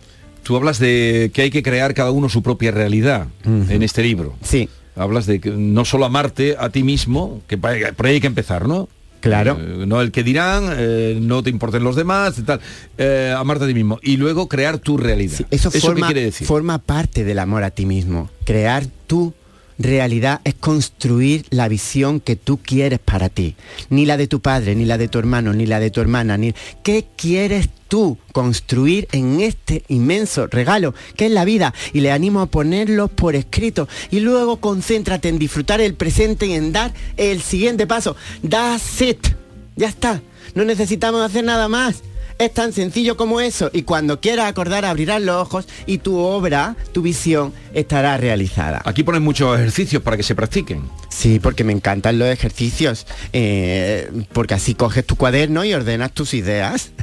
Tú 0.48 0.56
hablas 0.56 0.80
de 0.80 1.30
que 1.34 1.41
hay 1.41 1.50
que 1.50 1.62
crear 1.62 1.93
cada 1.93 2.12
uno 2.12 2.30
su 2.30 2.41
propia 2.41 2.72
realidad 2.72 3.28
en 3.43 3.84
este 3.84 4.02
libro. 4.02 4.34
Sí. 4.41 4.70
Hablas 4.95 5.26
de 5.26 5.41
que 5.41 5.50
no 5.52 5.84
solo 5.84 6.06
amarte 6.06 6.56
a 6.58 6.70
ti 6.70 6.84
mismo, 6.84 7.41
que 7.48 7.58
por 7.58 8.06
ahí 8.06 8.14
hay 8.14 8.22
que 8.22 8.28
empezar, 8.28 8.66
¿no? 8.66 8.88
Claro. 9.20 9.58
Eh, 9.60 9.86
no 9.86 10.00
el 10.00 10.14
que 10.14 10.24
dirán, 10.24 10.70
eh, 10.78 11.18
no 11.20 11.43
te 11.43 11.50
importen 11.50 11.84
los 11.84 11.98
demás, 11.98 12.36
tal. 12.45 12.62
Eh, 12.98 13.36
amarte 13.38 13.66
a 13.66 13.68
ti 13.68 13.74
mismo. 13.74 14.00
Y 14.02 14.16
luego 14.16 14.48
crear 14.48 14.78
tu 14.78 14.95
realidad. 14.95 15.41
Eso, 15.52 15.70
qué 15.70 15.82
forma, 15.82 16.08
quiere 16.08 16.24
decir? 16.24 16.48
forma 16.48 16.78
parte 16.78 17.26
del 17.26 17.39
amor 17.39 17.66
a 17.66 17.72
ti 17.72 17.86
mismo. 17.86 18.30
Crear 18.45 18.86
tu 19.06 19.34
realidad 19.78 20.39
es 20.45 20.54
construir 20.54 21.45
la 21.50 21.68
visión 21.68 22.22
que 22.22 22.38
tú 22.38 22.58
quieres 22.58 23.00
para 23.00 23.28
ti. 23.28 23.58
Ni 23.89 24.06
la 24.06 24.16
de 24.16 24.28
tu 24.28 24.39
padre, 24.39 24.76
ni 24.76 24.86
la 24.86 24.98
de 24.98 25.10
tu 25.10 25.20
hermano, 25.20 25.52
ni 25.52 25.66
la 25.66 25.82
de 25.82 25.91
tu 25.91 26.00
hermana, 26.00 26.38
ni... 26.38 26.54
¿Qué 26.84 27.06
quieres 27.18 27.68
tú 27.88 28.18
construir 28.32 29.08
en 29.12 29.42
este 29.42 29.84
inmenso 29.88 30.48
regalo 30.48 30.94
que 31.16 31.28
es 31.28 31.32
la 31.32 31.46
vida? 31.46 31.74
Y 31.94 32.02
le 32.02 32.12
animo 32.12 32.42
a 32.42 32.48
ponerlo 32.48 33.08
por 33.08 33.36
escrito. 33.36 33.88
Y 34.12 34.20
luego 34.20 34.58
concéntrate 34.58 35.30
en 35.30 35.40
disfrutar 35.40 35.82
el 35.82 35.94
presente 35.94 36.48
y 36.48 36.54
en 36.54 36.72
dar 36.72 36.94
el 37.18 37.42
siguiente 37.42 37.88
paso. 37.88 38.16
That's 38.48 39.02
it. 39.02 39.28
Ya 39.76 39.88
está. 39.88 40.22
No 40.56 40.66
necesitamos 40.66 41.22
hacer 41.22 41.44
nada 41.44 41.68
más. 41.68 42.04
Es 42.40 42.54
tan 42.54 42.72
sencillo 42.72 43.18
como 43.18 43.42
eso 43.42 43.72
y 43.74 43.82
cuando 43.82 44.22
quieras 44.22 44.48
acordar 44.48 44.86
abrirás 44.86 45.20
los 45.24 45.36
ojos 45.36 45.68
y 45.88 45.98
tu 45.98 46.18
obra, 46.18 46.76
tu 46.92 47.02
visión 47.02 47.52
estará 47.74 48.16
realizada. 48.18 48.80
Aquí 48.86 49.02
ponen 49.02 49.24
muchos 49.24 49.58
ejercicios 49.58 50.04
para 50.04 50.18
que 50.18 50.24
se 50.24 50.36
practiquen. 50.36 50.84
Sí, 51.10 51.40
porque 51.40 51.64
me 51.64 51.74
encantan 51.74 52.20
los 52.20 52.28
ejercicios, 52.28 53.08
eh, 53.34 54.12
porque 54.34 54.54
así 54.54 54.76
coges 54.76 55.04
tu 55.04 55.16
cuaderno 55.16 55.66
y 55.66 55.74
ordenas 55.74 56.12
tus 56.14 56.34
ideas. 56.34 56.92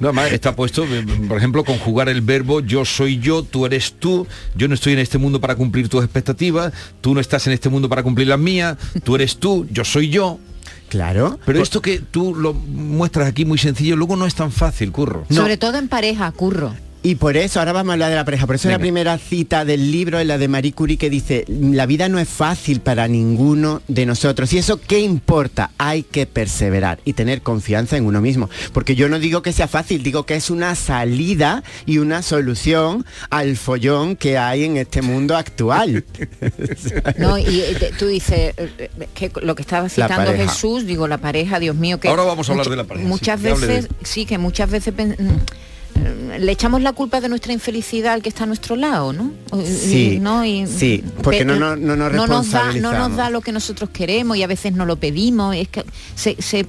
No, 0.00 0.08
además 0.08 0.32
está 0.32 0.54
puesto, 0.54 0.84
eh, 0.84 1.04
por 1.28 1.38
ejemplo, 1.38 1.64
conjugar 1.64 2.08
el 2.08 2.20
verbo 2.20 2.60
yo 2.60 2.84
soy 2.84 3.18
yo, 3.18 3.42
tú 3.42 3.66
eres 3.66 3.94
tú, 3.98 4.28
yo 4.54 4.68
no 4.68 4.74
estoy 4.74 4.92
en 4.92 5.00
este 5.00 5.18
mundo 5.18 5.40
para 5.40 5.56
cumplir 5.56 5.88
tus 5.88 6.04
expectativas, 6.04 6.72
tú 7.00 7.14
no 7.14 7.20
estás 7.20 7.46
en 7.48 7.52
este 7.52 7.68
mundo 7.68 7.88
para 7.88 8.04
cumplir 8.04 8.28
las 8.28 8.38
mías, 8.38 8.76
tú 9.02 9.16
eres 9.16 9.38
tú, 9.38 9.66
yo 9.70 9.84
soy 9.84 10.08
yo. 10.08 10.38
Claro. 10.88 11.38
Pero 11.44 11.62
esto 11.62 11.82
que 11.82 11.98
tú 11.98 12.34
lo 12.34 12.54
muestras 12.54 13.28
aquí 13.28 13.44
muy 13.44 13.58
sencillo, 13.58 13.96
luego 13.96 14.16
no 14.16 14.26
es 14.26 14.34
tan 14.34 14.50
fácil, 14.50 14.92
curro. 14.92 15.24
Sobre 15.30 15.56
todo 15.56 15.78
en 15.78 15.88
pareja, 15.88 16.30
curro. 16.32 16.74
Y 17.02 17.14
por 17.14 17.36
eso, 17.36 17.60
ahora 17.60 17.72
vamos 17.72 17.90
a 17.90 17.92
hablar 17.94 18.10
de 18.10 18.16
la 18.16 18.24
pareja, 18.24 18.46
por 18.46 18.56
eso 18.56 18.68
la 18.68 18.78
primera 18.78 19.16
cita 19.18 19.64
del 19.64 19.92
libro 19.92 20.18
es 20.18 20.26
la 20.26 20.36
de 20.36 20.48
Marie 20.48 20.72
Curie 20.72 20.96
que 20.96 21.08
dice, 21.08 21.44
la 21.48 21.86
vida 21.86 22.08
no 22.08 22.18
es 22.18 22.28
fácil 22.28 22.80
para 22.80 23.06
ninguno 23.08 23.82
de 23.88 24.04
nosotros. 24.04 24.52
¿Y 24.52 24.58
eso 24.58 24.80
qué 24.80 24.98
importa? 25.00 25.70
Hay 25.78 26.02
que 26.02 26.26
perseverar 26.26 26.98
y 27.04 27.12
tener 27.12 27.42
confianza 27.42 27.96
en 27.96 28.04
uno 28.04 28.20
mismo. 28.20 28.50
Porque 28.72 28.96
yo 28.96 29.08
no 29.08 29.18
digo 29.20 29.42
que 29.42 29.52
sea 29.52 29.68
fácil, 29.68 30.02
digo 30.02 30.26
que 30.26 30.34
es 30.34 30.50
una 30.50 30.74
salida 30.74 31.62
y 31.86 31.98
una 31.98 32.22
solución 32.22 33.06
al 33.30 33.56
follón 33.56 34.16
que 34.16 34.36
hay 34.36 34.64
en 34.64 34.76
este 34.76 35.00
mundo 35.02 35.36
actual. 35.36 36.04
No, 37.18 37.38
y 37.38 37.60
eh, 37.60 37.76
te- 37.78 37.92
tú 37.92 38.06
dices 38.06 38.54
eh, 38.56 38.70
eh, 38.78 38.90
que 39.14 39.30
lo 39.42 39.54
que 39.54 39.62
estaba 39.62 39.88
citando. 39.88 40.32
Jesús, 40.32 40.86
digo 40.86 41.06
la 41.08 41.18
pareja, 41.18 41.58
Dios 41.58 41.76
mío, 41.76 41.98
que 42.00 42.08
Ahora 42.08 42.22
vamos 42.24 42.48
a 42.48 42.52
hablar 42.52 42.68
de 42.68 42.76
la 42.76 42.84
pareja, 42.84 43.06
Muchas 43.08 43.40
sí, 43.40 43.46
de- 43.46 43.54
veces, 43.54 43.88
sí, 44.02 44.26
que 44.26 44.38
muchas 44.38 44.70
veces 44.70 44.94
le 46.38 46.52
echamos 46.52 46.82
la 46.82 46.92
culpa 46.92 47.20
de 47.20 47.28
nuestra 47.28 47.52
infelicidad 47.52 48.12
al 48.14 48.22
que 48.22 48.28
está 48.28 48.44
a 48.44 48.46
nuestro 48.46 48.76
lado, 48.76 49.12
¿no? 49.12 49.32
Y- 49.60 49.66
Sí, 49.66 50.18
¿no? 50.20 50.44
Y- 50.44 50.66
sí, 50.66 51.02
porque 51.22 51.44
no, 51.44 51.56
no, 51.56 51.76
no 51.76 51.96
nos 51.96 52.12
no 52.12 52.26
nos 52.26 52.50
da 52.50 52.72
no 52.74 52.92
nos 52.92 53.16
da 53.16 53.30
lo 53.30 53.40
que 53.40 53.52
nosotros 53.52 53.90
queremos 53.90 54.36
y 54.36 54.42
a 54.42 54.46
veces 54.46 54.72
no 54.72 54.86
lo 54.86 54.96
pedimos 54.96 55.54
es 55.56 55.68
que 55.68 55.84
se, 56.14 56.40
se, 56.40 56.66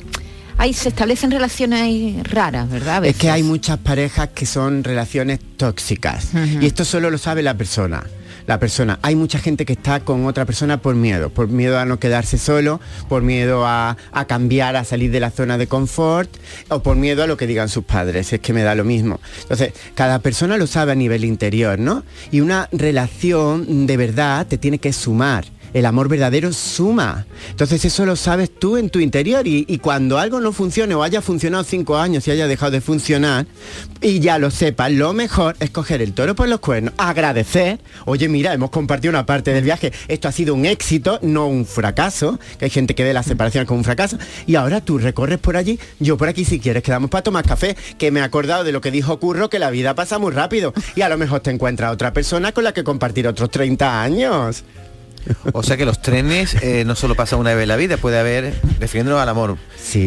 ahí 0.58 0.74
se 0.74 0.90
establecen 0.90 1.32
relaciones 1.32 2.24
raras 2.28 2.70
verdad 2.70 3.06
Es 3.06 3.16
que 3.16 3.30
hay 3.30 3.44
muchas 3.44 3.78
parejas 3.78 4.30
que 4.34 4.46
son 4.46 4.84
relaciones 4.84 5.40
tóxicas 5.58 6.30
y 6.62 6.66
esto 6.66 6.86
solo 6.86 7.10
lo 7.10 7.18
sabe 7.18 7.44
la 7.44 7.56
persona. 7.56 8.04
La 8.50 8.60
persona, 8.60 8.98
hay 9.04 9.14
mucha 9.14 9.38
gente 9.38 9.64
que 9.64 9.74
está 9.74 10.00
con 10.00 10.26
otra 10.26 10.44
persona 10.44 10.82
por 10.82 10.96
miedo, 10.96 11.30
por 11.30 11.50
miedo 11.50 11.78
a 11.78 11.86
no 11.86 12.00
quedarse 12.00 12.40
solo, 12.40 12.82
por 13.08 13.22
miedo 13.22 13.64
a, 13.64 13.96
a 14.12 14.26
cambiar, 14.26 14.76
a 14.76 14.84
salir 14.84 15.12
de 15.12 15.20
la 15.20 15.30
zona 15.30 15.60
de 15.60 15.68
confort 15.68 16.36
o 16.70 16.82
por 16.82 16.96
miedo 16.96 17.22
a 17.22 17.28
lo 17.28 17.38
que 17.38 17.46
digan 17.46 17.70
sus 17.70 17.84
padres, 17.84 18.34
es 18.34 18.40
que 18.40 18.52
me 18.52 18.64
da 18.64 18.74
lo 18.74 18.84
mismo. 18.84 19.20
Entonces, 19.44 19.74
cada 19.94 20.18
persona 20.18 20.58
lo 20.58 20.66
sabe 20.66 20.94
a 20.94 20.96
nivel 20.96 21.26
interior, 21.26 21.78
¿no? 21.78 22.04
Y 22.32 22.40
una 22.42 22.68
relación 22.72 23.86
de 23.86 23.98
verdad 23.98 24.48
te 24.48 24.58
tiene 24.58 24.80
que 24.80 24.94
sumar. 24.94 25.46
El 25.74 25.86
amor 25.86 26.10
verdadero 26.10 26.52
suma. 26.54 27.26
Entonces 27.50 27.86
eso 27.86 28.06
lo 28.06 28.16
sabes 28.16 28.50
tú 28.54 28.78
en 28.78 28.90
tu 28.90 29.00
interior 29.00 29.48
y, 29.48 29.78
cuando 29.80 30.18
algo 30.18 30.40
no 30.40 30.52
funcione 30.52 30.96
o 30.96 31.04
haya 31.04 31.22
funcionado 31.22 31.64
cinco 31.64 31.98
años 31.98 32.28
y 32.28 32.32
haya 32.32 32.48
dejado 32.48 32.72
de 32.72 32.82
funcionar 32.82 33.46
y 34.02 34.20
ya 34.20 34.38
lo 34.38 34.52
sepas, 34.52 34.92
lo 34.92 35.14
mejor 35.14 35.56
es 35.60 35.70
coger 35.70 36.02
el 36.02 36.14
toro 36.14 36.36
por 36.36 36.48
los 36.48 36.60
cuernos, 36.60 36.94
agradecer, 36.98 37.80
oye 38.06 38.28
mira, 38.28 38.54
hemos 38.54 38.70
compartido 38.70 39.12
una 39.12 39.26
parte 39.26 39.54
del 39.54 39.64
viaje, 39.64 39.94
esto 40.08 40.28
ha 40.28 40.32
sido 40.32 40.54
un 40.54 40.66
éxito, 40.66 41.20
no 41.22 41.48
un 41.48 41.66
fracaso, 41.66 42.40
que 42.58 42.66
hay 42.66 42.72
gente 42.72 42.96
que 42.96 43.04
ve 43.04 43.14
la 43.14 43.24
separación 43.24 43.66
como 43.66 43.80
un 43.80 43.84
fracaso 43.84 44.18
y 44.48 44.56
ahora 44.56 44.82
tú 44.82 44.98
recorres 44.98 45.40
por 45.40 45.56
allí, 45.56 45.80
yo 46.00 46.18
por 46.18 46.28
aquí 46.28 46.46
si 46.46 46.60
quieres 46.60 46.84
quedamos 46.84 47.10
para 47.10 47.24
tomar 47.24 47.46
café, 47.46 47.78
que 47.98 48.12
me 48.12 48.20
he 48.20 48.24
acordado 48.24 48.64
de 48.64 48.72
lo 48.72 48.82
que 48.82 48.92
dijo 48.92 49.20
Curro, 49.20 49.50
que 49.50 49.60
la 49.60 49.70
vida 49.70 49.96
pasa 49.96 50.20
muy 50.20 50.32
rápido 50.32 50.74
y 50.96 51.02
a 51.02 51.10
lo 51.10 51.18
mejor 51.18 51.40
te 51.40 51.52
encuentras 51.52 51.94
otra 51.94 52.14
persona 52.14 52.52
con 52.52 52.64
la 52.64 52.74
que 52.74 52.84
compartir 52.84 53.28
otros 53.28 53.50
30 53.50 54.02
años. 54.02 54.64
O 55.54 55.64
sea 55.64 55.78
que 55.78 55.86
los 55.86 56.02
trenes 56.02 56.56
eh, 56.62 56.84
no 56.86 56.96
solo 56.96 57.16
pasan 57.16 57.40
una 57.40 57.54
vez 57.54 57.64
en 57.64 57.70
la 57.70 57.76
vida, 57.76 57.98
puede 57.98 58.20
haber, 58.20 58.54
refiriéndonos 58.80 59.22
al 59.22 59.30
amor, 59.30 59.58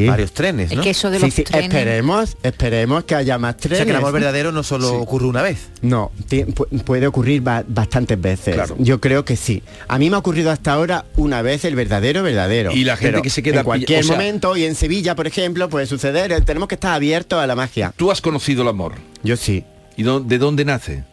varios 0.07 0.33
trenes, 0.33 0.73
¿no? 0.75 0.83
sí, 0.83 0.93
sí, 1.31 1.45
esperemos, 1.53 2.37
esperemos 2.43 3.05
que 3.05 3.15
haya 3.15 3.39
más 3.39 3.55
O 3.55 3.59
trenes. 3.59 3.79
sea 3.79 3.85
que 3.85 3.91
el 3.91 3.97
amor 3.97 4.13
verdadero 4.13 4.53
no 4.53 4.63
solo 4.63 4.95
ocurre 4.95 5.27
una 5.27 5.43
vez. 5.43 5.69
No, 5.83 6.11
puede 6.85 7.07
ocurrir 7.07 7.41
ba- 7.43 7.65
bastantes 7.67 8.21
veces. 8.21 8.55
Claro. 8.55 8.77
Yo 8.79 9.01
creo 9.01 9.25
que 9.25 9.37
sí. 9.37 9.63
A 9.89 9.99
mí 9.99 10.11
me 10.11 10.17
ha 10.17 10.19
ocurrido 10.19 10.51
hasta 10.51 10.73
ahora 10.73 11.05
una 11.17 11.43
vez 11.43 11.65
el 11.65 11.75
verdadero, 11.75 12.23
verdadero. 12.23 12.73
Y 12.73 12.85
la 12.85 12.97
gente 12.97 13.13
Pero 13.13 13.23
que 13.23 13.31
se 13.31 13.43
queda 13.43 13.59
en 13.61 13.65
cualquier 13.65 14.01
o 14.01 14.03
sea- 14.07 14.17
momento 14.17 14.57
y 14.57 14.65
en 14.65 14.75
Sevilla, 14.75 15.15
por 15.17 15.27
ejemplo, 15.27 15.69
puede 15.69 15.87
suceder. 15.87 16.33
Eh, 16.33 16.41
Tenemos 16.41 16.69
que 16.69 16.75
estar 16.77 16.95
abiertos 16.95 17.39
a 17.43 17.47
la 17.47 17.55
magia. 17.57 17.93
¿Tú 17.97 18.11
has 18.11 18.21
conocido 18.21 18.63
el 18.63 18.69
amor? 18.69 18.95
Yo 19.23 19.37
sí. 19.37 19.65
¿Y 19.97 20.03
de 20.05 20.39
dónde 20.39 20.65
nace? 20.65 21.05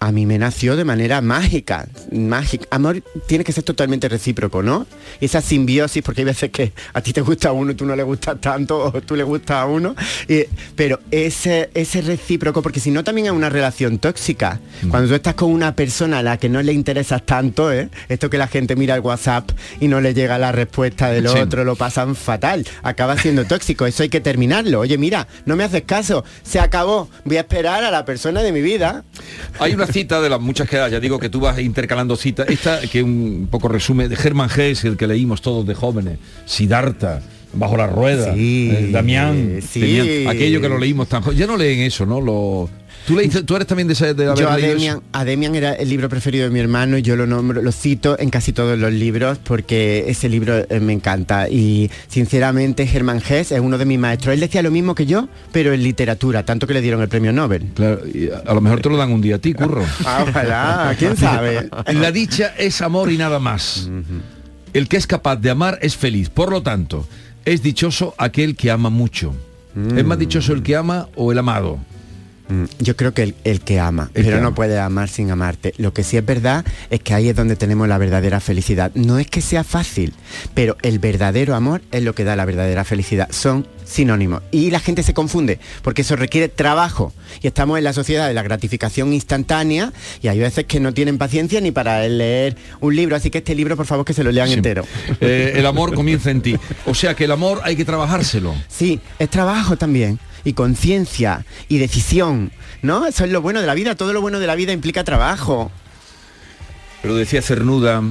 A 0.00 0.12
mí 0.12 0.26
me 0.26 0.38
nació 0.38 0.76
de 0.76 0.84
manera 0.84 1.20
mágica, 1.20 1.88
mágica. 2.12 2.68
Amor 2.70 3.02
tiene 3.26 3.42
que 3.42 3.50
ser 3.52 3.64
totalmente 3.64 4.08
recíproco, 4.08 4.62
¿no? 4.62 4.86
Esa 5.20 5.40
simbiosis, 5.40 6.04
porque 6.04 6.20
hay 6.20 6.24
veces 6.26 6.50
que 6.50 6.72
a 6.92 7.00
ti 7.00 7.12
te 7.12 7.20
gusta 7.20 7.50
uno 7.50 7.72
y 7.72 7.74
tú 7.74 7.84
no 7.84 7.96
le 7.96 8.04
gustas 8.04 8.40
tanto, 8.40 8.78
o 8.78 8.92
tú 9.02 9.16
le 9.16 9.24
gustas 9.24 9.56
a 9.56 9.66
uno. 9.66 9.96
y- 10.28 10.44
pero 10.76 11.00
ese, 11.10 11.70
ese 11.74 12.00
recíproco, 12.02 12.62
porque 12.62 12.78
si 12.78 12.92
no 12.92 13.02
también 13.02 13.26
es 13.26 13.32
una 13.32 13.48
relación 13.48 13.98
tóxica. 13.98 14.60
Cuando 14.88 15.08
tú 15.08 15.14
estás 15.16 15.34
con 15.34 15.50
una 15.50 15.74
persona 15.74 16.20
a 16.20 16.22
la 16.22 16.36
que 16.36 16.48
no 16.48 16.62
le 16.62 16.72
interesas 16.72 17.26
tanto, 17.26 17.72
¿eh? 17.72 17.88
esto 18.08 18.30
que 18.30 18.38
la 18.38 18.46
gente 18.46 18.76
mira 18.76 18.94
el 18.94 19.00
WhatsApp 19.00 19.50
y 19.80 19.88
no 19.88 20.00
le 20.00 20.14
llega 20.14 20.38
la 20.38 20.52
respuesta 20.52 21.10
del 21.10 21.28
Sí. 21.28 21.38
otro, 21.38 21.64
lo 21.64 21.74
pasan 21.74 22.14
fatal. 22.14 22.64
Acaba 22.84 23.18
siendo 23.18 23.44
tóxico, 23.46 23.84
eso 23.84 24.04
hay 24.04 24.10
que 24.10 24.20
terminarlo. 24.20 24.78
Oye, 24.78 24.96
mira, 24.96 25.26
no 25.44 25.56
me 25.56 25.64
haces 25.64 25.82
caso, 25.82 26.24
se 26.44 26.60
acabó. 26.60 27.08
Voy 27.24 27.36
a 27.36 27.40
esperar 27.40 27.82
a 27.82 27.90
la 27.90 28.04
persona 28.04 28.42
de 28.44 28.52
mi 28.52 28.62
vida. 28.62 29.02
Hay 29.58 29.72
una 29.74 29.87
cita 29.92 30.20
de 30.20 30.28
las 30.28 30.40
muchas 30.40 30.68
que 30.68 30.78
hay, 30.78 30.90
ya 30.90 31.00
digo 31.00 31.18
que 31.18 31.28
tú 31.28 31.40
vas 31.40 31.58
intercalando 31.58 32.16
citas. 32.16 32.48
Esta 32.48 32.80
que 32.80 33.02
un 33.02 33.48
poco 33.50 33.68
resume 33.68 34.08
de 34.08 34.16
Germán 34.16 34.50
Hesse, 34.54 34.84
el 34.84 34.96
que 34.96 35.06
leímos 35.06 35.42
todos 35.42 35.66
de 35.66 35.74
jóvenes, 35.74 36.18
Siddhartha, 36.46 37.22
Bajo 37.54 37.78
la 37.78 37.86
rueda, 37.86 38.34
eh, 38.36 38.90
Damián, 38.92 39.60
sí. 39.66 40.26
aquello 40.28 40.60
que 40.60 40.68
lo 40.68 40.76
leímos 40.76 41.08
tan 41.08 41.22
Ya 41.34 41.46
no 41.46 41.56
leen 41.56 41.80
eso, 41.80 42.04
¿no? 42.04 42.20
Lo, 42.20 42.68
tú, 43.08 43.16
leíste- 43.16 43.42
tú 43.42 43.56
eres 43.56 43.66
también 43.66 43.88
de, 43.88 43.94
esa- 43.94 44.14
de 44.14 44.26
haber 44.26 44.38
Yo 44.38 44.48
a 44.50 44.56
leído 44.56 44.68
eso? 44.68 44.76
Demian, 44.78 45.02
a 45.12 45.24
Demian 45.24 45.54
era 45.56 45.72
el 45.72 45.88
libro 45.88 46.08
preferido 46.08 46.44
de 46.44 46.50
mi 46.50 46.60
hermano 46.60 46.96
y 46.98 47.02
yo 47.02 47.16
lo 47.16 47.26
nombro, 47.26 47.60
lo 47.62 47.72
cito 47.72 48.16
en 48.18 48.30
casi 48.30 48.52
todos 48.52 48.78
los 48.78 48.92
libros 48.92 49.38
porque 49.38 50.04
ese 50.08 50.28
libro 50.28 50.58
eh, 50.68 50.80
me 50.80 50.92
encanta 50.92 51.48
y 51.48 51.90
sinceramente 52.08 52.86
Germán 52.86 53.20
Hess 53.26 53.52
es 53.52 53.60
uno 53.60 53.78
de 53.78 53.84
mis 53.84 53.98
maestros. 53.98 54.34
Él 54.34 54.40
decía 54.40 54.62
lo 54.62 54.70
mismo 54.70 54.94
que 54.94 55.06
yo, 55.06 55.28
pero 55.52 55.72
en 55.72 55.82
literatura, 55.82 56.44
tanto 56.44 56.66
que 56.66 56.74
le 56.74 56.80
dieron 56.80 57.00
el 57.02 57.08
premio 57.08 57.32
Nobel. 57.32 57.64
Claro, 57.74 58.00
y 58.06 58.28
a, 58.30 58.38
a 58.50 58.54
lo 58.54 58.60
mejor 58.60 58.80
te 58.80 58.88
lo 58.88 58.96
dan 58.96 59.10
un 59.12 59.20
día 59.20 59.36
a 59.36 59.38
ti, 59.38 59.54
curro. 59.54 59.84
Ah, 60.04 60.24
ojalá, 60.28 60.96
quién 60.98 61.16
sabe. 61.16 61.68
La 61.94 62.12
dicha 62.12 62.54
es 62.58 62.80
amor 62.82 63.10
y 63.10 63.18
nada 63.18 63.38
más. 63.38 63.88
El 64.74 64.88
que 64.88 64.96
es 64.96 65.06
capaz 65.06 65.36
de 65.36 65.50
amar 65.50 65.78
es 65.82 65.96
feliz. 65.96 66.28
Por 66.28 66.50
lo 66.50 66.62
tanto, 66.62 67.06
es 67.44 67.62
dichoso 67.62 68.14
aquel 68.18 68.54
que 68.56 68.70
ama 68.70 68.90
mucho. 68.90 69.34
¿Es 69.96 70.04
más 70.04 70.18
dichoso 70.18 70.52
el 70.52 70.62
que 70.62 70.74
ama 70.76 71.08
o 71.14 71.30
el 71.32 71.38
amado? 71.38 71.78
Mm, 72.48 72.64
Yo 72.78 72.96
creo 72.96 73.12
que 73.14 73.22
el, 73.22 73.34
el 73.44 73.60
que 73.60 73.78
ama, 73.80 74.10
El 74.14 74.24
pero 74.24 74.36
que 74.36 74.40
no 74.42 74.48
ama. 74.48 74.54
puede 74.56 74.78
amar 74.78 75.08
sin 75.08 75.30
amarte. 75.30 75.74
Lo 75.76 75.92
que 75.92 76.02
sí 76.04 76.16
es 76.16 76.24
verdad 76.24 76.64
es 76.90 77.00
que 77.00 77.14
ahí 77.14 77.28
es 77.28 77.36
donde 77.36 77.56
tenemos 77.56 77.88
la 77.88 77.98
verdadera 77.98 78.40
felicidad. 78.40 78.90
No 78.94 79.18
es 79.18 79.26
que 79.26 79.40
sea 79.40 79.64
fácil, 79.64 80.14
pero 80.54 80.76
el 80.82 80.98
verdadero 80.98 81.54
amor 81.54 81.82
es 81.92 82.02
lo 82.02 82.14
que 82.14 82.24
da 82.24 82.36
la 82.36 82.44
verdadera 82.44 82.84
felicidad. 82.84 83.28
Son 83.30 83.66
sinónimos. 83.84 84.42
Y 84.50 84.70
la 84.70 84.80
gente 84.80 85.02
se 85.02 85.14
confunde, 85.14 85.58
porque 85.82 86.02
eso 86.02 86.14
requiere 86.16 86.48
trabajo. 86.48 87.12
Y 87.42 87.46
estamos 87.46 87.78
en 87.78 87.84
la 87.84 87.92
sociedad 87.94 88.28
de 88.28 88.34
la 88.34 88.42
gratificación 88.42 89.12
instantánea 89.14 89.92
y 90.22 90.28
hay 90.28 90.38
veces 90.38 90.64
que 90.66 90.78
no 90.80 90.92
tienen 90.92 91.16
paciencia 91.18 91.60
ni 91.60 91.70
para 91.70 92.06
leer 92.08 92.56
un 92.80 92.94
libro. 92.96 93.16
Así 93.16 93.30
que 93.30 93.38
este 93.38 93.54
libro, 93.54 93.76
por 93.76 93.86
favor, 93.86 94.04
que 94.04 94.12
se 94.14 94.24
lo 94.24 94.30
lean 94.32 94.48
Sí. 94.48 94.54
entero. 94.54 94.84
Eh, 95.20 95.52
el 95.56 95.64
amor 95.66 95.94
comienza 95.94 96.30
en 96.30 96.40
ti. 96.42 96.56
O 96.86 96.94
sea 96.94 97.14
que 97.14 97.24
el 97.24 97.32
amor 97.32 97.60
hay 97.64 97.76
que 97.76 97.84
trabajárselo. 97.84 98.54
Sí, 98.68 99.00
es 99.18 99.28
trabajo 99.30 99.76
también. 99.76 100.18
Y 100.44 100.52
conciencia 100.52 101.44
y 101.68 101.78
decisión. 101.78 102.52
¿No? 102.82 103.06
Eso 103.06 103.24
es 103.24 103.30
lo 103.30 103.42
bueno 103.42 103.60
de 103.60 103.66
la 103.66 103.74
vida. 103.74 103.94
Todo 103.94 104.12
lo 104.12 104.20
bueno 104.20 104.38
de 104.40 104.46
la 104.46 104.54
vida 104.54 104.72
implica 104.72 105.04
trabajo. 105.04 105.70
Pero 107.02 107.14
decía 107.14 107.42
Cernuda, 107.42 108.02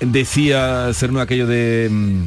decía 0.00 0.90
Cernuda 0.94 1.24
aquello 1.24 1.46
de 1.46 1.88
mm, 1.90 2.22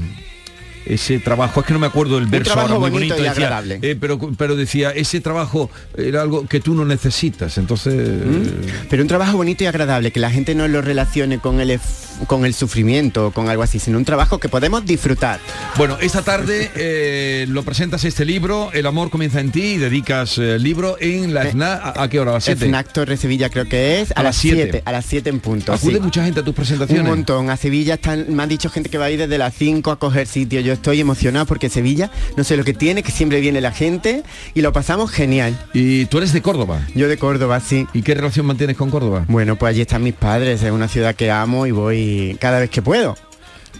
ese 0.85 1.19
trabajo, 1.19 1.59
es 1.59 1.65
que 1.65 1.73
no 1.73 1.79
me 1.79 1.87
acuerdo 1.87 2.17
el 2.17 2.27
verso 2.27 2.53
ahora 2.53 2.75
muy 2.75 2.89
bonito 2.89 3.15
bonito, 3.15 3.25
y 3.25 3.29
decía, 3.29 3.63
eh, 3.81 3.97
pero, 3.99 4.19
pero 4.37 4.55
decía, 4.55 4.91
ese 4.91 5.19
trabajo 5.21 5.69
era 5.97 6.21
algo 6.21 6.47
que 6.47 6.59
tú 6.59 6.73
no 6.75 6.85
necesitas, 6.85 7.57
entonces... 7.57 7.93
¿Mm? 7.93 8.87
Pero 8.89 9.01
un 9.01 9.07
trabajo 9.07 9.37
bonito 9.37 9.63
y 9.63 9.67
agradable, 9.67 10.11
que 10.11 10.19
la 10.19 10.31
gente 10.31 10.55
no 10.55 10.67
lo 10.67 10.81
relacione 10.81 11.39
con 11.39 11.59
el, 11.59 11.79
con 12.25 12.45
el 12.45 12.53
sufrimiento 12.53 13.31
con 13.31 13.49
algo 13.49 13.63
así, 13.63 13.79
sino 13.79 13.97
un 13.97 14.05
trabajo 14.05 14.39
que 14.39 14.49
podemos 14.49 14.85
disfrutar. 14.85 15.39
Bueno, 15.77 15.97
esta 16.01 16.21
tarde 16.21 16.71
eh, 16.75 17.45
lo 17.49 17.63
presentas 17.63 18.03
este 18.05 18.25
libro, 18.25 18.71
El 18.73 18.85
amor 18.85 19.09
comienza 19.09 19.39
en 19.39 19.51
ti, 19.51 19.73
y 19.73 19.77
dedicas 19.77 20.37
eh, 20.37 20.55
el 20.55 20.63
libro 20.63 20.97
en 20.99 21.33
la 21.33 21.45
FNA, 21.45 21.73
¿a, 21.73 22.03
a 22.03 22.09
qué 22.09 22.19
hora? 22.19 22.31
¿A 22.31 22.33
las 22.35 22.45
7? 22.45 22.65
FNAC 22.65 22.93
Torre 22.93 23.17
Sevilla 23.17 23.49
creo 23.49 23.65
que 23.65 24.01
es, 24.01 24.11
a, 24.11 24.21
A 24.21 24.23
las 24.23 24.35
las 24.35 24.35
siete. 24.37 24.63
7, 24.63 24.83
a 24.85 24.91
las 24.91 25.05
7 25.05 25.29
en 25.29 25.39
punto. 25.39 25.73
¿Acude 25.73 25.95
sí. 25.95 25.99
mucha 25.99 26.23
gente 26.23 26.39
a 26.39 26.43
tus 26.43 26.55
presentaciones? 26.55 27.03
Un 27.03 27.09
montón. 27.09 27.49
A 27.49 27.57
Sevilla 27.57 27.95
están, 27.95 28.25
me 28.33 28.43
han 28.43 28.49
dicho 28.49 28.69
gente 28.69 28.89
que 28.89 28.97
va 28.97 29.05
a 29.05 29.11
ir 29.11 29.19
desde 29.19 29.37
las 29.37 29.53
5 29.55 29.91
a 29.91 29.99
coger 29.99 30.27
sitio. 30.27 30.59
Yo 30.61 30.73
estoy 30.73 30.99
emocionado 30.99 31.45
porque 31.45 31.69
Sevilla, 31.69 32.11
no 32.35 32.43
sé 32.43 32.57
lo 32.57 32.63
que 32.63 32.73
tiene, 32.73 33.03
que 33.03 33.11
siempre 33.11 33.39
viene 33.41 33.61
la 33.61 33.71
gente 33.71 34.23
y 34.53 34.61
lo 34.61 34.71
pasamos 34.73 35.11
genial. 35.11 35.57
¿Y 35.73 36.05
tú 36.05 36.17
eres 36.17 36.33
de 36.33 36.41
Córdoba? 36.41 36.81
Yo 36.95 37.07
de 37.07 37.17
Córdoba, 37.17 37.59
sí. 37.59 37.87
¿Y 37.93 38.01
qué 38.01 38.15
relación 38.15 38.45
mantienes 38.45 38.77
con 38.77 38.89
Córdoba? 38.89 39.25
Bueno, 39.27 39.55
pues 39.55 39.71
allí 39.71 39.81
están 39.81 40.03
mis 40.03 40.13
padres, 40.13 40.63
es 40.63 40.71
una 40.71 40.87
ciudad 40.87 41.15
que 41.15 41.31
amo 41.31 41.67
y 41.67 41.71
voy 41.71 42.06
cada 42.39 42.59
vez 42.59 42.69
que 42.69 42.81
puedo. 42.81 43.15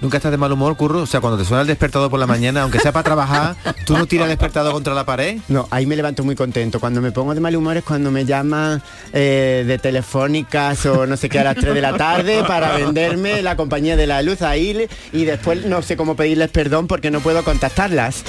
¿Nunca 0.01 0.17
estás 0.17 0.31
de 0.31 0.37
mal 0.37 0.51
humor, 0.51 0.77
Curro? 0.77 1.01
O 1.01 1.05
sea, 1.07 1.21
cuando 1.21 1.39
te 1.39 1.45
suena 1.45 1.61
el 1.61 1.67
despertador 1.67 2.11
por 2.11 2.19
la 2.19 2.27
mañana, 2.27 2.61
aunque 2.61 2.79
sea 2.79 2.91
para 2.91 3.03
trabajar, 3.03 3.55
¿tú 3.85 3.97
no 3.97 4.05
tiras 4.05 4.25
el 4.25 4.29
despertador 4.29 4.71
contra 4.73 4.93
la 4.93 5.05
pared? 5.05 5.39
No, 5.47 5.67
ahí 5.71 5.87
me 5.87 5.95
levanto 5.95 6.23
muy 6.23 6.35
contento. 6.35 6.79
Cuando 6.79 7.01
me 7.01 7.11
pongo 7.11 7.33
de 7.33 7.39
mal 7.39 7.55
humor 7.55 7.77
es 7.77 7.83
cuando 7.83 8.11
me 8.11 8.23
llaman 8.23 8.81
eh, 9.11 9.63
de 9.65 9.77
telefónicas 9.79 10.85
o 10.85 11.07
no 11.07 11.17
sé 11.17 11.29
qué 11.29 11.39
a 11.39 11.45
las 11.45 11.55
3 11.55 11.73
de 11.73 11.81
la 11.81 11.97
tarde 11.97 12.43
para 12.47 12.73
venderme 12.77 13.41
la 13.41 13.57
compañía 13.57 13.95
de 13.95 14.05
la 14.05 14.21
luz 14.21 14.43
ahí 14.43 14.87
y 15.13 15.25
después 15.25 15.65
no 15.65 15.81
sé 15.81 15.97
cómo 15.97 16.15
pedirles 16.15 16.49
perdón 16.49 16.85
porque 16.87 17.09
no 17.09 17.19
puedo 17.21 17.43
contactarlas. 17.43 18.23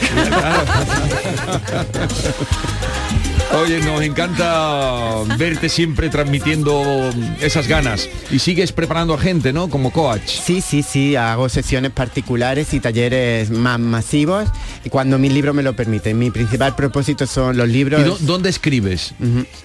Oye, 3.54 3.80
nos 3.80 4.02
encanta 4.02 5.22
verte 5.38 5.70
siempre 5.70 6.10
transmitiendo 6.10 7.10
esas 7.40 7.66
ganas. 7.66 8.08
Y 8.30 8.38
sigues 8.40 8.72
preparando 8.72 9.14
a 9.14 9.18
gente, 9.18 9.54
¿no? 9.54 9.68
Como 9.70 9.90
coach. 9.90 10.20
Sí, 10.26 10.60
sí, 10.60 10.82
sí, 10.82 11.16
hago 11.16 11.48
sesiones 11.48 11.90
particulares 11.92 12.74
y 12.74 12.80
talleres 12.80 13.50
más 13.50 13.80
masivos 13.80 14.48
y 14.84 14.90
cuando 14.90 15.18
mis 15.18 15.32
libros 15.32 15.54
me 15.54 15.62
lo 15.62 15.74
permiten. 15.74 16.18
Mi 16.18 16.30
principal 16.30 16.76
propósito 16.76 17.26
son 17.26 17.56
los 17.56 17.68
libros. 17.68 18.00
¿Y 18.02 18.04
dó- 18.04 18.18
dónde 18.20 18.50
escribes? 18.50 19.14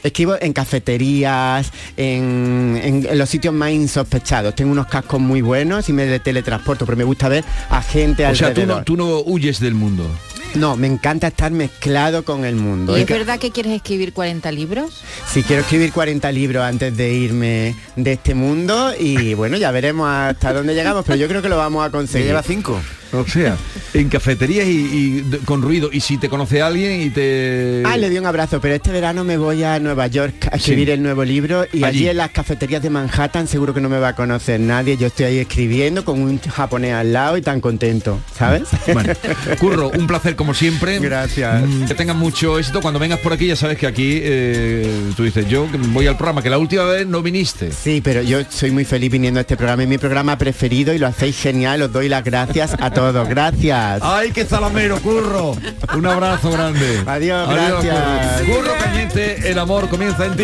Escribo 0.01 0.35
en 0.39 0.53
cafeterías, 0.53 1.69
en, 1.97 2.79
en- 2.81 3.05
en 3.05 3.17
los 3.17 3.29
sitios 3.29 3.53
más 3.53 3.71
insospechados. 3.71 4.55
Tengo 4.55 4.71
unos 4.71 4.87
cascos 4.87 5.19
muy 5.19 5.41
buenos 5.41 5.89
y 5.89 5.93
me 5.93 6.05
de- 6.05 6.19
teletransporto, 6.21 6.85
pero 6.85 6.97
me 6.97 7.03
gusta 7.03 7.27
ver 7.27 7.43
a 7.69 7.81
gente 7.81 8.25
O 8.25 8.33
sea, 8.33 8.53
tú 8.53 8.61
alrededor. 8.61 8.77
no, 8.77 8.83
tú 8.85 8.95
no 8.97 9.19
huyes 9.19 9.59
del 9.59 9.73
mundo. 9.75 10.09
No, 10.55 10.75
me 10.75 10.87
encanta 10.87 11.27
estar 11.27 11.51
mezclado 11.51 12.23
con 12.23 12.45
el 12.45 12.55
mundo. 12.55 12.97
¿Y 12.97 13.01
Es 13.01 13.07
verdad 13.07 13.39
que 13.39 13.51
quieres 13.51 13.73
escribir 13.73 14.13
40 14.13 14.51
libros? 14.51 15.01
Sí, 15.27 15.43
quiero 15.43 15.63
escribir 15.63 15.91
40 15.91 16.31
libros 16.31 16.63
antes 16.63 16.95
de 16.95 17.11
irme 17.11 17.75
de 17.95 18.13
este 18.13 18.35
mundo 18.35 18.93
y 18.97 19.33
bueno, 19.33 19.57
ya 19.57 19.71
veremos 19.71 20.07
hasta 20.09 20.53
dónde 20.53 20.75
llegamos, 20.75 21.03
pero 21.05 21.17
yo 21.17 21.27
creo 21.27 21.41
que 21.41 21.49
lo 21.49 21.57
vamos 21.57 21.85
a 21.85 21.89
conseguir. 21.89 22.27
lleva 22.27 22.43
cinco. 22.43 22.79
O 23.13 23.27
sea, 23.27 23.55
en 23.93 24.09
cafeterías 24.09 24.67
y, 24.67 25.23
con 25.45 25.61
ruido. 25.61 25.89
Y 25.91 25.99
si 25.99 26.17
te 26.17 26.29
conoce 26.29 26.61
alguien 26.61 27.01
y 27.01 27.09
te... 27.09 27.83
Ah, 27.85 27.97
le 27.97 28.09
di 28.09 28.17
un 28.17 28.25
abrazo, 28.25 28.59
pero 28.59 28.73
este 28.75 28.91
verano 28.91 29.23
me 29.23 29.37
voy 29.37 29.63
a 29.63 29.79
Nueva 29.79 30.07
York 30.07 30.49
a 30.51 30.55
escribir 30.55 30.87
Sí. 30.87 30.91
el 30.93 31.03
nuevo 31.03 31.23
libro 31.23 31.65
y 31.71 31.83
allí. 31.83 31.99
Allí. 31.99 32.09
en 32.09 32.17
las 32.17 32.31
cafeterías 32.31 32.81
de 32.81 32.89
Manhattan 32.89 33.47
seguro 33.47 33.73
que 33.73 33.81
no 33.81 33.87
me 33.89 33.99
va 33.99 34.09
a 34.09 34.15
conocer 34.15 34.59
nadie. 34.59 34.97
Yo 34.97 35.07
estoy 35.07 35.25
ahí 35.27 35.37
escribiendo 35.39 36.03
con 36.03 36.19
un 36.21 36.39
japonés 36.39 36.93
al 36.93 37.13
lado 37.13 37.37
y 37.37 37.41
tan 37.41 37.61
contento, 37.61 38.19
¿sabes? 38.35 38.63
Bueno, 38.91 39.13
Curro, 39.59 39.89
un 39.89 40.07
placer 40.07 40.35
como 40.35 40.53
siempre. 40.53 40.99
Gracias. 40.99 41.61
Mm, 41.67 41.85
Que 41.85 41.93
tengas 41.93 42.15
mucho 42.15 42.57
éxito. 42.57 42.81
Cuando 42.81 42.99
vengas 42.99 43.19
por 43.19 43.31
aquí 43.33 43.45
ya 43.47 43.55
sabes 43.55 43.77
que 43.77 43.85
aquí 43.87 44.19
eh, 44.21 45.11
tú 45.15 45.23
dices, 45.23 45.47
yo 45.47 45.67
voy 45.89 46.07
al 46.07 46.17
programa, 46.17 46.41
que 46.41 46.49
la 46.49 46.57
última 46.57 46.83
vez 46.85 47.05
no 47.05 47.21
viniste. 47.21 47.71
Sí, 47.71 48.01
pero 48.03 48.21
yo 48.23 48.39
soy 48.49 48.71
muy 48.71 48.85
feliz 48.85 49.11
viniendo 49.11 49.39
a 49.39 49.41
este 49.41 49.55
programa, 49.55 49.83
es 49.83 49.89
mi 49.89 49.97
programa 49.99 50.37
preferido 50.37 50.93
y 50.93 50.97
lo 50.97 51.07
hacéis 51.07 51.37
genial, 51.37 51.81
os 51.83 51.91
doy 51.91 52.09
las 52.09 52.23
gracias 52.23 52.75
a 52.79 52.89
todos. 52.91 53.02
Gracias. 53.11 54.01
¡Ay, 54.01 54.31
qué 54.31 54.45
zalamero, 54.45 54.99
Curro! 55.01 55.57
Un 55.95 56.05
abrazo 56.05 56.51
grande. 56.51 57.03
Adiós, 57.07 57.49
gracias. 57.49 58.41
Curro. 58.41 58.55
Curro 58.61 58.73
Cañete, 58.79 59.51
el 59.51 59.59
amor 59.59 59.89
comienza 59.89 60.25
en 60.25 60.35
ti. 60.35 60.43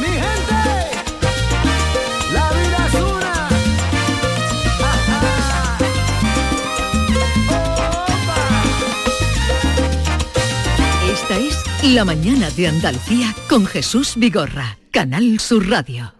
Mi 0.00 0.06
gente, 0.06 0.62
la 2.32 2.50
vida 2.50 2.86
es 2.88 2.94
una. 2.94 3.48
Esta 11.12 11.36
es 11.38 11.94
La 11.94 12.04
mañana 12.04 12.50
de 12.50 12.68
Andalucía 12.68 13.34
con 13.48 13.66
Jesús 13.66 14.14
Vigorra, 14.16 14.78
Canal 14.90 15.38
Sur 15.38 15.68
Radio. 15.68 16.19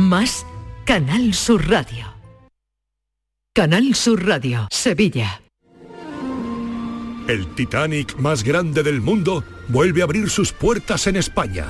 Más 0.00 0.46
Canal 0.86 1.34
Sur 1.34 1.68
Radio. 1.68 2.06
Canal 3.54 3.94
Sur 3.94 4.26
Radio, 4.26 4.66
Sevilla. 4.70 5.42
El 7.28 7.46
Titanic 7.54 8.16
más 8.16 8.42
grande 8.42 8.82
del 8.82 9.02
mundo 9.02 9.44
vuelve 9.68 10.00
a 10.00 10.04
abrir 10.04 10.30
sus 10.30 10.52
puertas 10.52 11.06
en 11.06 11.16
España. 11.16 11.66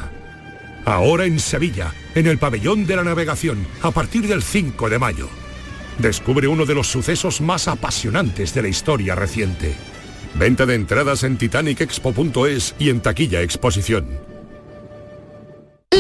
Ahora 0.85 1.25
en 1.25 1.41
Sevilla, 1.41 1.93
en 2.15 2.29
el 2.29 2.39
pabellón 2.39 2.87
de 2.87 2.97
la 2.97 3.03
navegación, 3.03 3.67
a 3.83 3.91
partir 3.91 4.29
del 4.29 4.45
5 4.45 4.89
de 4.89 4.99
mayo. 5.01 5.29
Descubre 5.99 6.47
uno 6.47 6.67
de 6.67 6.77
los 6.77 6.87
sucesos 6.87 7.41
más 7.41 7.67
apasionantes 7.67 8.55
de 8.55 8.63
la 8.63 8.69
historia 8.69 9.17
reciente. 9.17 9.75
Venta 10.37 10.67
de 10.67 10.77
entradas 10.77 11.25
en 11.25 11.37
titanicexpo.es 11.37 12.77
y 12.79 12.91
en 12.91 13.01
taquilla 13.01 13.43
exposición. 13.43 14.30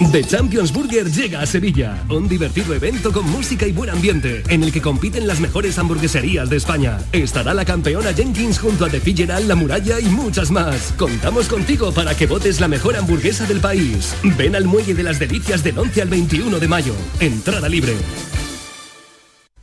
The 0.00 0.24
Champions 0.24 0.72
Burger 0.72 1.10
llega 1.10 1.42
a 1.42 1.46
Sevilla, 1.46 2.02
un 2.08 2.26
divertido 2.26 2.74
evento 2.74 3.12
con 3.12 3.30
música 3.30 3.66
y 3.66 3.72
buen 3.72 3.90
ambiente, 3.90 4.42
en 4.48 4.64
el 4.64 4.72
que 4.72 4.80
compiten 4.80 5.26
las 5.26 5.40
mejores 5.40 5.78
hamburgueserías 5.78 6.48
de 6.48 6.56
España. 6.56 6.98
Estará 7.12 7.52
la 7.52 7.66
campeona 7.66 8.14
Jenkins 8.14 8.58
junto 8.58 8.86
a 8.86 8.88
The 8.88 9.26
La 9.46 9.54
Muralla 9.54 10.00
y 10.00 10.06
muchas 10.06 10.50
más. 10.50 10.94
Contamos 10.96 11.48
contigo 11.48 11.92
para 11.92 12.16
que 12.16 12.26
votes 12.26 12.60
la 12.60 12.66
mejor 12.66 12.96
hamburguesa 12.96 13.44
del 13.44 13.60
país. 13.60 14.16
Ven 14.38 14.56
al 14.56 14.64
Muelle 14.64 14.94
de 14.94 15.02
las 15.02 15.18
Delicias 15.18 15.62
del 15.62 15.78
11 15.78 16.02
al 16.02 16.08
21 16.08 16.58
de 16.58 16.68
mayo. 16.68 16.94
Entrada 17.20 17.68
libre. 17.68 17.94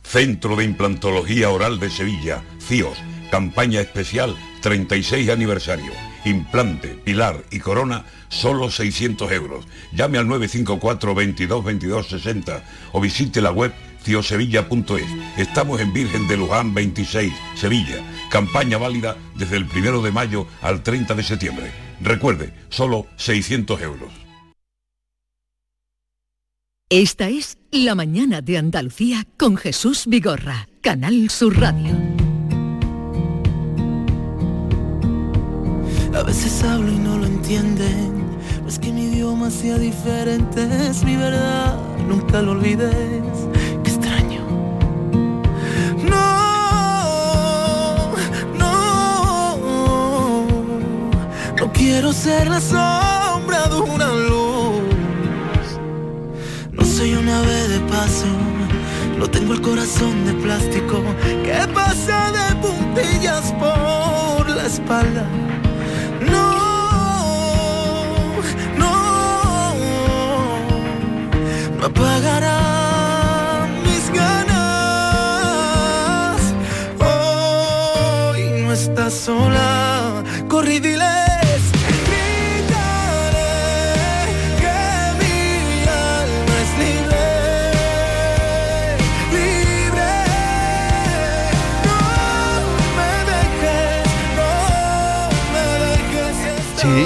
Centro 0.04 0.54
de 0.54 0.64
Implantología 0.64 1.50
Oral 1.50 1.80
de 1.80 1.90
Sevilla, 1.90 2.44
CIOS, 2.60 2.98
campaña 3.32 3.80
especial 3.80 4.36
36 4.62 5.30
aniversario. 5.30 6.07
Implante, 6.24 6.88
pilar 6.88 7.44
y 7.50 7.60
corona, 7.60 8.04
solo 8.28 8.70
600 8.70 9.30
euros. 9.32 9.66
Llame 9.92 10.18
al 10.18 10.28
954 10.28 11.14
22 11.14 11.64
22 11.64 12.08
60 12.08 12.64
o 12.92 13.00
visite 13.00 13.40
la 13.40 13.52
web 13.52 13.72
ciosevilla.es. 14.02 15.06
Estamos 15.36 15.80
en 15.80 15.92
Virgen 15.92 16.28
de 16.28 16.36
Luján 16.36 16.74
26, 16.74 17.32
Sevilla. 17.54 17.96
Campaña 18.30 18.78
válida 18.78 19.16
desde 19.36 19.56
el 19.56 19.64
1 19.64 20.02
de 20.02 20.12
mayo 20.12 20.46
al 20.62 20.82
30 20.82 21.14
de 21.14 21.22
septiembre. 21.22 21.72
Recuerde, 22.00 22.52
solo 22.68 23.06
600 23.16 23.80
euros. 23.82 24.12
Esta 26.90 27.28
es 27.28 27.58
La 27.70 27.94
mañana 27.94 28.40
de 28.40 28.56
Andalucía 28.56 29.26
con 29.36 29.58
Jesús 29.58 30.04
Vigorra, 30.06 30.68
Canal 30.80 31.28
Sur 31.28 31.60
Radio. 31.60 32.27
A 36.18 36.22
veces 36.24 36.64
hablo 36.64 36.90
y 36.90 36.98
no 36.98 37.16
lo 37.16 37.26
entienden. 37.26 38.26
No 38.60 38.68
es 38.68 38.76
que 38.80 38.90
mi 38.90 39.04
idioma 39.04 39.50
sea 39.50 39.78
diferente, 39.78 40.66
es 40.90 41.04
mi 41.04 41.14
verdad. 41.14 41.78
Nunca 42.08 42.42
lo 42.42 42.50
olvides. 42.52 43.46
Qué 43.84 43.90
extraño. 43.90 44.42
No, 46.10 46.56
no. 48.58 50.46
No 51.56 51.72
quiero 51.72 52.12
ser 52.12 52.48
la 52.48 52.60
sombra 52.60 53.68
de 53.68 53.78
una 53.78 54.08
luz. 54.12 54.82
No 56.72 56.84
soy 56.84 57.14
una 57.14 57.38
ave 57.38 57.68
de 57.68 57.78
paso. 57.88 58.26
No 59.16 59.30
tengo 59.30 59.52
el 59.52 59.60
corazón 59.60 60.26
de 60.26 60.34
plástico 60.34 61.00
que 61.44 61.54
pasa 61.72 62.32
de 62.32 62.56
puntillas 62.56 63.52
por 63.52 64.48
la 64.48 64.66
espalda. 64.66 65.47
Sola, 79.38 80.22
corre 80.48 80.74
y 80.74 80.80
diles. 80.80 81.60
Gritaré 82.06 83.54
que 84.62 84.78
mi 85.20 85.38
alma 85.88 86.56
es 86.64 86.70
libre, 86.82 87.24
libre. 89.36 90.10
No 91.86 92.00
me 92.98 93.12
dejes, 93.30 94.06
no 94.38 94.52
me 95.54 95.66
dejes. 95.86 96.36
Sí. 96.80 96.98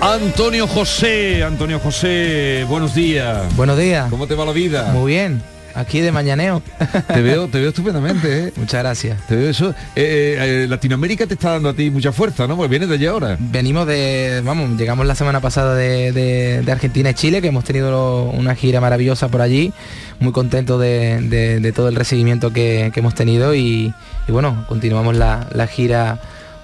Antonio 0.00 0.66
José, 0.68 1.42
Antonio 1.42 1.80
José, 1.80 2.64
buenos 2.68 2.94
días. 2.94 3.54
Buenos 3.56 3.78
días. 3.78 4.08
¿Cómo 4.10 4.26
te 4.26 4.34
va 4.34 4.44
la 4.44 4.52
vida? 4.52 4.92
Muy 4.92 5.12
bien. 5.12 5.55
Aquí 5.76 6.00
de 6.00 6.10
mañaneo. 6.10 6.62
Te 7.08 7.20
veo, 7.22 7.48
te 7.48 7.58
veo 7.60 7.68
estupendamente, 7.68 8.44
¿eh? 8.48 8.52
Muchas 8.56 8.82
gracias. 8.82 9.26
Te 9.26 9.36
veo 9.36 9.50
eso. 9.50 9.70
Eh, 9.94 10.64
eh, 10.64 10.66
Latinoamérica 10.68 11.26
te 11.26 11.34
está 11.34 11.50
dando 11.52 11.68
a 11.68 11.74
ti 11.74 11.90
mucha 11.90 12.12
fuerza, 12.12 12.46
¿no? 12.46 12.56
Porque 12.56 12.70
vienes 12.70 12.88
de 12.88 12.94
allá 12.94 13.10
ahora. 13.10 13.36
Venimos 13.38 13.86
de, 13.86 14.40
vamos, 14.44 14.78
llegamos 14.78 15.04
la 15.06 15.14
semana 15.14 15.40
pasada 15.40 15.74
de, 15.74 16.12
de- 16.12 16.62
de 16.62 16.72
Argentina 16.72 17.10
y 17.10 17.14
Chile, 17.14 17.42
que 17.42 17.48
hemos 17.48 17.64
tenido 17.64 18.22
una 18.30 18.54
gira 18.54 18.80
maravillosa 18.80 19.28
por 19.28 19.42
allí. 19.42 19.72
Muy 20.18 20.32
contento 20.32 20.78
de, 20.78 21.20
de- 21.20 21.60
de 21.60 21.72
todo 21.72 21.88
el 21.90 21.94
recibimiento 21.94 22.52
que, 22.52 22.90
que 22.94 23.00
hemos 23.00 23.14
tenido 23.14 23.54
y, 23.54 23.92
y 24.26 24.32
bueno, 24.32 24.64
continuamos 24.68 25.14
la, 25.16 25.46
la 25.52 25.66
gira 25.66 26.18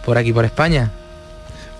por 0.06 0.16
aquí, 0.16 0.32
por 0.32 0.46
España. 0.46 0.90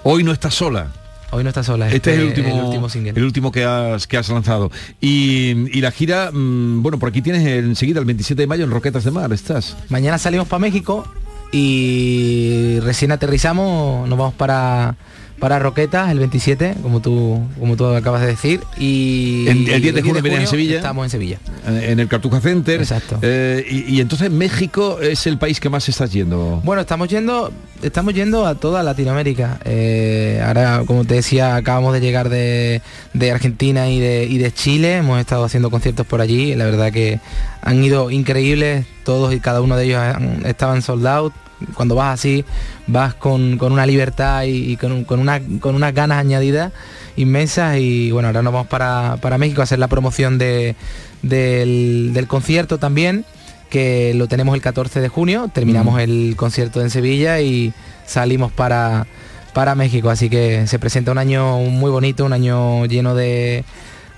Hoy 0.03 0.23
no 0.23 0.33
estás 0.33 0.55
sola. 0.55 0.89
Hoy 1.33 1.43
no 1.45 1.49
está 1.49 1.65
sola. 1.65 1.91
Este, 1.91 2.13
es 2.13 2.21
el 2.21 2.27
último, 2.27 2.49
el 2.49 2.65
último 2.65 2.89
single. 2.91 3.13
el 3.17 3.25
último 3.25 3.51
que 3.51 3.65
has, 3.65 4.07
que 4.07 4.19
has 4.19 4.29
lanzado. 4.29 4.71
Y, 5.01 5.77
y 5.77 5.81
la 5.81 5.91
gira, 5.91 6.31
mm, 6.31 6.83
bueno, 6.83 6.99
por 6.99 7.09
aquí 7.09 7.23
tienes 7.23 7.47
enseguida, 7.47 8.01
el 8.01 8.05
27 8.05 8.43
de 8.43 8.47
mayo, 8.47 8.65
en 8.65 8.71
Roquetas 8.71 9.03
de 9.05 9.11
Mar, 9.13 9.33
estás. 9.33 9.77
Mañana 9.89 10.19
salimos 10.19 10.47
para 10.47 10.61
México 10.61 11.07
y 11.51 12.79
recién 12.81 13.13
aterrizamos, 13.13 14.07
nos 14.07 14.19
vamos 14.19 14.35
para 14.35 14.97
para 15.43 15.59
Roquetas 15.59 16.09
el 16.13 16.21
27, 16.21 16.77
como 16.83 17.01
tú 17.01 17.41
como 17.59 17.77
tú 17.77 17.85
acabas 17.87 18.21
de 18.21 18.29
decir 18.29 18.61
y 18.79 19.45
El, 19.49 19.69
el 19.71 19.83
10 19.83 19.95
de 19.97 20.03
junio 20.03 20.25
en 20.25 20.47
Sevilla. 20.47 20.77
Estamos 20.77 21.05
en 21.05 21.11
Sevilla. 21.11 21.39
eh, 21.67 21.89
En 21.91 21.99
el 21.99 22.07
Cartuja 22.07 22.41
Center. 22.41 22.81
Exacto. 22.81 23.19
Eh, 23.23 23.67
y, 23.69 23.97
y 23.97 24.01
entonces 24.01 24.31
México 24.31 25.01
es 25.01 25.27
el 25.27 25.39
país 25.39 25.59
que 25.59 25.69
más 25.69 25.89
estás 25.89 26.13
yendo. 26.13 26.61
Bueno, 26.63 26.83
estamos 26.83 27.09
yendo, 27.09 27.53
estamos 27.83 28.15
yendo 28.15 28.47
a 28.47 28.55
toda 28.55 28.85
Latinoamérica. 28.85 29.59
Eh, 29.65 30.41
ahora, 30.47 30.85
como 30.87 31.05
te 31.05 31.15
decía, 31.15 31.57
acabamos 31.57 31.93
de 31.93 32.01
llegar 32.01 32.29
de, 32.29 32.81
de 33.13 33.31
Argentina 33.33 33.91
y 33.91 33.99
de, 33.99 34.27
y 34.31 34.39
de 34.39 34.53
Chile. 34.55 34.99
Hemos 34.99 35.19
estado 35.19 35.43
haciendo 35.43 35.71
conciertos 35.71 36.07
por 36.07 36.21
allí. 36.21 36.55
La 36.55 36.67
verdad 36.67 36.93
que 36.93 37.19
han 37.63 37.83
ido 37.83 38.13
increíbles. 38.13 38.87
Todos 39.05 39.35
y 39.35 39.41
cada 39.41 39.61
uno 39.61 39.77
de 39.77 39.87
ellos 39.87 39.99
han- 39.99 40.47
estaban 40.47 40.83
sold 40.83 41.05
out. 41.09 41.33
Cuando 41.75 41.95
vas 41.95 42.15
así, 42.21 42.45
vas 42.87 43.15
con, 43.15 43.59
con 43.59 43.73
una 43.73 43.87
libertad 43.87 44.45
y, 44.45 44.73
y 44.73 44.77
con, 44.77 44.93
un- 44.93 45.05
con 45.05 45.21
una, 45.21 45.41
con 45.61 45.75
unas 45.75 45.95
ganas 45.95 46.19
añadidas 46.19 46.73
inmensas. 47.17 47.79
Y 47.79 48.11
bueno, 48.11 48.29
ahora 48.29 48.43
nos 48.43 48.53
vamos 48.53 48.69
para, 48.69 49.17
para 49.21 49.39
México 49.39 49.61
a 49.61 49.65
hacer 49.65 49.79
la 49.79 49.89
promoción 49.89 50.39
de, 50.39 50.75
del, 51.23 52.11
del 52.13 52.27
concierto 52.27 52.79
también 52.79 53.25
que 53.71 54.13
lo 54.15 54.29
tenemos 54.29 54.55
el 54.55 54.61
14 54.61 55.01
de 55.01 55.09
junio, 55.09 55.49
terminamos 55.53 55.95
Mm. 55.95 56.01
el 56.01 56.35
concierto 56.37 56.83
en 56.83 56.91
Sevilla 56.91 57.41
y 57.41 57.73
salimos 58.05 58.53
para, 58.53 59.07
para 59.55 59.75
México, 59.75 60.11
así 60.11 60.29
que 60.29 60.67
se 60.67 60.79
presenta 60.79 61.11
un 61.11 61.17
año 61.17 61.57
muy 61.59 61.91
bonito, 61.91 62.27
un 62.27 62.35
año 62.35 62.85
lleno 62.85 63.15
de, 63.15 63.65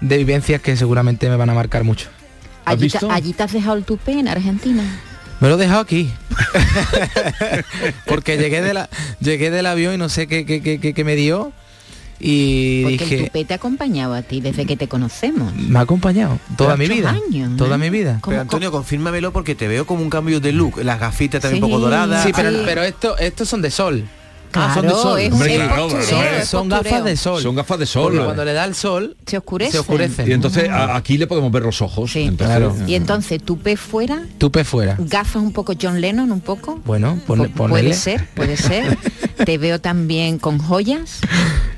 de 0.00 0.16
vivencias 0.18 0.60
que 0.60 0.76
seguramente 0.76 1.28
me 1.30 1.36
van 1.36 1.50
a 1.50 1.54
marcar 1.54 1.84
mucho. 1.84 2.08
Allí, 2.64 2.88
te- 2.88 2.98
allí 3.08 3.32
te 3.32 3.44
has 3.44 3.52
dejado 3.52 3.76
el 3.76 3.84
tupé 3.84 4.18
en 4.18 4.26
Argentina. 4.26 4.82
Me 5.40 5.48
lo 5.48 5.54
he 5.56 5.58
dejado 5.58 5.80
aquí. 5.80 6.10
Porque 8.06 8.36
llegué, 8.38 8.62
de 8.62 8.74
la, 8.74 8.88
llegué 9.20 9.50
del 9.50 9.66
avión 9.66 9.94
y 9.94 9.98
no 9.98 10.08
sé 10.08 10.26
qué, 10.26 10.44
qué, 10.46 10.62
qué- 10.62 10.78
qué- 10.80 10.94
qué 10.94 11.04
me 11.04 11.16
dio. 11.16 11.52
Y 12.20 12.82
Porque 12.84 12.94
el 13.04 13.10
dije, 13.10 13.24
tupé 13.24 13.44
te 13.44 13.52
ha 13.54 13.56
acompañado 13.56 14.14
a 14.14 14.22
ti 14.22 14.40
desde 14.40 14.64
que 14.66 14.76
te 14.76 14.88
conocemos. 14.88 15.52
me 15.54 15.78
ha 15.78 15.82
acompañado 15.82 16.38
toda 16.56 16.76
mi 16.76 16.86
vida. 16.88 17.10
años, 17.10 17.56
toda 17.56 17.74
¿eh? 17.74 17.78
mi 17.78 17.90
vida. 17.90 18.20
Pero 18.24 18.40
Antonio, 18.40 18.70
confírmamelo 18.70 19.32
porque 19.32 19.54
te 19.54 19.68
veo 19.68 19.84
como 19.84 20.02
un 20.02 20.10
cambio 20.10 20.40
de 20.40 20.52
look. 20.52 20.78
Las 20.82 21.00
gafitas 21.00 21.42
también 21.42 21.60
Sí. 21.60 21.64
un 21.64 21.70
poco 21.70 21.82
doradas. 21.82 22.22
Sí, 22.24 22.30
pero, 22.34 22.50
pero 22.64 22.82
esto, 22.82 23.18
estos 23.18 23.48
son 23.48 23.60
de 23.62 23.70
sol. 23.70 24.04
Ah, 24.60 24.74
son 24.74 24.82
de 24.82 24.88
Claro, 24.88 25.02
sol. 25.02 25.18
es- 25.20 25.32
Hombre, 25.32 25.54
es 25.54 25.60
claro, 25.62 25.82
postureo, 25.88 26.38
son, 26.38 26.46
son 26.46 26.68
gafas 26.68 27.04
de 27.04 27.16
sol. 27.16 27.42
Son 27.42 27.54
gafas 27.54 27.78
de 27.78 27.86
sol. 27.86 28.02
Porque 28.12 28.24
cuando 28.24 28.44
le 28.44 28.52
da 28.52 28.64
el 28.64 28.74
sol, 28.74 29.16
se 29.26 29.38
oscurece. 29.38 29.72
Se 29.72 29.78
oscurece. 29.78 30.24
Y 30.28 30.32
entonces 30.32 30.68
a- 30.68 30.96
aquí 30.96 31.18
le 31.18 31.26
podemos 31.26 31.50
ver 31.52 31.62
los 31.62 31.80
ojos. 31.82 32.14
entonces- 32.16 32.56
Claro. 32.56 32.76
Y 32.86 32.94
entonces 32.94 33.42
tupé 33.42 33.76
fuera, 33.76 34.22
fuera. 34.64 34.96
gafas 34.98 35.42
un 35.42 35.52
poco 35.52 35.74
John 35.80 36.00
Lennon, 36.00 36.30
un 36.32 36.40
poco. 36.40 36.80
Bueno, 36.84 37.18
pon- 37.26 37.40
Pu- 37.40 37.50
ponele. 37.52 37.80
puede 37.82 37.94
ser, 37.94 38.28
puede 38.34 38.56
ser. 38.56 38.96
Te 39.44 39.58
veo 39.58 39.80
también 39.80 40.38
con 40.38 40.58
joyas, 40.58 41.20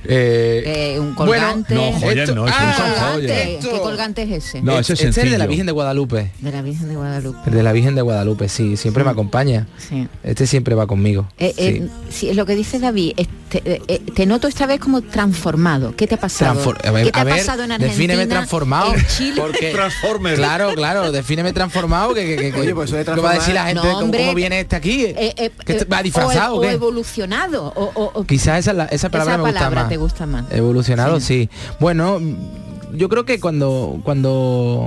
Eh, 0.09 0.95
eh, 0.95 1.01
un 1.01 1.15
bueno, 1.17 1.33
colgante. 1.33 1.75
no, 1.75 1.93
joyas 1.99 2.33
no, 2.33 2.47
eso 2.47 2.55
no 2.61 2.73
son 2.77 2.91
colgante. 2.93 3.27
joyas. 3.59 3.67
¿Qué 3.67 3.81
colgante 3.81 4.23
es 4.23 4.31
ese? 4.45 4.63
No, 4.63 4.79
ese 4.79 4.93
es 4.93 5.01
Este 5.03 5.23
es 5.25 5.31
de 5.33 5.39
la. 5.39 5.47
Virgen 5.47 5.67
de 5.67 5.73
Guadalupe. 5.73 6.31
De 6.41 6.53
la 6.53 6.63
Virgen 6.63 6.89
de 6.89 6.95
Guadalupe. 6.97 7.39
El 7.47 7.55
de 7.55 7.63
la 7.65 7.73
Virgen 7.73 7.95
de 7.97 8.03
Guadalupe, 8.03 8.49
sí, 8.49 8.77
siempre 8.77 9.03
me 9.03 9.11
acompaña. 9.11 9.67
Sí. 9.79 10.07
Este 10.23 10.47
siempre 10.47 10.75
va 10.77 10.87
conmigo. 10.87 11.29
Eh, 11.39 11.53
sí. 11.57 11.63
eh, 11.65 11.89
sí, 12.09 12.29
es 12.29 12.37
lo 12.37 12.47
que 12.47 12.55
dice 12.55 12.79
David, 12.79 13.15
este, 13.17 13.63
eh, 13.65 13.83
eh, 13.89 13.99
te 14.15 14.27
noto 14.27 14.47
esta 14.47 14.67
vez 14.67 14.79
como 14.79 15.03
transformado. 15.03 15.95
¿Qué 15.97 16.07
te 16.07 16.15
ha 16.15 16.21
pasado? 16.21 16.55
Transfor- 16.61 16.87
a 16.87 16.91
ver, 16.93 17.07
¿Qué 17.07 17.13
te 17.13 17.19
a 17.19 17.23
ha 17.23 17.25
ver, 17.25 17.37
pasado 17.39 17.65
en 17.65 17.73
Argentina? 17.73 17.93
defíneme 17.93 18.27
transformado. 18.27 18.95
En 18.95 19.07
Chile. 19.09 19.41
Porque, 19.41 19.73
Claro, 20.37 20.73
claro, 20.75 21.11
defíneme 21.13 21.53
transformado. 21.53 22.15
Que, 22.15 22.25
que, 22.27 22.37
que, 22.37 22.53
que- 22.53 22.61
Oye, 22.61 22.75
pues 22.75 22.91
eso 22.91 22.97
de 22.97 23.05
¿qué 23.05 23.21
va 23.21 23.31
a 23.33 23.35
decir 23.35 23.55
la 23.55 23.65
transformar- 23.65 23.67
gente? 23.67 23.75
No, 23.89 23.93
¿Cómo, 23.95 24.05
hombre. 24.05 24.21
cómo 24.21 24.35
viene 24.35 24.61
este 24.61 24.77
aquí? 24.77 25.05
Eh, 25.07 25.35
eh, 25.37 25.51
¿Que 25.65 25.85
va 25.85 26.03
disfrazado 26.03 26.55
o, 26.55 26.59
o 26.59 26.61
qué? 26.61 26.77
O 27.47 27.73
evolucionado. 27.73 27.73
O, 27.77 27.93
o- 28.05 28.11
o- 28.21 28.25
Quizás 28.25 28.59
esa, 28.61 28.73
la- 28.73 28.85
esa 28.87 29.09
palabra 29.09 29.35
esa 29.35 29.43
me 29.43 29.51
gusta 29.51 29.71
más. 29.71 29.89
te 29.89 29.97
gusta 29.97 30.27
más. 30.27 30.45
Evolucionado, 30.51 31.21
sí. 31.21 31.49
Bueno, 31.81 32.21
yo 32.93 33.09
creo 33.09 33.25
que 33.25 33.41
cuando 33.41 33.99
cuando 34.05 34.87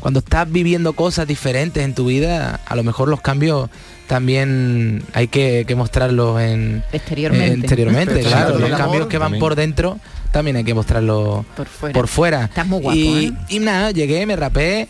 cuando 0.00 0.20
estás 0.20 0.50
viviendo 0.50 0.94
cosas 0.94 1.26
diferentes 1.26 1.84
en 1.84 1.94
tu 1.94 2.06
vida, 2.06 2.60
a 2.66 2.74
lo 2.74 2.82
mejor 2.82 3.08
los 3.08 3.20
cambios 3.20 3.68
también 4.06 5.02
hay 5.12 5.28
que, 5.28 5.64
que 5.68 5.74
mostrarlos 5.74 6.40
en 6.40 6.82
Exteriormente. 6.90 7.54
eh, 7.54 7.58
exteriormente, 7.60 8.14
Pero 8.14 8.28
claro. 8.30 8.58
Los 8.58 8.70
cambios 8.78 9.06
que 9.08 9.18
van 9.18 9.26
también. 9.26 9.40
por 9.40 9.54
dentro 9.56 9.98
también 10.32 10.56
hay 10.56 10.64
que 10.64 10.72
mostrarlos 10.74 11.44
Por 11.56 11.66
fuera. 11.66 11.92
por 11.92 12.08
fuera. 12.08 12.44
Estás 12.46 12.66
muy 12.66 12.80
guapo, 12.80 12.96
y, 12.98 13.26
¿eh? 13.26 13.32
y 13.50 13.58
nada, 13.58 13.90
llegué, 13.90 14.24
me 14.26 14.36
rapé, 14.36 14.88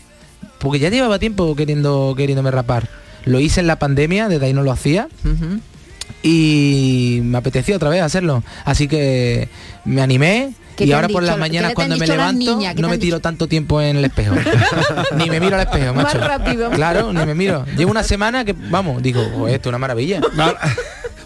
porque 0.59 0.79
ya 0.79 0.89
llevaba 0.89 1.19
tiempo 1.19 1.55
queriendo 1.55 2.13
queriéndome 2.15 2.49
rapar. 2.51 2.87
Lo 3.25 3.39
hice 3.39 3.59
en 3.59 3.67
la 3.67 3.77
pandemia, 3.77 4.29
desde 4.29 4.45
ahí 4.45 4.53
no 4.53 4.63
lo 4.63 4.71
hacía 4.71 5.07
y 6.23 7.19
me 7.23 7.37
apeteció 7.37 7.75
otra 7.75 7.89
vez 7.89 8.01
hacerlo. 8.01 8.43
Así 8.65 8.87
que 8.87 9.49
me 9.85 10.01
animé 10.01 10.53
¿Qué 10.75 10.85
Y 10.85 10.91
ahora 10.93 11.09
por 11.09 11.23
las 11.23 11.35
¿Qué 11.35 11.39
mañanas 11.39 11.73
cuando 11.73 11.97
me 11.97 12.07
levanto 12.07 12.59
no 12.77 12.89
me 12.89 12.97
tiro 12.97 13.19
tanto 13.19 13.47
tiempo 13.47 13.81
en 13.81 13.97
el 13.97 14.05
espejo. 14.05 14.35
ni 15.17 15.29
me 15.29 15.39
miro 15.39 15.55
al 15.55 15.61
espejo, 15.61 15.93
Más 15.93 16.13
rápido. 16.13 16.69
Claro, 16.71 17.11
ni 17.13 17.25
me 17.25 17.35
miro. 17.35 17.65
Llevo 17.77 17.91
una 17.91 18.03
semana 18.03 18.45
que, 18.45 18.53
vamos, 18.53 19.01
digo, 19.01 19.23
"Joder, 19.35 19.55
esto 19.55 19.69
es 19.69 19.71
una 19.71 19.77
maravilla. 19.77 20.21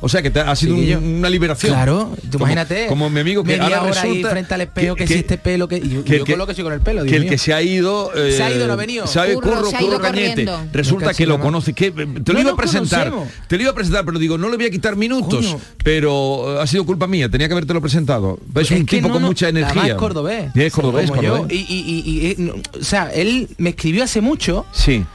O 0.01 0.09
sea 0.09 0.21
que 0.21 0.29
te 0.29 0.39
ha 0.39 0.55
sido 0.55 0.75
un- 0.75 1.15
una 1.19 1.29
liberación. 1.29 1.73
Claro, 1.73 2.11
tú 2.23 2.37
Como- 2.39 2.45
imagínate. 2.45 2.87
Como 2.87 3.09
mi 3.09 3.19
amigo 3.21 3.43
que 3.43 3.49
media 3.57 3.63
ahora 3.77 3.81
hora 3.83 4.01
ahí 4.01 4.09
resulta 4.09 4.29
frente 4.31 4.53
al 4.53 4.61
espejo, 4.61 4.95
que, 4.95 5.05
que- 5.05 5.13
si 5.13 5.19
este 5.19 5.37
pelo, 5.37 5.67
que 5.67 5.77
y 5.77 5.89
yo, 5.89 6.03
que- 6.03 6.17
yo 6.19 6.23
que- 6.25 6.31
con 6.33 6.39
lo 6.39 6.47
que 6.47 6.53
soy 6.55 6.63
con 6.63 6.73
el 6.73 6.81
pelo, 6.81 7.03
Dios 7.03 7.09
que 7.11 7.15
el 7.15 7.21
mío. 7.23 7.29
que 7.31 7.37
se 7.37 7.53
ha 7.53 7.61
ido 7.61 8.11
Se 8.13 8.43
ha 8.43 8.51
eh, 8.51 8.55
ido, 8.57 8.67
no 8.67 8.73
ha 8.73 8.75
venido. 8.75 9.07
sabe 9.07 9.33
Curro, 9.35 9.49
curro 9.51 9.69
se 9.69 9.75
ha 9.75 9.79
curro 9.79 9.91
ido 9.93 10.01
cañete 10.01 10.47
resulta 10.73 11.13
que 11.13 11.25
lo 11.25 11.39
conoce 11.39 11.73
que 11.73 11.91
te 11.91 12.05
No 12.05 12.21
lo 12.33 12.39
iba 12.41 12.51
a 12.51 12.55
presentar 12.55 13.09
conocemos. 13.09 13.47
te 13.47 13.55
lo 13.55 13.61
iba 13.63 13.71
a 13.71 13.75
presentar 13.75 14.05
pero 14.05 14.19
digo 14.19 14.37
no 14.37 14.49
le 14.49 14.57
voy 14.57 14.65
a 14.65 14.69
quitar 14.71 14.95
minutos 14.95 15.45
Coño. 15.45 15.59
pero 15.83 16.57
eh, 16.57 16.61
ha 16.61 16.67
sido 16.67 16.85
culpa 16.85 17.07
mía 17.07 17.29
tenía 17.29 17.47
que 17.47 17.53
habértelo 17.53 17.81
presentado 17.81 18.39
es, 18.55 18.71
un 18.71 18.85
que 18.85 18.97
tipo 18.97 19.07
no, 19.07 19.13
con 19.15 19.23
mucha 19.23 19.49
energía 19.49 19.87
es 19.87 19.93
cordobés. 19.95 20.51
Y 20.55 20.61
es 20.61 20.73
cordobés. 20.73 21.09
Y, 21.49 22.49
o 22.79 22.83
sea, 22.83 23.09
él 23.13 23.47
me 23.57 23.69
escribió 23.71 24.03
hace 24.03 24.21
mucho 24.21 24.65
sí 24.71 25.05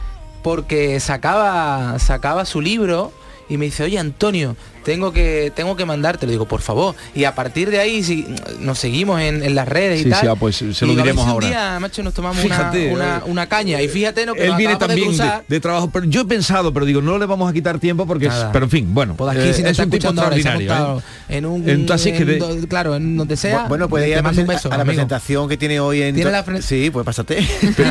porque 0.43 1.01
sacaba 1.01 1.99
sacaba 1.99 2.45
su 2.47 2.61
libro 2.61 3.13
y 3.51 3.59
me 3.59 3.67
dice, 3.67 3.83
oye 3.83 3.99
Antonio, 3.99 4.57
tengo 4.85 5.13
que 5.13 5.53
tengo 5.55 5.77
que 5.77 5.85
mandarte, 5.85 6.25
le 6.25 6.33
digo, 6.33 6.47
por 6.47 6.63
favor. 6.63 6.95
Y 7.15 7.25
a 7.25 7.35
partir 7.35 7.69
de 7.71 7.81
ahí 7.81 8.03
si 8.03 8.27
nos 8.61 8.79
seguimos 8.79 9.21
en, 9.21 9.43
en 9.43 9.55
las 9.55 9.69
redes 9.69 10.01
Sí, 10.01 10.07
y 10.09 10.11
tal. 10.11 10.21
sí, 10.23 10.27
ah, 10.29 10.35
pues 10.37 10.57
se 10.57 10.87
lo 10.87 10.93
y 10.93 10.97
diremos 10.97 11.27
ahora. 11.27 11.47
Un 11.47 11.53
día, 11.53 11.79
macho, 11.81 12.03
nos 12.03 12.15
tomamos 12.15 12.39
Fíjate, 12.43 12.93
una, 12.93 12.95
una, 12.95 13.17
eh, 13.19 13.23
una 13.27 13.47
caña. 13.49 13.83
Y 13.83 13.89
fíjate, 13.89 14.25
¿no? 14.25 14.33
Que 14.35 14.47
él 14.47 14.55
viene 14.57 14.75
de 14.75 14.79
también 14.79 15.11
de, 15.49 15.61
trabajo 15.61 15.91
pero 15.91 16.07
yo 16.07 16.23
he 16.23 16.25
pensado 16.25 16.73
pero 16.73 16.87
digo 16.87 17.03
no 17.03 17.19
le 17.19 17.27
vamos 17.27 17.51
a 17.51 17.53
quitar 17.53 17.79
tiempo 17.79 18.07
porque 18.07 18.27
es, 18.27 18.35
pero 18.53 18.65
en 18.65 18.71
fin 18.71 18.95
bueno 18.95 19.15
Pues 19.17 19.37
aquí 19.37 19.49
eh, 19.49 19.53
si 19.53 19.63
es 19.63 19.79
un 19.79 19.91
tipo 19.91 20.09
ahora 20.09 20.37
¿eh? 20.37 21.01
en 21.29 21.45
un 21.45 21.69
Entonces, 21.69 22.13
que 22.13 22.23
en 22.23 22.61
de- 22.61 22.69
claro, 22.69 22.95
en 22.97 23.17
donde 23.17 23.37
sea. 23.37 23.67
Bueno, 23.69 23.89
puede 23.89 24.09
ir 24.09 24.15
te 24.15 24.21
a, 24.21 24.23
mando 24.23 24.41
un 24.41 24.47
presen- 24.47 24.51
beso, 24.55 24.69
a 24.69 24.77
la 24.77 24.83
amigo. 24.83 24.87
presentación 24.95 25.49
que 25.49 25.57
tiene 25.57 25.81
hoy 25.81 26.03
en... 26.03 26.15
Tiene 26.15 26.31
la 26.31 26.45
Sí, 26.63 26.91
pues 26.91 27.05
pásate. 27.05 27.37
Te 27.77 27.83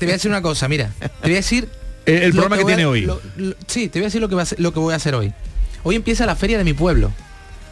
voy 0.00 0.08
a 0.10 0.12
decir 0.12 0.30
una 0.30 0.42
cosa, 0.42 0.68
mira. 0.68 0.90
Te 0.98 1.08
voy 1.22 1.32
a 1.32 1.36
decir 1.36 1.68
El- 2.06 2.14
el 2.22 2.28
lo 2.30 2.32
programa 2.32 2.56
que 2.56 2.62
a- 2.62 2.66
tiene 2.66 2.86
hoy. 2.86 3.02
lo- 3.02 3.20
lo- 3.36 3.54
sí, 3.66 3.88
te 3.88 3.98
voy 3.98 4.04
a 4.04 4.08
decir 4.08 4.20
lo 4.20 4.28
que, 4.28 4.34
va 4.34 4.42
a 4.42 4.46
lo 4.58 4.72
que 4.72 4.78
voy 4.80 4.92
a 4.92 4.96
hacer 4.96 5.14
hoy. 5.14 5.32
Hoy 5.84 5.96
empieza 5.96 6.26
la 6.26 6.36
feria 6.36 6.58
de 6.58 6.64
mi 6.64 6.72
pueblo, 6.74 7.12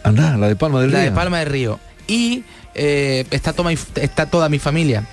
anda 0.02 0.36
la 0.36 0.48
de 0.48 0.56
Palma 0.56 0.80
del 0.80 0.90
la 0.92 0.98
de 1.00 1.04
Río 1.06 1.14
Palma 1.14 1.38
del 1.40 1.48
Río. 1.48 1.80
Y 2.06 2.44
eh, 2.74 3.24
está, 3.30 3.52
toda 3.52 3.70
mi, 3.70 3.78
está 3.96 4.26
toda 4.26 4.48
mi 4.48 4.58
familia. 4.58 5.04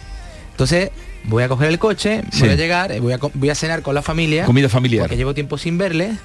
Entonces, 0.52 0.90
voy 1.26 1.44
a 1.44 1.48
coger 1.50 1.70
el 1.70 1.78
coche, 1.80 2.24
Sí. 2.32 2.42
voy 2.42 2.50
a 2.50 2.56
llegar, 2.56 2.92
eh, 2.92 3.00
voy 3.00 3.14
a, 3.14 3.20
voy 3.34 3.50
a 3.50 3.56
cenar 3.56 3.82
con 3.82 3.94
la 3.96 4.02
familia. 4.02 4.46
Comida 4.46 4.70
familiar. 4.70 5.04
Porque 5.04 5.18
llevo 5.18 5.34
tiempo 5.34 5.58
sin 5.58 5.78
verles. 5.78 6.18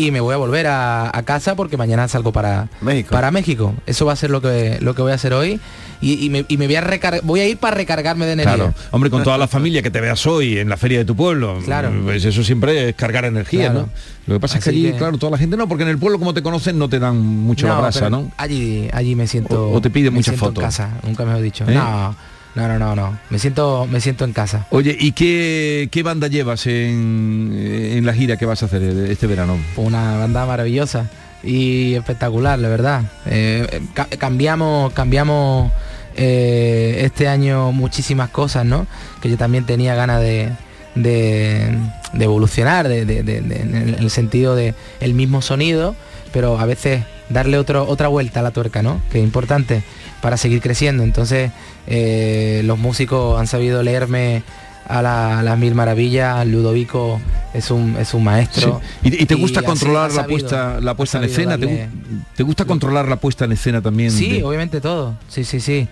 Y 0.00 0.10
me 0.12 0.20
voy 0.20 0.32
a 0.34 0.38
volver 0.38 0.66
a, 0.66 1.16
a 1.16 1.22
casa 1.24 1.54
porque 1.56 1.76
mañana 1.76 2.08
salgo 2.08 2.32
para 2.32 2.68
México. 2.80 3.10
Para 3.10 3.30
México. 3.30 3.74
Eso 3.86 4.06
va 4.06 4.12
a 4.14 4.16
ser 4.16 4.30
lo 4.30 4.40
que, 4.40 4.78
lo 4.80 4.94
que 4.94 5.02
voy 5.02 5.12
a 5.12 5.16
hacer 5.16 5.32
hoy. 5.34 5.60
Y, 6.00 6.24
y 6.24 6.30
me, 6.30 6.46
y 6.48 6.56
me 6.56 6.64
voy 6.66 6.76
a 6.76 6.80
recargar, 6.80 7.20
voy 7.22 7.40
a 7.40 7.46
ir 7.46 7.58
para 7.58 7.76
recargarme 7.76 8.24
de 8.24 8.32
energía. 8.32 8.54
Claro, 8.54 8.74
hombre, 8.90 9.10
con 9.10 9.22
toda 9.22 9.36
la 9.36 9.46
familia 9.46 9.82
que 9.82 9.90
te 9.90 10.00
veas 10.00 10.26
hoy 10.26 10.56
en 10.58 10.70
la 10.70 10.78
feria 10.78 10.96
de 10.98 11.04
tu 11.04 11.14
pueblo, 11.14 11.58
Claro. 11.66 11.92
pues 12.04 12.24
eso 12.24 12.42
siempre 12.42 12.88
es 12.88 12.94
cargar 12.94 13.26
energía, 13.26 13.66
Claro. 13.70 13.80
¿no? 13.80 13.88
Lo 14.26 14.34
que 14.36 14.40
pasa 14.40 14.56
es 14.56 14.64
que 14.64 14.70
allí, 14.70 14.82
que- 14.92 14.96
claro, 14.96 15.18
toda 15.18 15.32
la 15.32 15.36
gente 15.38 15.58
no, 15.58 15.68
porque 15.68 15.82
en 15.82 15.90
el 15.90 15.98
pueblo 15.98 16.18
como 16.18 16.32
te 16.32 16.42
conocen 16.42 16.78
no 16.78 16.88
te 16.88 16.98
dan 16.98 17.18
mucho 17.18 17.66
la 17.68 17.78
brasa, 17.80 18.08
¿no? 18.08 18.32
Allí, 18.38 18.88
allí 18.94 19.14
me 19.14 19.26
siento. 19.26 19.68
O- 19.68 19.74
o 19.76 19.80
te 19.82 19.90
piden 19.90 20.14
muchas 20.14 20.36
fotos. 20.36 20.56
En 20.56 20.68
casa, 20.70 20.88
nunca 21.06 21.26
me 21.26 21.38
he 21.38 21.42
dicho. 21.42 21.64
¿Eh? 21.68 21.74
No, 21.74 22.16
no, 22.54 22.66
no, 22.68 22.78
no, 22.78 22.96
no. 22.96 23.18
Me 23.30 23.38
siento, 23.38 23.86
me 23.90 24.00
siento 24.00 24.24
en 24.24 24.32
casa. 24.32 24.66
Oye, 24.70 24.96
¿y 24.98 25.12
qué, 25.12 25.88
qué 25.92 26.02
banda 26.02 26.26
llevas 26.28 26.66
en, 26.66 27.52
en 27.56 28.04
la 28.06 28.12
gira 28.12 28.36
que 28.36 28.46
vas 28.46 28.62
a 28.62 28.66
hacer 28.66 28.82
este 28.82 29.26
verano? 29.26 29.56
Una 29.76 30.16
banda 30.18 30.44
maravillosa 30.46 31.08
y 31.44 31.94
espectacular, 31.94 32.58
la 32.58 32.68
verdad. 32.68 33.02
Eh, 33.26 33.80
ca- 33.94 34.08
cambiamos, 34.18 34.92
cambiamos 34.92 35.70
eh, 36.16 37.02
este 37.04 37.28
año 37.28 37.72
muchísimas 37.72 38.30
cosas, 38.30 38.64
¿no? 38.66 38.86
Que 39.22 39.30
yo 39.30 39.36
también 39.36 39.64
tenía 39.64 39.94
ganas 39.94 40.20
de, 40.20 40.50
de, 40.94 41.76
de 42.12 42.24
evolucionar, 42.24 42.88
de, 42.88 43.04
de- 43.04 43.22
de- 43.22 43.40
de- 43.40 43.60
en 43.60 43.96
el 43.98 44.10
sentido 44.10 44.54
de 44.54 44.74
el 45.00 45.14
mismo 45.14 45.40
sonido, 45.40 45.94
pero 46.32 46.58
a 46.58 46.66
veces 46.66 47.04
darle 47.28 47.58
otro, 47.58 47.86
otra 47.88 48.08
vuelta 48.08 48.40
a 48.40 48.42
la 48.42 48.50
tuerca, 48.50 48.82
¿no? 48.82 49.00
Que 49.10 49.18
es 49.18 49.24
importante 49.24 49.82
para 50.20 50.36
seguir 50.36 50.60
creciendo. 50.60 51.02
Entonces, 51.04 51.50
eh, 51.90 52.62
los 52.64 52.78
músicos 52.78 53.38
han 53.38 53.46
sabido 53.46 53.82
leerme 53.82 54.42
a, 54.88 55.02
la- 55.02 55.40
a 55.40 55.42
las 55.42 55.58
mil 55.58 55.74
maravillas. 55.74 56.46
Ludovico 56.46 57.20
es 57.52 57.70
un, 57.70 57.96
es 57.98 58.14
un 58.14 58.24
maestro. 58.24 58.80
Sí. 59.02 59.10
¿Y, 59.10 59.22
y 59.24 59.26
te 59.26 59.34
gusta 59.34 59.62
controlar 59.62 60.12
la 60.12 60.26
puesta, 60.26 60.80
la 60.80 60.94
puesta 60.94 61.18
en 61.18 61.24
escena? 61.24 61.58
¿Te, 61.58 62.42
gusta 62.42 62.64
controlar 62.64 63.08
la 63.08 63.16
puesta 63.16 63.44
en 63.44 63.52
escena 63.52 63.82
también? 63.82 64.10
Sí, 64.10 64.38
de- 64.38 64.44
obviamente 64.44 64.80
todo. 64.80 65.16
Sí, 65.28 65.44
sí, 65.44 65.60
sí. 65.60 65.86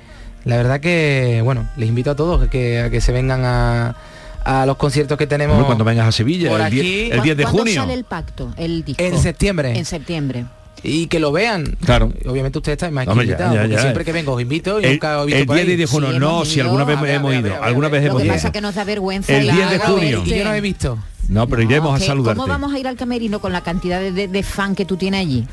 La 0.44 0.56
verdad 0.56 0.80
que, 0.80 1.40
bueno, 1.44 1.68
les 1.76 1.88
invito 1.88 2.10
a 2.12 2.16
todos 2.16 2.48
que, 2.48 2.80
a 2.80 2.90
que 2.90 3.00
se 3.00 3.12
vengan 3.12 3.44
a, 3.44 3.96
a 4.44 4.64
los 4.66 4.76
conciertos 4.76 5.18
que 5.18 5.26
tenemos 5.26 5.54
Hombre, 5.54 5.66
cuando 5.66 5.84
vengas 5.84 6.06
a 6.06 6.12
Sevilla, 6.12 6.48
por 6.50 6.60
el, 6.60 6.66
aquí. 6.66 7.10
el 7.10 7.20
10 7.22 7.36
de 7.36 7.42
¿Cuándo 7.42 7.58
junio. 7.58 7.74
sale 7.82 7.92
el 7.94 8.04
pacto, 8.04 8.54
el 8.56 8.84
disco? 8.84 9.02
en 9.02 9.18
septiembre. 9.18 9.76
En 9.76 9.84
septiembre. 9.84 10.46
Y 10.82 11.06
que 11.06 11.18
lo 11.20 11.32
vean. 11.32 11.76
Claro. 11.84 12.12
Obviamente 12.26 12.58
ustedes 12.58 12.76
están 12.76 12.94
más 12.94 13.04
que 13.04 13.10
Hombre, 13.10 13.26
ya, 13.26 13.32
invitados, 13.32 13.54
ya, 13.54 13.60
porque 13.62 13.74
ya. 13.74 13.80
siempre 13.82 14.04
que 14.04 14.12
vengo 14.12 14.32
os 14.34 14.42
invito 14.42 14.80
y 14.80 14.84
El, 14.84 14.92
nunca 14.92 15.18
os 15.18 15.22
he 15.22 15.26
visto 15.26 15.40
el 15.40 15.46
por 15.46 15.56
10 15.56 15.68
ahí. 15.68 15.76
de 15.76 15.86
junio, 15.86 16.12
Sí, 16.12 16.18
no, 16.18 16.28
hemos 16.28 16.48
si 16.48 16.60
alguna 16.60 16.84
vez 16.84 17.00
ver, 17.00 17.10
hemos 17.14 17.30
ver, 17.30 17.40
ido, 17.40 17.50
ver, 17.50 17.62
alguna 17.62 17.88
vez 17.88 18.02
Lo 18.02 18.08
hemos 18.10 18.20
que 18.22 18.26
ido. 18.26 18.34
pasa 18.34 18.46
es 18.48 18.52
que 18.52 18.60
nos 18.60 18.74
da 18.74 18.84
vergüenza 18.84 19.36
El 19.36 19.44
ir 19.46 19.52
10 19.54 19.70
de 19.70 19.78
junio. 19.78 20.22
Y 20.24 20.30
yo 20.30 20.44
no 20.44 20.54
he 20.54 20.60
visto. 20.60 20.98
No, 21.28 21.46
pero 21.46 21.60
iremos 21.62 21.94
a 21.94 21.98
que 21.98 22.06
saludarte. 22.06 22.38
¿Cómo 22.38 22.48
vamos 22.48 22.72
a 22.72 22.78
ir 22.78 22.88
al 22.88 22.96
camerino 22.96 23.38
con 23.40 23.52
la 23.52 23.60
cantidad 23.62 24.00
de, 24.00 24.12
de- 24.12 24.28
de 24.28 24.42
fan 24.42 24.74
que 24.74 24.84
tú 24.86 24.96
tienes 24.96 25.20
allí? 25.20 25.46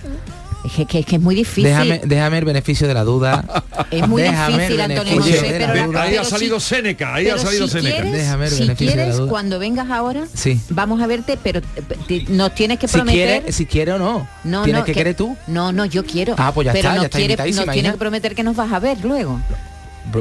Es 0.65 0.71
que, 0.71 0.85
que- 0.85 1.03
que 1.03 1.15
es 1.17 1.21
muy 1.21 1.35
difícil. 1.35 1.63
Déjame, 1.65 2.01
déjame 2.03 2.37
el 2.39 2.45
beneficio 2.45 2.87
de 2.87 2.93
la 2.93 3.03
duda. 3.03 3.43
Es 3.91 4.07
muy 4.07 4.21
Déjame 4.23 4.53
difícil, 4.63 4.81
Antonio 4.81 5.13
José, 5.21 5.55
pero, 5.59 5.87
duda. 5.87 6.01
Ahí 6.03 6.09
pero 6.11 6.21
ha 6.21 6.25
salido 6.25 6.59
si- 6.59 6.75
Seneca, 6.75 7.13
ahí 7.13 7.27
ha 7.29 7.35
pero 7.35 7.45
salido 7.45 7.67
si 7.67 7.73
Seneca. 7.73 7.95
Quieres, 8.01 8.11
Déjame 8.13 8.45
el 8.45 8.51
si 8.51 8.59
beneficio 8.61 8.87
de 8.91 8.95
la 8.95 9.01
quieres, 9.03 9.17
duda. 9.17 9.29
cuando 9.29 9.59
vengas 9.59 9.89
ahora, 9.91 10.23
Sí. 10.33 10.59
vamos 10.69 11.01
a 11.01 11.07
verte, 11.07 11.37
pero 11.41 11.61
te- 12.07 12.25
nos 12.29 12.55
tienes 12.55 12.79
que 12.79 12.87
Si 12.87 12.93
prometer... 12.97 13.39
quiere, 13.41 13.51
si 13.51 13.65
quiere 13.67 13.93
o 13.93 13.99
no. 13.99 14.27
No, 14.43 14.63
Tienes 14.63 14.79
no, 14.81 14.85
que 14.85 14.93
que- 14.93 14.97
querer 14.97 15.15
tú. 15.15 15.37
No, 15.47 15.71
no, 15.71 15.85
yo 15.85 16.03
quiero. 16.05 16.33
Ah, 16.37 16.51
pues 16.53 16.65
ya 16.65 16.71
pero 16.73 16.79
está, 16.79 16.89
ya 16.89 16.95
nos 16.95 17.05
está 17.05 17.17
quiere- 17.17 17.33
invitadísima, 17.33 17.65
nos 17.65 17.73
tienes 17.73 17.91
que 17.91 17.97
prometer 17.97 18.35
que 18.35 18.43
nos 18.43 18.55
vas 18.55 18.71
a 18.73 18.79
ver 18.79 18.97
luego. 19.03 19.39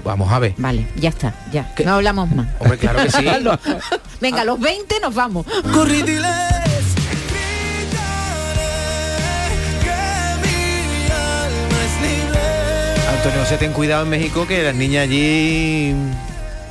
Vamos 0.03 0.33
a 0.33 0.39
ver. 0.39 0.55
Vale, 0.57 0.87
ya 0.97 1.11
está, 1.11 1.35
ya. 1.53 1.73
No 1.85 1.95
hablamos 1.95 2.31
más. 2.33 2.47
Hombre, 2.59 2.79
claro 2.79 3.03
que 3.05 3.11
sí. 3.13 3.25
Venga, 4.21 4.41
a 4.41 4.45
los 4.45 4.59
20 4.59 4.97
nos 5.01 5.15
vamos. 5.15 5.47
Antonio 13.25 13.41
José, 13.43 13.57
ten 13.57 13.73
cuidado 13.73 14.03
en 14.05 14.11
México 14.11 14.47
que 14.47 14.63
las 14.63 14.75
niñas 14.75 15.05
allí 15.05 15.95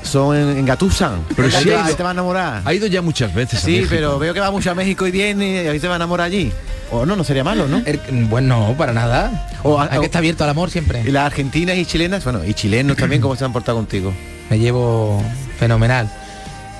son 0.04 0.36
en, 0.38 0.58
engatusan. 0.60 1.22
Pero 1.36 1.48
Ahí 1.48 1.64
sí 1.64 1.70
ha 1.72 1.88
ido- 1.88 1.96
te 1.96 2.04
va 2.04 2.10
a 2.10 2.14
enamorar. 2.14 2.62
Ha 2.64 2.74
ido 2.76 2.86
ya 2.86 3.02
muchas 3.02 3.34
veces. 3.34 3.60
Sí, 3.60 3.86
pero 3.90 4.20
veo 4.20 4.36
que 4.36 4.40
va 4.40 4.52
mucho 4.52 4.70
a 4.70 4.76
México 4.76 5.08
y 5.08 5.12
viene 5.12 5.64
y 5.64 5.68
ahí 5.68 5.80
se 5.80 5.88
va 5.88 5.96
a 5.96 5.98
enamorar 5.98 6.28
allí. 6.28 6.52
O 6.92 7.08
no, 7.08 7.16
no 7.16 7.24
sería 7.24 7.44
malo, 7.44 7.68
¿no? 7.68 7.82
El- 7.86 8.00
bueno, 8.26 8.68
no, 8.70 8.78
para 8.78 8.94
nada. 8.94 9.48
O, 9.64 9.80
Hay 9.82 10.00
que 10.00 10.06
estar 10.06 10.20
abierto 10.20 10.44
al 10.44 10.52
amor 10.52 10.70
siempre. 10.70 11.02
Y 11.04 11.10
las 11.10 11.26
argentinas 11.26 11.76
y 11.76 11.86
chilenas, 11.88 12.24
bueno, 12.24 12.46
y 12.46 12.54
chilenos 12.54 12.98
también, 12.98 13.20
¿cómo 13.22 13.36
se 13.36 13.46
han 13.46 13.52
portado 13.54 13.78
contigo? 13.80 14.14
Me 14.52 14.60
llevo 14.60 15.24
fenomenal. 15.58 16.08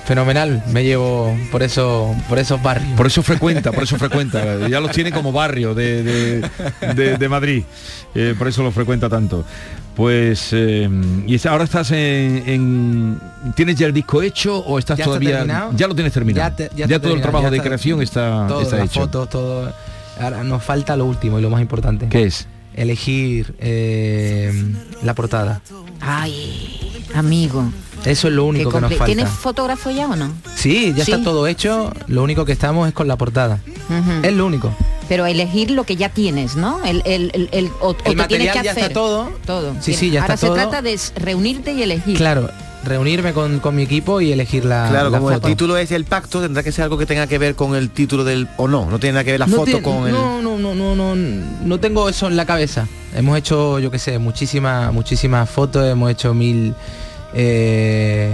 Fenomenal, 0.06 0.62
me 0.70 0.84
llevo 0.84 1.34
por 1.50 1.62
eso, 1.62 2.14
por 2.28 2.38
esos 2.38 2.62
barrios. 2.62 2.90
Por 2.96 3.06
eso 3.06 3.22
frecuenta, 3.22 3.72
por 3.72 3.84
eso 3.84 3.96
frecuenta. 3.96 4.68
Ya 4.68 4.78
los 4.80 4.90
tiene 4.90 5.10
como 5.12 5.32
barrio 5.32 5.74
de, 5.74 6.02
de- 6.02 6.50
de- 6.94 7.16
de 7.16 7.28
Madrid. 7.28 7.62
Eh, 8.14 8.34
por 8.38 8.46
eso 8.48 8.62
los 8.62 8.74
frecuenta 8.74 9.08
tanto. 9.08 9.44
Pues 9.96 10.48
eh, 10.52 10.88
y 11.26 11.48
ahora 11.48 11.64
estás 11.64 11.90
en, 11.92 12.42
en- 12.46 13.20
¿Tienes 13.54 13.76
ya 13.76 13.86
el 13.86 13.94
disco 13.94 14.20
hecho 14.20 14.58
o 14.58 14.78
estás 14.78 14.98
Ya 14.98 15.04
todavía? 15.06 15.70
ya 15.74 15.88
lo 15.88 15.94
tienes 15.94 16.12
terminado. 16.12 16.50
Ya 16.50 16.56
te- 16.56 16.68
Ya, 16.76 16.86
ya 16.86 16.96
está 16.96 17.00
todo 17.00 17.14
el 17.14 17.22
trabajo 17.22 17.50
de 17.50 17.60
creación 17.60 18.02
está, 18.02 18.46
todo, 18.46 18.60
está 18.62 18.76
las 18.76 18.86
hecho. 18.90 19.00
fotos, 19.00 19.28
todo. 19.30 19.72
Ahora 20.20 20.44
nos 20.44 20.62
falta 20.62 20.96
lo 20.96 21.06
último 21.06 21.38
y 21.38 21.42
lo 21.42 21.48
más 21.50 21.60
importante. 21.62 22.08
¿Qué 22.08 22.24
es? 22.24 22.46
Elegir 22.74 23.54
eh, 23.60 24.52
la 25.02 25.14
portada. 25.14 25.60
Ay, 26.00 27.02
amigo. 27.14 27.64
Eso 28.04 28.28
es 28.28 28.34
lo 28.34 28.44
único 28.44 28.70
que 28.70 28.80
nos 28.80 28.90
falta. 28.90 29.06
¿Tienes 29.06 29.28
fotógrafo 29.30 29.90
ya 29.90 30.08
o 30.08 30.16
no? 30.16 30.32
Sí, 30.56 30.92
ya 30.96 31.04
Sí. 31.04 31.12
está 31.12 31.24
todo 31.24 31.46
hecho. 31.46 31.92
Lo 32.08 32.22
único 32.22 32.44
que 32.44 32.52
estamos 32.52 32.86
es 32.88 32.94
con 32.94 33.08
la 33.08 33.16
portada. 33.16 33.60
Es 34.22 34.32
lo 34.32 34.46
único. 34.46 34.74
Pero 35.08 35.26
elegir 35.26 35.70
lo 35.70 35.84
que 35.84 35.96
ya 35.96 36.08
tienes, 36.08 36.56
¿no? 36.56 36.82
El, 36.84 37.02
el, 37.04 37.30
el, 37.34 37.48
el- 37.52 37.70
o, 37.80 37.88
o 37.88 37.90
El 37.90 37.96
te 37.96 38.02
tienes 38.04 38.16
material 38.18 38.56
que 38.58 38.64
ya 38.64 38.70
hacer 38.72 38.82
está 38.84 38.94
todo. 38.94 39.30
todo. 39.46 39.74
Sí, 39.80 39.94
sí, 39.94 40.10
ya 40.10 40.22
Ahora 40.22 40.34
está 40.34 40.46
se 40.46 40.50
todo. 40.52 40.56
trata 40.56 40.82
de 40.82 40.98
reunirte 41.16 41.72
y 41.74 41.82
elegir. 41.82 42.16
Claro, 42.16 42.50
reunirme 42.84 43.32
con, 43.32 43.60
con 43.60 43.74
mi 43.74 43.82
equipo 43.82 44.20
y 44.20 44.32
elegir 44.32 44.64
la, 44.64 44.88
claro, 44.90 45.10
la 45.10 45.18
como 45.18 45.30
foto. 45.32 45.46
el 45.48 45.52
título 45.54 45.76
es 45.76 45.90
el 45.92 46.04
pacto, 46.04 46.40
tendrá 46.40 46.62
que 46.62 46.72
ser 46.72 46.84
algo 46.84 46.98
que 46.98 47.06
tenga 47.06 47.26
que 47.26 47.38
ver 47.38 47.54
con 47.54 47.74
el 47.74 47.90
título 47.90 48.24
del 48.24 48.48
o 48.56 48.68
no, 48.68 48.88
no 48.90 48.98
tiene 48.98 49.14
nada 49.14 49.24
que 49.24 49.30
ver 49.32 49.40
la 49.40 49.46
no 49.46 49.56
foto 49.56 49.64
tiene- 49.66 49.82
con 49.82 50.06
el 50.06 50.12
no, 50.12 50.40
no, 50.42 50.58
no, 50.58 50.74
no, 50.74 50.94
no, 50.94 51.14
no 51.16 51.80
tengo 51.80 52.08
eso 52.08 52.26
en 52.26 52.36
la 52.36 52.46
cabeza. 52.46 52.86
Hemos 53.14 53.38
hecho, 53.38 53.78
yo 53.78 53.90
qué 53.90 53.98
sé, 53.98 54.18
muchísimas, 54.18 54.92
muchísimas 54.92 55.48
fotos, 55.48 55.84
hemos 55.86 56.10
hecho 56.10 56.34
mil, 56.34 56.74
eh, 57.34 58.30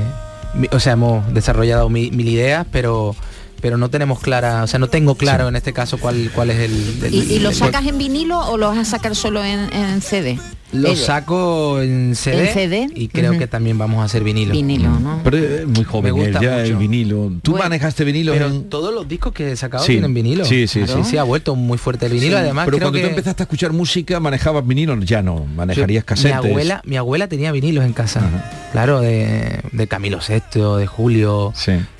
mi- 0.55 0.69
o 0.73 0.81
sea, 0.81 0.93
hemos 0.95 1.33
desarrollado 1.33 1.89
mi- 1.89 2.11
mil, 2.11 2.29
ideas, 2.29 2.67
pero 2.71 3.15
pero 3.63 3.77
no 3.77 3.91
tenemos 3.91 4.21
clara, 4.21 4.63
o 4.63 4.67
sea, 4.67 4.79
no 4.79 4.89
tengo 4.89 5.17
claro 5.17 5.47
en 5.49 5.55
este 5.55 5.75
caso 5.75 5.99
cuál 5.99 6.31
cuál 6.35 6.49
es 6.51 6.61
el, 6.61 7.05
el- 7.05 7.15
¿Y, 7.15 7.35
y 7.35 7.39
lo 7.41 7.51
el- 7.51 7.55
sacas 7.55 7.85
en 7.87 7.99
vinilo 7.99 8.39
o 8.39 8.57
lo 8.57 8.69
vas 8.69 8.79
a 8.79 8.85
sacar 8.87 9.15
solo 9.15 9.45
en, 9.45 9.71
en 9.75 10.01
CD? 10.01 10.39
Lo 10.73 10.95
saco 10.97 11.81
en 11.83 12.15
CD, 12.15 12.47
¿En 12.49 12.55
CD? 12.55 12.87
y 12.95 13.09
creo 13.09 13.37
que 13.39 13.47
también 13.47 13.77
vamos 13.79 14.01
a 14.01 14.05
hacer 14.05 14.23
vinilo. 14.23 14.53
Vinilo, 14.53 14.89
¿no? 15.01 15.21
Pero 15.25 15.37
es 15.37 15.67
muy 15.67 15.85
joven 15.85 16.15
Me 16.15 16.21
él, 16.21 16.27
gusta 16.33 16.41
ya 16.41 16.63
el 16.65 16.77
vinilo. 16.77 17.33
¿Tú 17.43 17.57
manejaste 17.57 18.05
vinilo 18.05 18.33
Pero 18.33 18.47
en- 18.47 18.69
todos 18.69 18.95
los 18.95 19.09
discos 19.09 19.33
que 19.33 19.53
he 19.53 19.57
sacado 19.57 19.85
Sí, 19.85 19.93
tienen 19.95 20.15
vinilo. 20.15 20.45
sí, 20.45 20.67
sí, 20.69 20.83
Claro. 20.83 21.05
sí. 21.05 21.11
sí. 21.11 21.17
ha 21.17 21.25
vuelto 21.25 21.57
muy 21.57 21.77
fuerte 21.79 22.07
el 22.07 22.13
vinilo. 22.13 22.37
Sí, 22.37 22.43
Además, 22.43 22.67
pero 22.67 22.77
creo 22.79 22.87
cuando 22.89 22.99
que 22.99 23.05
tú 23.05 23.11
empezaste 23.11 23.43
a 23.43 23.45
escuchar 23.45 23.73
música, 23.73 24.21
manejabas 24.21 24.67
vinilo, 24.67 24.97
ya 25.03 25.23
no, 25.23 25.45
manejarías 25.57 26.05
mi 26.05 26.07
casetes. 26.07 26.37
abuela, 26.37 26.83
mi 26.85 26.97
abuela 26.97 27.27
tenía 27.27 27.51
vinilos 27.53 27.85
en 27.85 27.93
casa. 27.93 28.23
Claro, 28.73 29.01
de, 29.01 29.61
de 29.73 29.87
Camilo 29.89 30.19
VI, 30.27 30.79
de 30.79 30.87
Julio, 30.87 31.53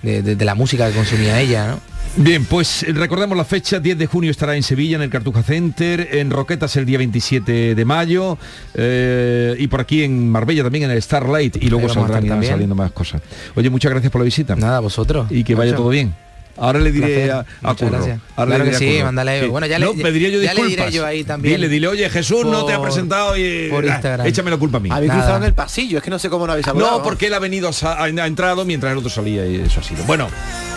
de, 0.03 0.23
de- 0.23 0.37
de 0.37 0.45
la 0.45 0.55
música 0.55 0.89
que 0.89 0.95
consumía 0.97 1.41
ella, 1.41 1.67
¿no? 1.73 1.90
Bien, 2.17 2.45
pues 2.45 2.83
eh, 2.83 2.93
recordemos 2.93 3.37
la 3.37 3.45
fecha, 3.45 3.79
10 3.79 3.97
de 3.97 4.07
junio 4.07 4.31
estará 4.31 4.57
en 4.57 4.63
Sevilla, 4.63 4.97
en 4.97 5.03
el 5.03 5.11
Cartuja 5.11 5.43
Center, 5.43 6.09
en 6.13 6.31
Roquetas 6.31 6.75
el 6.77 6.85
día 6.85 6.99
27 6.99 7.75
de 7.75 7.85
mayo, 7.85 8.37
eh, 8.75 9.55
y 9.59 9.69
por 9.69 9.81
aquí 9.81 10.03
en 10.03 10.29
Marbella 10.29 10.65
también 10.65 10.85
en 10.85 10.91
el 10.91 11.01
Starlight, 11.01 11.57
y 11.63 11.71
luego 11.71 11.89
saldrán 11.89 12.27
saliendo 12.45 12.75
más 12.75 12.91
cosas. 12.93 13.23
Oye, 13.55 13.71
muchas 13.71 13.93
gracias 13.93 14.11
por 14.13 14.21
la 14.21 14.25
visita. 14.25 14.57
Nada, 14.57 14.81
vosotros. 14.81 15.29
Y 15.31 15.45
que 15.45 15.55
vaya 15.55 15.71
Mucho. 15.73 15.83
todo 15.83 15.91
bien. 15.91 16.15
Ahora 16.57 16.79
le 16.81 16.93
diré 16.93 17.31
a, 17.31 17.47
a 17.63 17.75
Curro. 17.75 17.91
gracias. 17.93 18.21
Ahora 18.37 18.57
Claro 18.57 18.65
le 18.65 18.71
que 18.73 18.79
diré 18.79 18.99
sí, 18.99 19.03
mándale- 19.03 19.49
bueno, 19.49 19.67
ya 19.67 19.79
le- 19.79 19.87
no, 19.87 19.93
pediría 19.95 20.29
yo 20.29 20.43
ya 20.43 20.53
le 20.53 20.65
diré 20.67 20.91
yo 20.93 21.07
ahí 21.07 21.25
también 21.25 21.55
Dile, 21.55 21.69
dile, 21.71 21.89
oye, 21.89 22.11
Jesús 22.11 22.45
no 22.45 22.67
te 22.67 22.75
ha 22.75 22.83
presentado 22.83 23.35
y 23.39 23.69
por 23.71 23.83
ah, 23.85 23.95
Instagram. 23.95 24.27
échame 24.27 24.51
la 24.51 24.59
culpa 24.59 24.77
a 24.77 24.81
mí. 24.81 24.91
Habéis 24.93 25.13
cruzado 25.13 25.39
en 25.39 25.45
el 25.45 25.55
pasillo, 25.55 25.97
es 25.99 26.05
que 26.05 26.11
no 26.11 26.19
sé 26.19 26.29
cómo 26.29 26.47
no 26.47 26.53
habéis 26.53 26.67
saludado. 26.67 26.99
No, 26.99 27.03
porque 27.03 27.29
él 27.29 27.35
ha 27.35 27.39
venido, 27.39 27.71
ha, 27.85 28.03
ha 28.05 28.09
entrado 28.27 28.67
mientras 28.67 28.93
el 28.93 28.99
otro 28.99 29.09
salía 29.09 29.47
y 29.47 29.55
eso 29.55 29.81
ha 29.81 29.83
sido. 29.83 30.05
Bueno, 30.05 30.29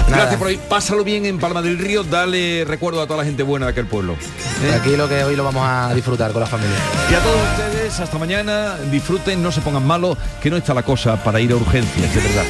Nada. 0.04 0.18
gracias 0.18 0.40
por 0.40 0.48
ahí. 0.48 0.60
Pásalo 0.70 1.04
bien 1.04 1.26
en 1.26 1.40
Palma 1.40 1.62
del 1.62 1.78
Río. 1.78 2.04
Dale 2.04 2.66
recuerdo 2.66 3.02
a 3.02 3.08
toda 3.08 3.20
la 3.20 3.26
gente 3.26 3.44
buena 3.44 3.68
de 3.68 3.72
aquel 3.72 3.86
pueblo. 3.86 4.14
¿eh? 4.14 4.76
Aquí 4.80 4.96
lo 4.96 5.08
que 5.08 5.24
hoy 5.24 5.36
lo 5.36 5.44
vamos 5.44 5.64
a 5.66 5.94
disfrutar 5.94 6.32
con 6.32 6.42
la 6.42 6.48
familia. 6.48 6.76
Y 7.10 7.14
a 7.16 7.20
todos 7.20 7.38
ustedes, 7.52 8.00
hasta 8.00 8.18
mañana. 8.18 8.76
Disfruten, 8.92 9.42
no 9.42 9.52
se 9.52 9.62
pongan 9.62 9.86
malos, 9.86 10.18
que 10.42 10.50
no 10.50 10.58
está 10.58 10.74
la 10.74 10.84
cosa 10.84 11.24
para 11.24 11.40
ir 11.40 11.52
a 11.52 11.56
urgencias, 11.56 12.14
de 12.14 12.22
verdad. 12.22 12.46